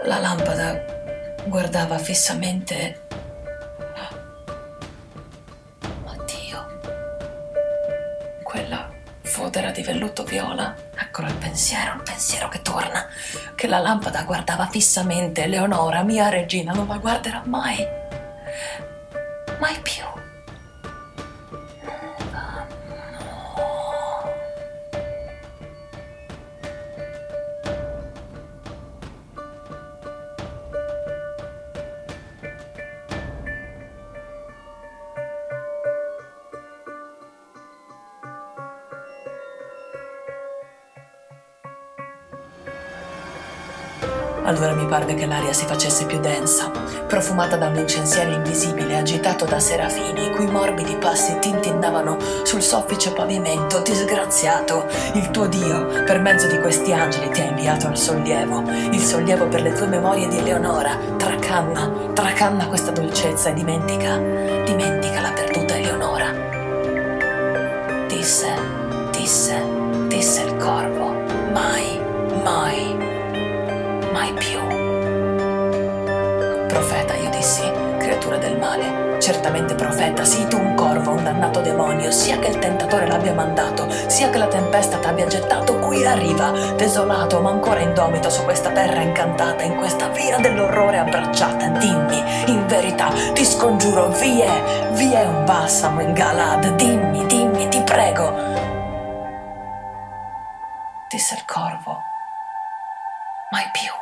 La 0.05 0.19
lampada 0.19 0.81
guardava 1.47 1.99
fissamente. 1.99 3.07
Oddio. 6.05 6.81
Quella 8.45 8.88
fodera 9.29 9.71
di 9.71 9.83
velluto 9.83 10.25
viola. 10.25 10.75
Eccolo 10.97 11.29
il 11.29 11.35
pensiero, 11.35 11.95
il 11.95 12.03
pensiero 12.03 12.49
che 12.49 12.63
torna. 12.63 13.07
Che 13.55 13.67
la 13.67 13.79
lampada 13.79 14.25
guardava 14.25 14.67
fissamente. 14.67 15.47
Leonora, 15.47 16.03
mia 16.03 16.29
regina, 16.29 16.73
non 16.73 16.89
la 16.89 16.97
guarderà 16.97 17.43
mai. 17.45 17.87
Mai 19.61 19.79
più. 19.83 20.18
Allora 44.49 44.73
mi 44.73 44.87
parve 44.87 45.13
che 45.13 45.27
l'aria 45.27 45.53
si 45.53 45.67
facesse 45.67 46.07
più 46.07 46.21
densa, 46.21 46.71
profumata 47.07 47.57
da 47.57 47.67
un 47.67 47.77
incensiere 47.77 48.33
invisibile 48.33 48.97
agitato 48.97 49.45
da 49.45 49.61
serafini, 49.61 50.25
i 50.25 50.31
cui 50.31 50.47
morbidi 50.47 50.97
passi 50.97 51.39
tintinnavano 51.39 52.17
sul 52.45 52.63
soffice 52.63 53.13
pavimento. 53.13 53.81
Disgraziato, 53.81 54.87
il 55.13 55.31
tuo 55.33 55.47
Dio, 55.49 56.03
per 56.03 56.21
mezzo 56.21 56.47
di 56.47 56.59
questi 56.61 56.95
angeli, 56.95 57.29
ti 57.29 57.43
ha 57.43 57.45
inviato 57.45 57.89
il 57.89 57.99
sollievo, 57.99 58.63
il 58.91 59.03
sollievo 59.03 59.49
per 59.49 59.61
le 59.61 59.73
tue 59.75 59.87
memorie 59.87 60.29
di 60.29 60.39
Eleonora. 60.39 60.97
Tracanna, 61.19 61.93
tracanna 62.15 62.69
questa 62.69 62.91
dolcezza 62.91 63.51
e 63.51 63.53
dimentica, 63.53 64.17
dimentica 64.17 65.21
la 65.21 65.33
perduta 65.33 65.77
Eleonora. 65.77 66.33
Disse, 68.09 68.51
disse, 69.11 69.63
disse 70.07 70.41
il 70.41 70.57
corvo, 70.57 71.13
mai, 71.53 72.01
mai 72.43 73.08
mai 74.19 74.33
più. 74.33 74.59
Profeta, 76.67 77.15
io 77.15 77.31
dissi, 77.31 77.63
creatura 77.99 78.37
del 78.37 78.59
male, 78.59 79.21
certamente 79.21 79.75
profeta, 79.75 80.25
sii 80.25 80.49
tu 80.49 80.59
un 80.59 80.75
corvo, 80.75 81.13
un 81.13 81.23
dannato 81.23 81.61
demonio, 81.61 82.11
sia 82.11 82.39
che 82.41 82.49
il 82.49 82.59
tentatore 82.59 83.07
l'abbia 83.07 83.33
mandato, 83.33 83.89
sia 84.09 84.29
che 84.31 84.39
la 84.39 84.49
tempesta 84.49 84.99
t'abbia 84.99 85.29
gettato 85.29 85.79
qui 85.79 86.05
a 86.05 86.15
riva, 86.15 86.51
desolato 86.77 87.41
ma 87.41 87.51
ancora 87.51 87.79
indomito 87.79 88.29
su 88.29 88.43
questa 88.43 88.71
terra 88.71 89.01
incantata, 89.01 89.63
in 89.63 89.77
questa 89.77 90.09
via 90.09 90.39
dell'orrore 90.39 90.99
abbracciata, 90.99 91.69
dimmi, 91.69 92.21
in 92.47 92.67
verità, 92.67 93.11
ti 93.33 93.45
scongiuro, 93.45 94.09
vi 94.09 94.41
è, 94.41 94.89
vi 94.95 95.13
è 95.13 95.25
un 95.25 95.45
balsamo 95.45 96.01
in 96.01 96.13
Galad, 96.13 96.75
dimmi, 96.75 97.25
dimmi, 97.27 97.69
ti 97.69 97.81
prego. 97.83 98.67
Disse 101.09 101.35
il 101.37 101.45
corvo, 101.47 102.01
mai 103.51 103.65
più. 103.73 103.98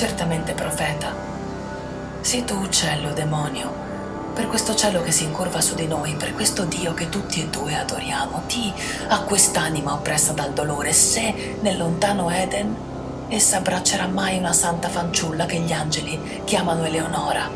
Certamente 0.00 0.52
profeta. 0.52 1.12
Sii 2.20 2.44
tu 2.44 2.54
uccello, 2.54 3.12
demonio, 3.12 3.70
per 4.34 4.46
questo 4.46 4.74
cielo 4.74 5.02
che 5.02 5.12
si 5.12 5.24
incurva 5.24 5.60
su 5.60 5.74
di 5.74 5.86
noi, 5.86 6.14
per 6.14 6.34
questo 6.34 6.64
Dio 6.64 6.94
che 6.94 7.08
tutti 7.08 7.42
e 7.42 7.48
due 7.48 7.74
adoriamo. 7.74 8.42
Di 8.46 8.72
a 9.08 9.20
quest'anima 9.20 9.92
oppressa 9.92 10.32
dal 10.32 10.52
dolore, 10.52 10.92
se 10.92 11.58
nel 11.60 11.76
lontano 11.76 12.30
Eden 12.30 12.74
essa 13.28 13.58
abbraccerà 13.58 14.06
mai 14.06 14.38
una 14.38 14.52
santa 14.52 14.88
fanciulla 14.88 15.46
che 15.46 15.58
gli 15.58 15.72
angeli 15.72 16.42
chiamano 16.44 16.84
Eleonora. 16.84 17.48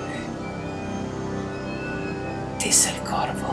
Disse 2.58 2.90
il 2.90 3.02
corvo, 3.02 3.43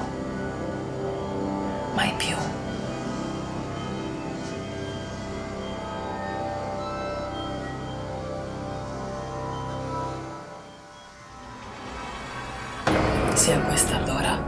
Sia 13.42 13.60
questa 13.62 13.96
allora 13.96 14.40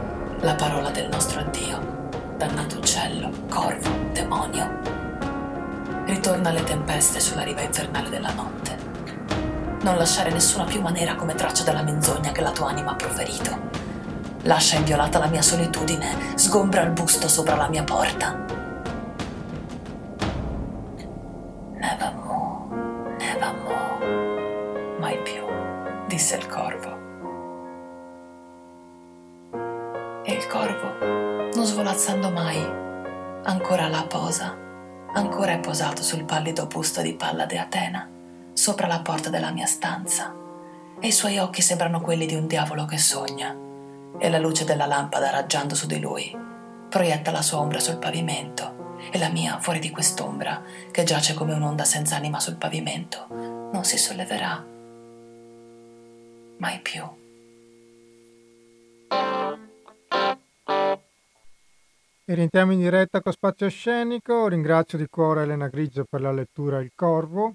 la 0.42 0.54
parola 0.54 0.88
del 0.90 1.08
nostro 1.08 1.40
addio, 1.40 1.80
dannato 2.36 2.76
uccello, 2.76 3.28
corvo, 3.48 3.90
demonio. 4.12 4.70
Ritorna 6.06 6.50
alle 6.50 6.62
tempeste 6.62 7.18
sulla 7.18 7.42
riva 7.42 7.62
infernale 7.62 8.08
della 8.08 8.32
notte. 8.32 8.78
Non 9.80 9.96
lasciare 9.96 10.30
nessuna 10.30 10.62
piuma 10.62 10.90
nera 10.90 11.16
come 11.16 11.34
traccia 11.34 11.64
della 11.64 11.82
menzogna 11.82 12.30
che 12.30 12.40
la 12.40 12.52
tua 12.52 12.68
anima 12.68 12.92
ha 12.92 12.94
proferito. 12.94 13.58
Lascia 14.42 14.76
inviolata 14.76 15.18
la 15.18 15.26
mia 15.26 15.42
solitudine, 15.42 16.36
sgombra 16.36 16.82
il 16.82 16.90
busto 16.90 17.26
sopra 17.26 17.56
la 17.56 17.68
mia 17.68 17.82
porta. 17.82 18.43
Busto 36.74 37.02
di 37.02 37.14
palla 37.14 37.46
di 37.46 37.56
Atena, 37.56 38.10
sopra 38.52 38.88
la 38.88 38.98
porta 38.98 39.30
della 39.30 39.52
mia 39.52 39.64
stanza, 39.64 40.34
e 40.98 41.06
i 41.06 41.12
suoi 41.12 41.38
occhi 41.38 41.62
sembrano 41.62 42.00
quelli 42.00 42.26
di 42.26 42.34
un 42.34 42.48
diavolo 42.48 42.84
che 42.84 42.98
sogna, 42.98 43.56
e 44.18 44.28
la 44.28 44.40
luce 44.40 44.64
della 44.64 44.86
lampada 44.86 45.30
raggiando 45.30 45.76
su 45.76 45.86
di 45.86 46.00
lui 46.00 46.36
proietta 46.88 47.30
la 47.30 47.42
sua 47.42 47.60
ombra 47.60 47.78
sul 47.78 47.98
pavimento, 47.98 48.96
e 49.12 49.18
la 49.18 49.28
mia 49.28 49.60
fuori 49.60 49.78
di 49.78 49.90
quest'ombra, 49.90 50.62
che 50.90 51.04
giace 51.04 51.34
come 51.34 51.52
un'onda 51.52 51.84
senza 51.84 52.16
anima 52.16 52.40
sul 52.40 52.56
pavimento, 52.56 53.28
non 53.30 53.84
si 53.84 53.96
solleverà 53.96 54.64
mai 56.56 56.80
più. 56.80 57.04
E 62.26 62.32
rientriamo 62.32 62.72
in 62.72 62.78
diretta 62.78 63.20
con 63.20 63.32
Spazio 63.32 63.68
Scenico. 63.68 64.48
Ringrazio 64.48 64.96
di 64.96 65.06
cuore 65.10 65.42
Elena 65.42 65.68
Grigio 65.68 66.06
per 66.08 66.22
la 66.22 66.32
lettura 66.32 66.80
Il 66.80 66.92
Corvo. 66.94 67.52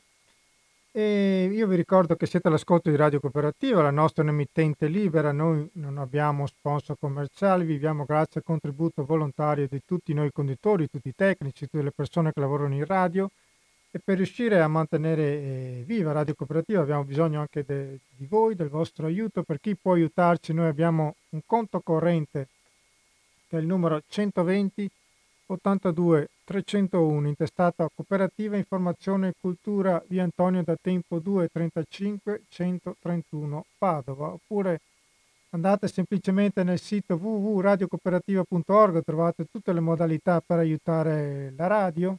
E 0.91 1.49
io 1.51 1.65
vi 1.65 1.75
ricordo 1.75 2.15
che 2.15 2.27
siete 2.27 2.49
all'ascolto 2.49 2.91
di 2.91 2.95
Radio 2.95 3.19
Cooperativa, 3.19 3.81
la 3.81 3.89
nostra 3.89 4.23
emittente 4.23 4.85
libera. 4.85 5.31
Noi 5.31 5.67
non 5.73 5.97
abbiamo 5.97 6.45
sponsor 6.45 6.97
commerciali, 6.99 7.65
viviamo 7.65 8.05
grazie 8.05 8.41
al 8.41 8.45
contributo 8.45 9.03
volontario 9.05 9.67
di 9.67 9.81
tutti 9.83 10.13
noi 10.13 10.31
conduttori, 10.31 10.87
tutti 10.87 11.07
i 11.07 11.15
tecnici, 11.15 11.67
tutte 11.67 11.81
le 11.83 11.91
persone 11.91 12.31
che 12.31 12.39
lavorano 12.39 12.75
in 12.75 12.85
radio. 12.85 13.27
E 13.89 13.97
per 13.97 14.17
riuscire 14.17 14.61
a 14.61 14.67
mantenere 14.67 15.23
eh, 15.23 15.83
viva 15.83 16.11
Radio 16.11 16.35
Cooperativa 16.35 16.81
abbiamo 16.81 17.05
bisogno 17.05 17.39
anche 17.39 17.63
de, 17.65 18.01
di 18.15 18.27
voi, 18.27 18.53
del 18.53 18.69
vostro 18.69 19.07
aiuto. 19.07 19.41
Per 19.41 19.59
chi 19.59 19.75
può 19.75 19.93
aiutarci, 19.93 20.53
noi 20.53 20.67
abbiamo 20.67 21.15
un 21.29 21.41
conto 21.43 21.79
corrente 21.79 22.49
che 23.49 23.57
è 23.57 23.59
il 23.59 23.65
numero 23.65 24.01
120 24.07 24.89
82 25.47 26.29
301 26.43 27.27
intestato 27.27 27.83
a 27.83 27.89
Cooperativa 27.93 28.55
Informazione 28.55 29.29
e 29.29 29.33
Cultura 29.39 30.01
via 30.07 30.23
Antonio 30.23 30.61
da 30.63 30.77
Tempo 30.79 31.17
235 31.17 32.43
131 32.47 33.65
Padova. 33.77 34.27
Oppure 34.27 34.81
andate 35.49 35.87
semplicemente 35.87 36.63
nel 36.63 36.79
sito 36.79 37.15
www.radiocooperativa.org 37.15 39.03
trovate 39.03 39.47
tutte 39.49 39.73
le 39.73 39.79
modalità 39.79 40.39
per 40.39 40.59
aiutare 40.59 41.51
la 41.57 41.65
radio. 41.65 42.15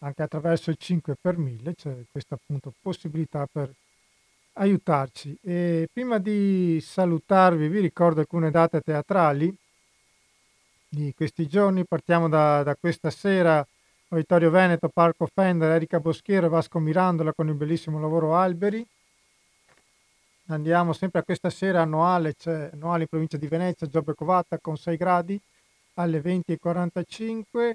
Anche 0.00 0.22
attraverso 0.22 0.70
il 0.70 0.76
5 0.76 1.16
per 1.20 1.38
1000 1.38 1.74
c'è 1.74 1.94
questa 2.10 2.34
appunto 2.34 2.72
possibilità 2.80 3.48
per 3.50 3.72
aiutarci. 4.58 5.36
E 5.42 5.88
prima 5.92 6.18
di 6.18 6.78
salutarvi 6.80 7.68
vi 7.68 7.80
ricordo 7.80 8.20
alcune 8.20 8.50
date 8.50 8.80
teatrali 8.80 9.54
di 10.88 11.12
questi 11.14 11.46
giorni. 11.46 11.84
Partiamo 11.84 12.28
da, 12.28 12.62
da 12.62 12.76
questa 12.76 13.10
sera, 13.10 13.66
Auditorio 14.08 14.50
Veneto, 14.50 14.88
Parco 14.88 15.26
Fender, 15.26 15.70
Erika 15.72 16.00
Boschiero 16.00 16.46
e 16.46 16.50
Vasco 16.50 16.78
Mirandola 16.78 17.32
con 17.32 17.48
il 17.48 17.54
bellissimo 17.54 18.00
lavoro 18.00 18.34
Alberi. 18.34 18.86
Andiamo 20.50 20.94
sempre 20.94 21.20
a 21.20 21.24
questa 21.24 21.50
sera 21.50 21.82
annuale, 21.82 22.34
c'è 22.34 22.70
annuale 22.72 23.02
in 23.02 23.08
provincia 23.08 23.36
di 23.36 23.46
Venezia, 23.48 23.86
Giobbe 23.86 24.14
Covatta 24.14 24.58
con 24.58 24.78
6 24.78 24.96
gradi 24.96 25.38
alle 25.94 26.20
20.45 26.20 27.74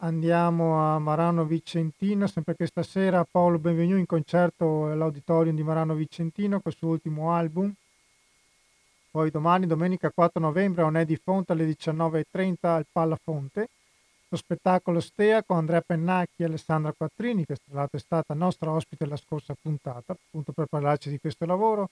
Andiamo 0.00 0.78
a 0.78 0.98
Marano 0.98 1.46
Vicentino, 1.46 2.26
sempre 2.26 2.54
questa 2.54 2.82
sera 2.82 3.24
Paolo 3.24 3.58
Benvenu 3.58 3.96
in 3.96 4.04
concerto 4.04 4.90
all'Auditorium 4.90 5.56
di 5.56 5.62
Marano 5.62 5.94
Vicentino 5.94 6.60
col 6.60 6.74
suo 6.74 6.90
ultimo 6.90 7.32
album. 7.32 7.72
Poi 9.10 9.30
domani, 9.30 9.66
domenica 9.66 10.10
4 10.10 10.38
novembre, 10.38 10.82
a 10.82 10.84
Onedi 10.84 11.16
Fonte 11.16 11.52
alle 11.52 11.64
19.30 11.64 12.56
al 12.60 12.84
Palla 12.92 13.16
Fonte. 13.16 13.68
Lo 14.28 14.36
spettacolo 14.36 15.00
Stea 15.00 15.42
con 15.42 15.56
Andrea 15.56 15.80
Pennacchi 15.80 16.42
e 16.42 16.44
Alessandra 16.44 16.92
Quattrini, 16.92 17.46
che 17.46 17.56
tra 17.56 17.76
l'altro 17.76 17.96
è 17.96 18.02
stata 18.02 18.34
nostra 18.34 18.70
ospite 18.72 19.06
la 19.06 19.16
scorsa 19.16 19.56
puntata, 19.58 20.12
appunto 20.12 20.52
per 20.52 20.66
parlarci 20.66 21.08
di 21.08 21.18
questo 21.18 21.46
lavoro. 21.46 21.88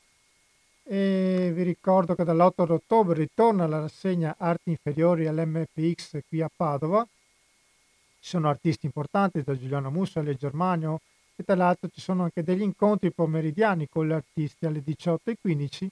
E 0.82 1.52
vi 1.54 1.62
ricordo 1.62 2.14
che 2.14 2.24
dall'8 2.24 2.70
ottobre 2.70 3.16
ritorna 3.16 3.66
la 3.66 3.80
rassegna 3.80 4.34
Arti 4.36 4.68
Inferiori 4.68 5.26
all'MPX 5.26 6.20
qui 6.28 6.42
a 6.42 6.50
Padova 6.54 7.08
ci 8.24 8.30
sono 8.30 8.48
artisti 8.48 8.86
importanti 8.86 9.42
da 9.42 9.54
Giuliano 9.54 9.90
Musso 9.90 10.18
alle 10.18 10.34
Germanio 10.34 11.02
e 11.36 11.44
tra 11.44 11.56
l'altro 11.56 11.90
ci 11.92 12.00
sono 12.00 12.22
anche 12.22 12.42
degli 12.42 12.62
incontri 12.62 13.12
pomeridiani 13.12 13.86
con 13.86 14.08
gli 14.08 14.12
artisti 14.12 14.64
alle 14.64 14.82
18.15 14.82 15.88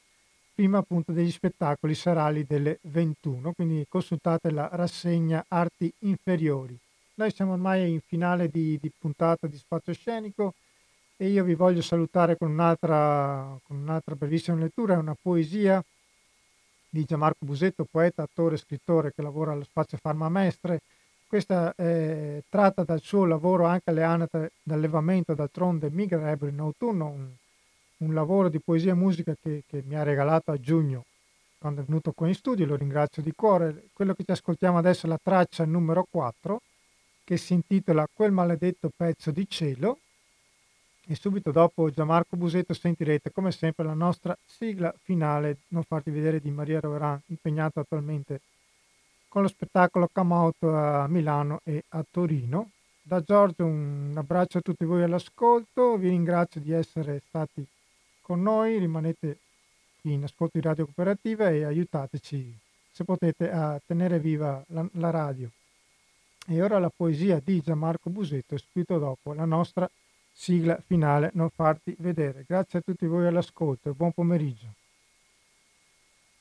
prima 0.55 0.79
appunto 0.79 1.13
degli 1.13 1.31
spettacoli 1.31 1.95
serali 1.95 2.47
delle 2.47 2.79
21 2.85 3.53
quindi 3.53 3.85
consultate 3.87 4.51
la 4.51 4.67
rassegna 4.73 5.45
arti 5.47 5.93
inferiori 5.99 6.75
Noi 7.17 7.31
siamo 7.33 7.53
ormai 7.53 7.93
in 7.93 8.01
finale 8.01 8.49
di, 8.49 8.79
di 8.81 8.91
puntata 8.99 9.47
di 9.47 9.59
Spazio 9.59 9.93
Scenico 9.93 10.55
e 11.19 11.29
io 11.29 11.45
vi 11.45 11.55
voglio 11.55 11.83
salutare 11.83 12.39
con 12.39 12.51
un'altra, 12.51 13.55
con 13.67 13.77
un'altra 13.77 14.15
brevissima 14.15 14.57
lettura, 14.57 14.95
è 14.95 14.97
una 14.97 15.15
poesia 15.21 15.85
di 16.89 17.05
Gianmarco 17.05 17.45
Busetto, 17.45 17.85
poeta, 17.85 18.23
attore 18.23 18.57
scrittore 18.57 19.13
che 19.13 19.21
lavora 19.21 19.53
allo 19.53 19.65
Spazio 19.65 19.99
Farma 19.99 20.31
Mestre. 20.31 20.81
Questa 21.33 21.75
è 21.75 22.43
tratta 22.51 22.83
dal 22.85 23.01
suo 23.01 23.25
lavoro 23.25 23.65
anche 23.65 23.89
alle 23.89 24.03
anate 24.03 24.53
d'allevamento, 24.63 25.33
d'altronde 25.33 25.89
migrerebbero 25.91 26.51
in 26.51 26.61
autunno, 26.61 27.07
un, 27.07 27.27
un, 27.97 28.13
lavoro 28.13 28.51
di 28.51 28.61
poesia 28.61 28.93
e 28.93 28.97
musica 28.97 29.35
che, 29.41 29.63
che 29.67 29.83
mi 29.87 29.95
ha 29.95 30.03
regalato 30.03 30.51
a 30.51 30.61
giugno 30.61 31.07
quando 31.57 31.81
è 31.81 31.85
venuto 31.85 32.13
qua 32.13 32.29
in 32.29 32.35
studio, 32.35 32.67
lo 32.67 32.77
ringrazio 32.77 33.23
di 33.23 33.33
cuore. 33.35 33.85
Quello 33.95 34.13
che 34.13 34.25
ci 34.25 34.31
ascoltiamo 34.31 34.77
adesso 34.77 35.07
è 35.07 35.09
la 35.09 35.19
traccia 35.23 35.65
numero 35.65 36.07
4 36.11 36.61
che 37.25 37.39
si 37.39 37.55
intitola 37.55 38.07
Quel 38.13 38.31
maledetto 38.31 38.91
pezzo 38.95 39.31
di 39.31 39.49
cielo 39.49 40.01
e 41.07 41.15
subito 41.15 41.51
dopo 41.51 41.89
Gianmarco 41.89 42.37
Busetto 42.37 42.75
sentirete 42.75 43.33
come 43.33 43.53
sempre 43.53 43.87
la 43.87 43.95
nostra 43.95 44.37
sigla 44.45 44.95
finale, 45.03 45.61
non 45.69 45.83
farti 45.85 46.11
vedere 46.11 46.41
di 46.41 46.51
Maria 46.51 46.79
Roveran, 46.79 47.19
impegnata 47.29 47.81
attualmente 47.81 48.43
con 49.33 49.41
lo 49.41 49.49
spettacolo 49.49 50.11
Come 50.13 50.35
Out 50.35 50.63
a 50.65 51.07
Milano 51.09 51.63
e 51.65 51.85
a 51.89 52.05
Torino. 52.09 52.73
Da 53.01 53.23
Giorgio 53.23 53.65
un 53.65 54.13
abbraccio 54.15 54.59
a 54.59 54.61
tutti 54.61 54.85
voi 54.85 55.03
all'ascolto, 55.03 55.97
vi 55.97 56.11
ringrazio 56.11 56.61
di 56.61 56.71
essere 56.71 57.23
stati 57.27 57.67
con 58.21 58.43
noi, 58.43 58.79
rimanete 58.79 59.39
in 60.03 60.25
ascolto 60.25 60.59
di 60.59 60.67
Radio 60.67 60.85
Cooperativa 60.85 61.49
e 61.49 61.65
aiutateci, 61.65 62.59
se 62.93 63.05
potete, 63.05 63.51
a 63.51 63.81
tenere 63.87 64.21
viva 64.21 64.63
la, 64.67 64.87
la 64.93 65.09
radio. 65.09 65.49
E 66.47 66.61
ora 66.61 66.79
la 66.79 66.93
poesia 66.95 67.41
di 67.43 67.63
Gianmarco 67.63 68.11
Busetto, 68.11 68.59
scritto 68.59 68.99
dopo 68.99 69.33
la 69.33 69.47
nostra 69.47 69.89
sigla 70.31 70.79
finale 70.87 71.31
Non 71.33 71.49
farti 71.49 71.97
vedere. 72.01 72.45
Grazie 72.47 72.81
a 72.81 72.83
tutti 72.83 73.07
voi 73.07 73.27
all'ascolto 73.27 73.89
e 73.89 73.93
buon 73.95 74.13
pomeriggio. 74.13 74.75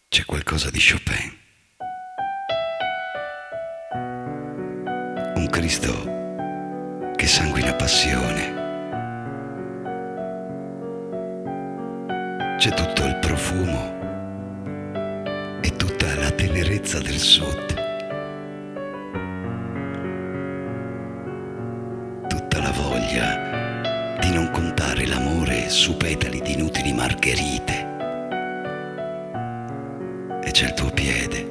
C'è 0.10 0.26
qualcosa 0.26 0.70
di 0.70 0.80
Chopin. 0.80 1.41
Cristo 5.52 5.92
che 7.18 7.28
sanguina 7.28 7.74
passione 7.74 8.54
c'è 12.58 12.72
tutto 12.72 13.04
il 13.06 13.18
profumo 13.20 14.00
e 15.62 15.76
tutta 15.76 16.16
la 16.16 16.32
tenerezza 16.32 17.00
del 17.00 17.18
sud. 17.18 17.66
Tutta 22.30 22.62
la 22.62 22.72
voglia 22.72 24.18
di 24.22 24.32
non 24.32 24.50
contare 24.52 25.06
l'amore 25.06 25.68
su 25.70 25.98
petali 25.98 26.40
di 26.42 26.54
inutili 26.54 26.94
margherite. 26.94 27.88
E 30.44 30.52
c'è 30.52 30.68
il 30.68 30.74
tuo 30.76 30.90
piede 30.92 31.51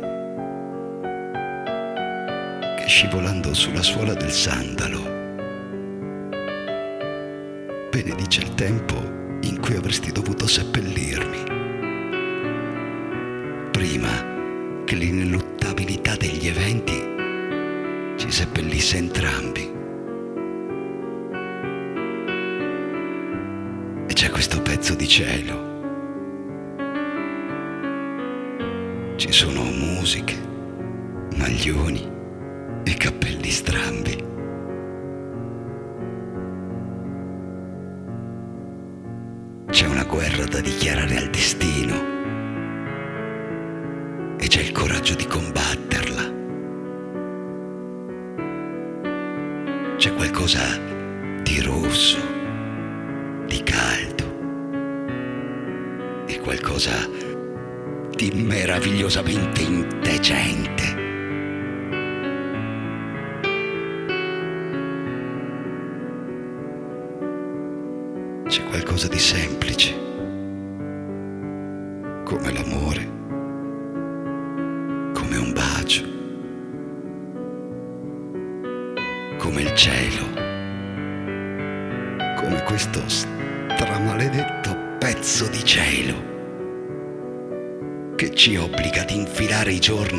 scivolando 3.01 3.55
sulla 3.55 3.83
suola 3.83 4.13
del 4.13 4.31
sandalo 4.31 5.01
benedice 7.91 8.43
il 8.43 8.53
tempo 8.53 8.95
in 9.41 9.59
cui 9.59 9.75
avresti 9.75 10.13
dovuto 10.13 10.47
seppellirmi. 10.47 11.39
Prima 13.71 14.85
che 14.85 14.97
l'ineluttabilità 14.97 16.15
degli 16.17 16.47
eventi 16.47 17.03
ci 18.17 18.31
seppellisse 18.31 18.99
entrambi. 18.99 19.73
E 24.09 24.13
c'è 24.13 24.29
questo 24.29 24.61
pezzo 24.61 24.95
di 24.95 25.09
cielo. 25.09 25.69
Ci 29.17 29.33
sono 29.33 29.63
musiche, 29.63 30.37
maglioni 31.37 32.19
e 32.91 32.95
cappelli 32.95 33.51
strambi. 33.51 34.29
guerra 40.11 40.45
da 40.45 40.61
dichiarare 40.61 41.19
al 41.19 41.31
destino 41.31 41.95
e 44.39 44.49
c'è 44.49 44.61
il 44.61 44.73
coraggio 44.73 45.15
di 45.15 45.25
combatterla. 45.25 46.33
C'è 49.97 50.13
qualcosa 50.15 50.79
di 51.43 51.61
rosso, 51.61 52.19
di 53.47 53.63
caldo 53.63 54.25
e 56.27 56.41
qualcosa 56.41 57.09
di 58.17 58.33
meravigliosamente 58.33 59.63
indecente. 59.63 61.10
yo 89.81 90.10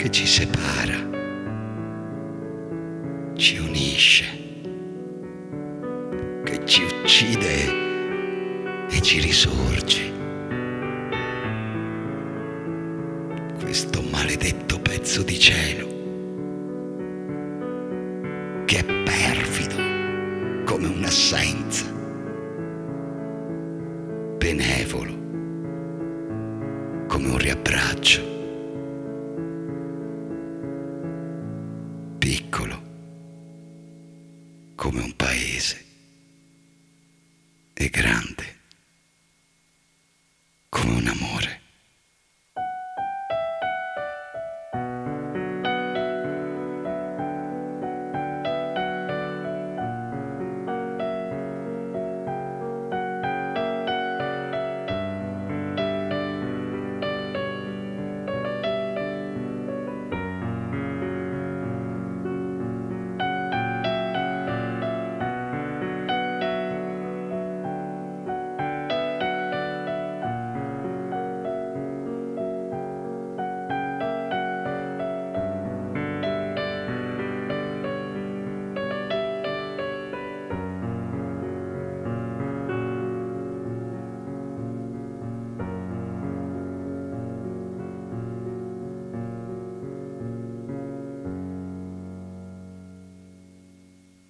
che 0.00 0.10
ci 0.10 0.26
separa, 0.26 0.96
ci 3.34 3.58
unisce, 3.58 4.24
che 6.42 6.64
ci 6.64 6.84
uccide 6.84 8.88
e 8.88 9.02
ci 9.02 9.20
risorge. 9.20 10.10
Questo 13.60 14.02
maledetto 14.10 14.80
pezzo 14.80 15.22
di 15.22 15.38
cielo 15.38 15.89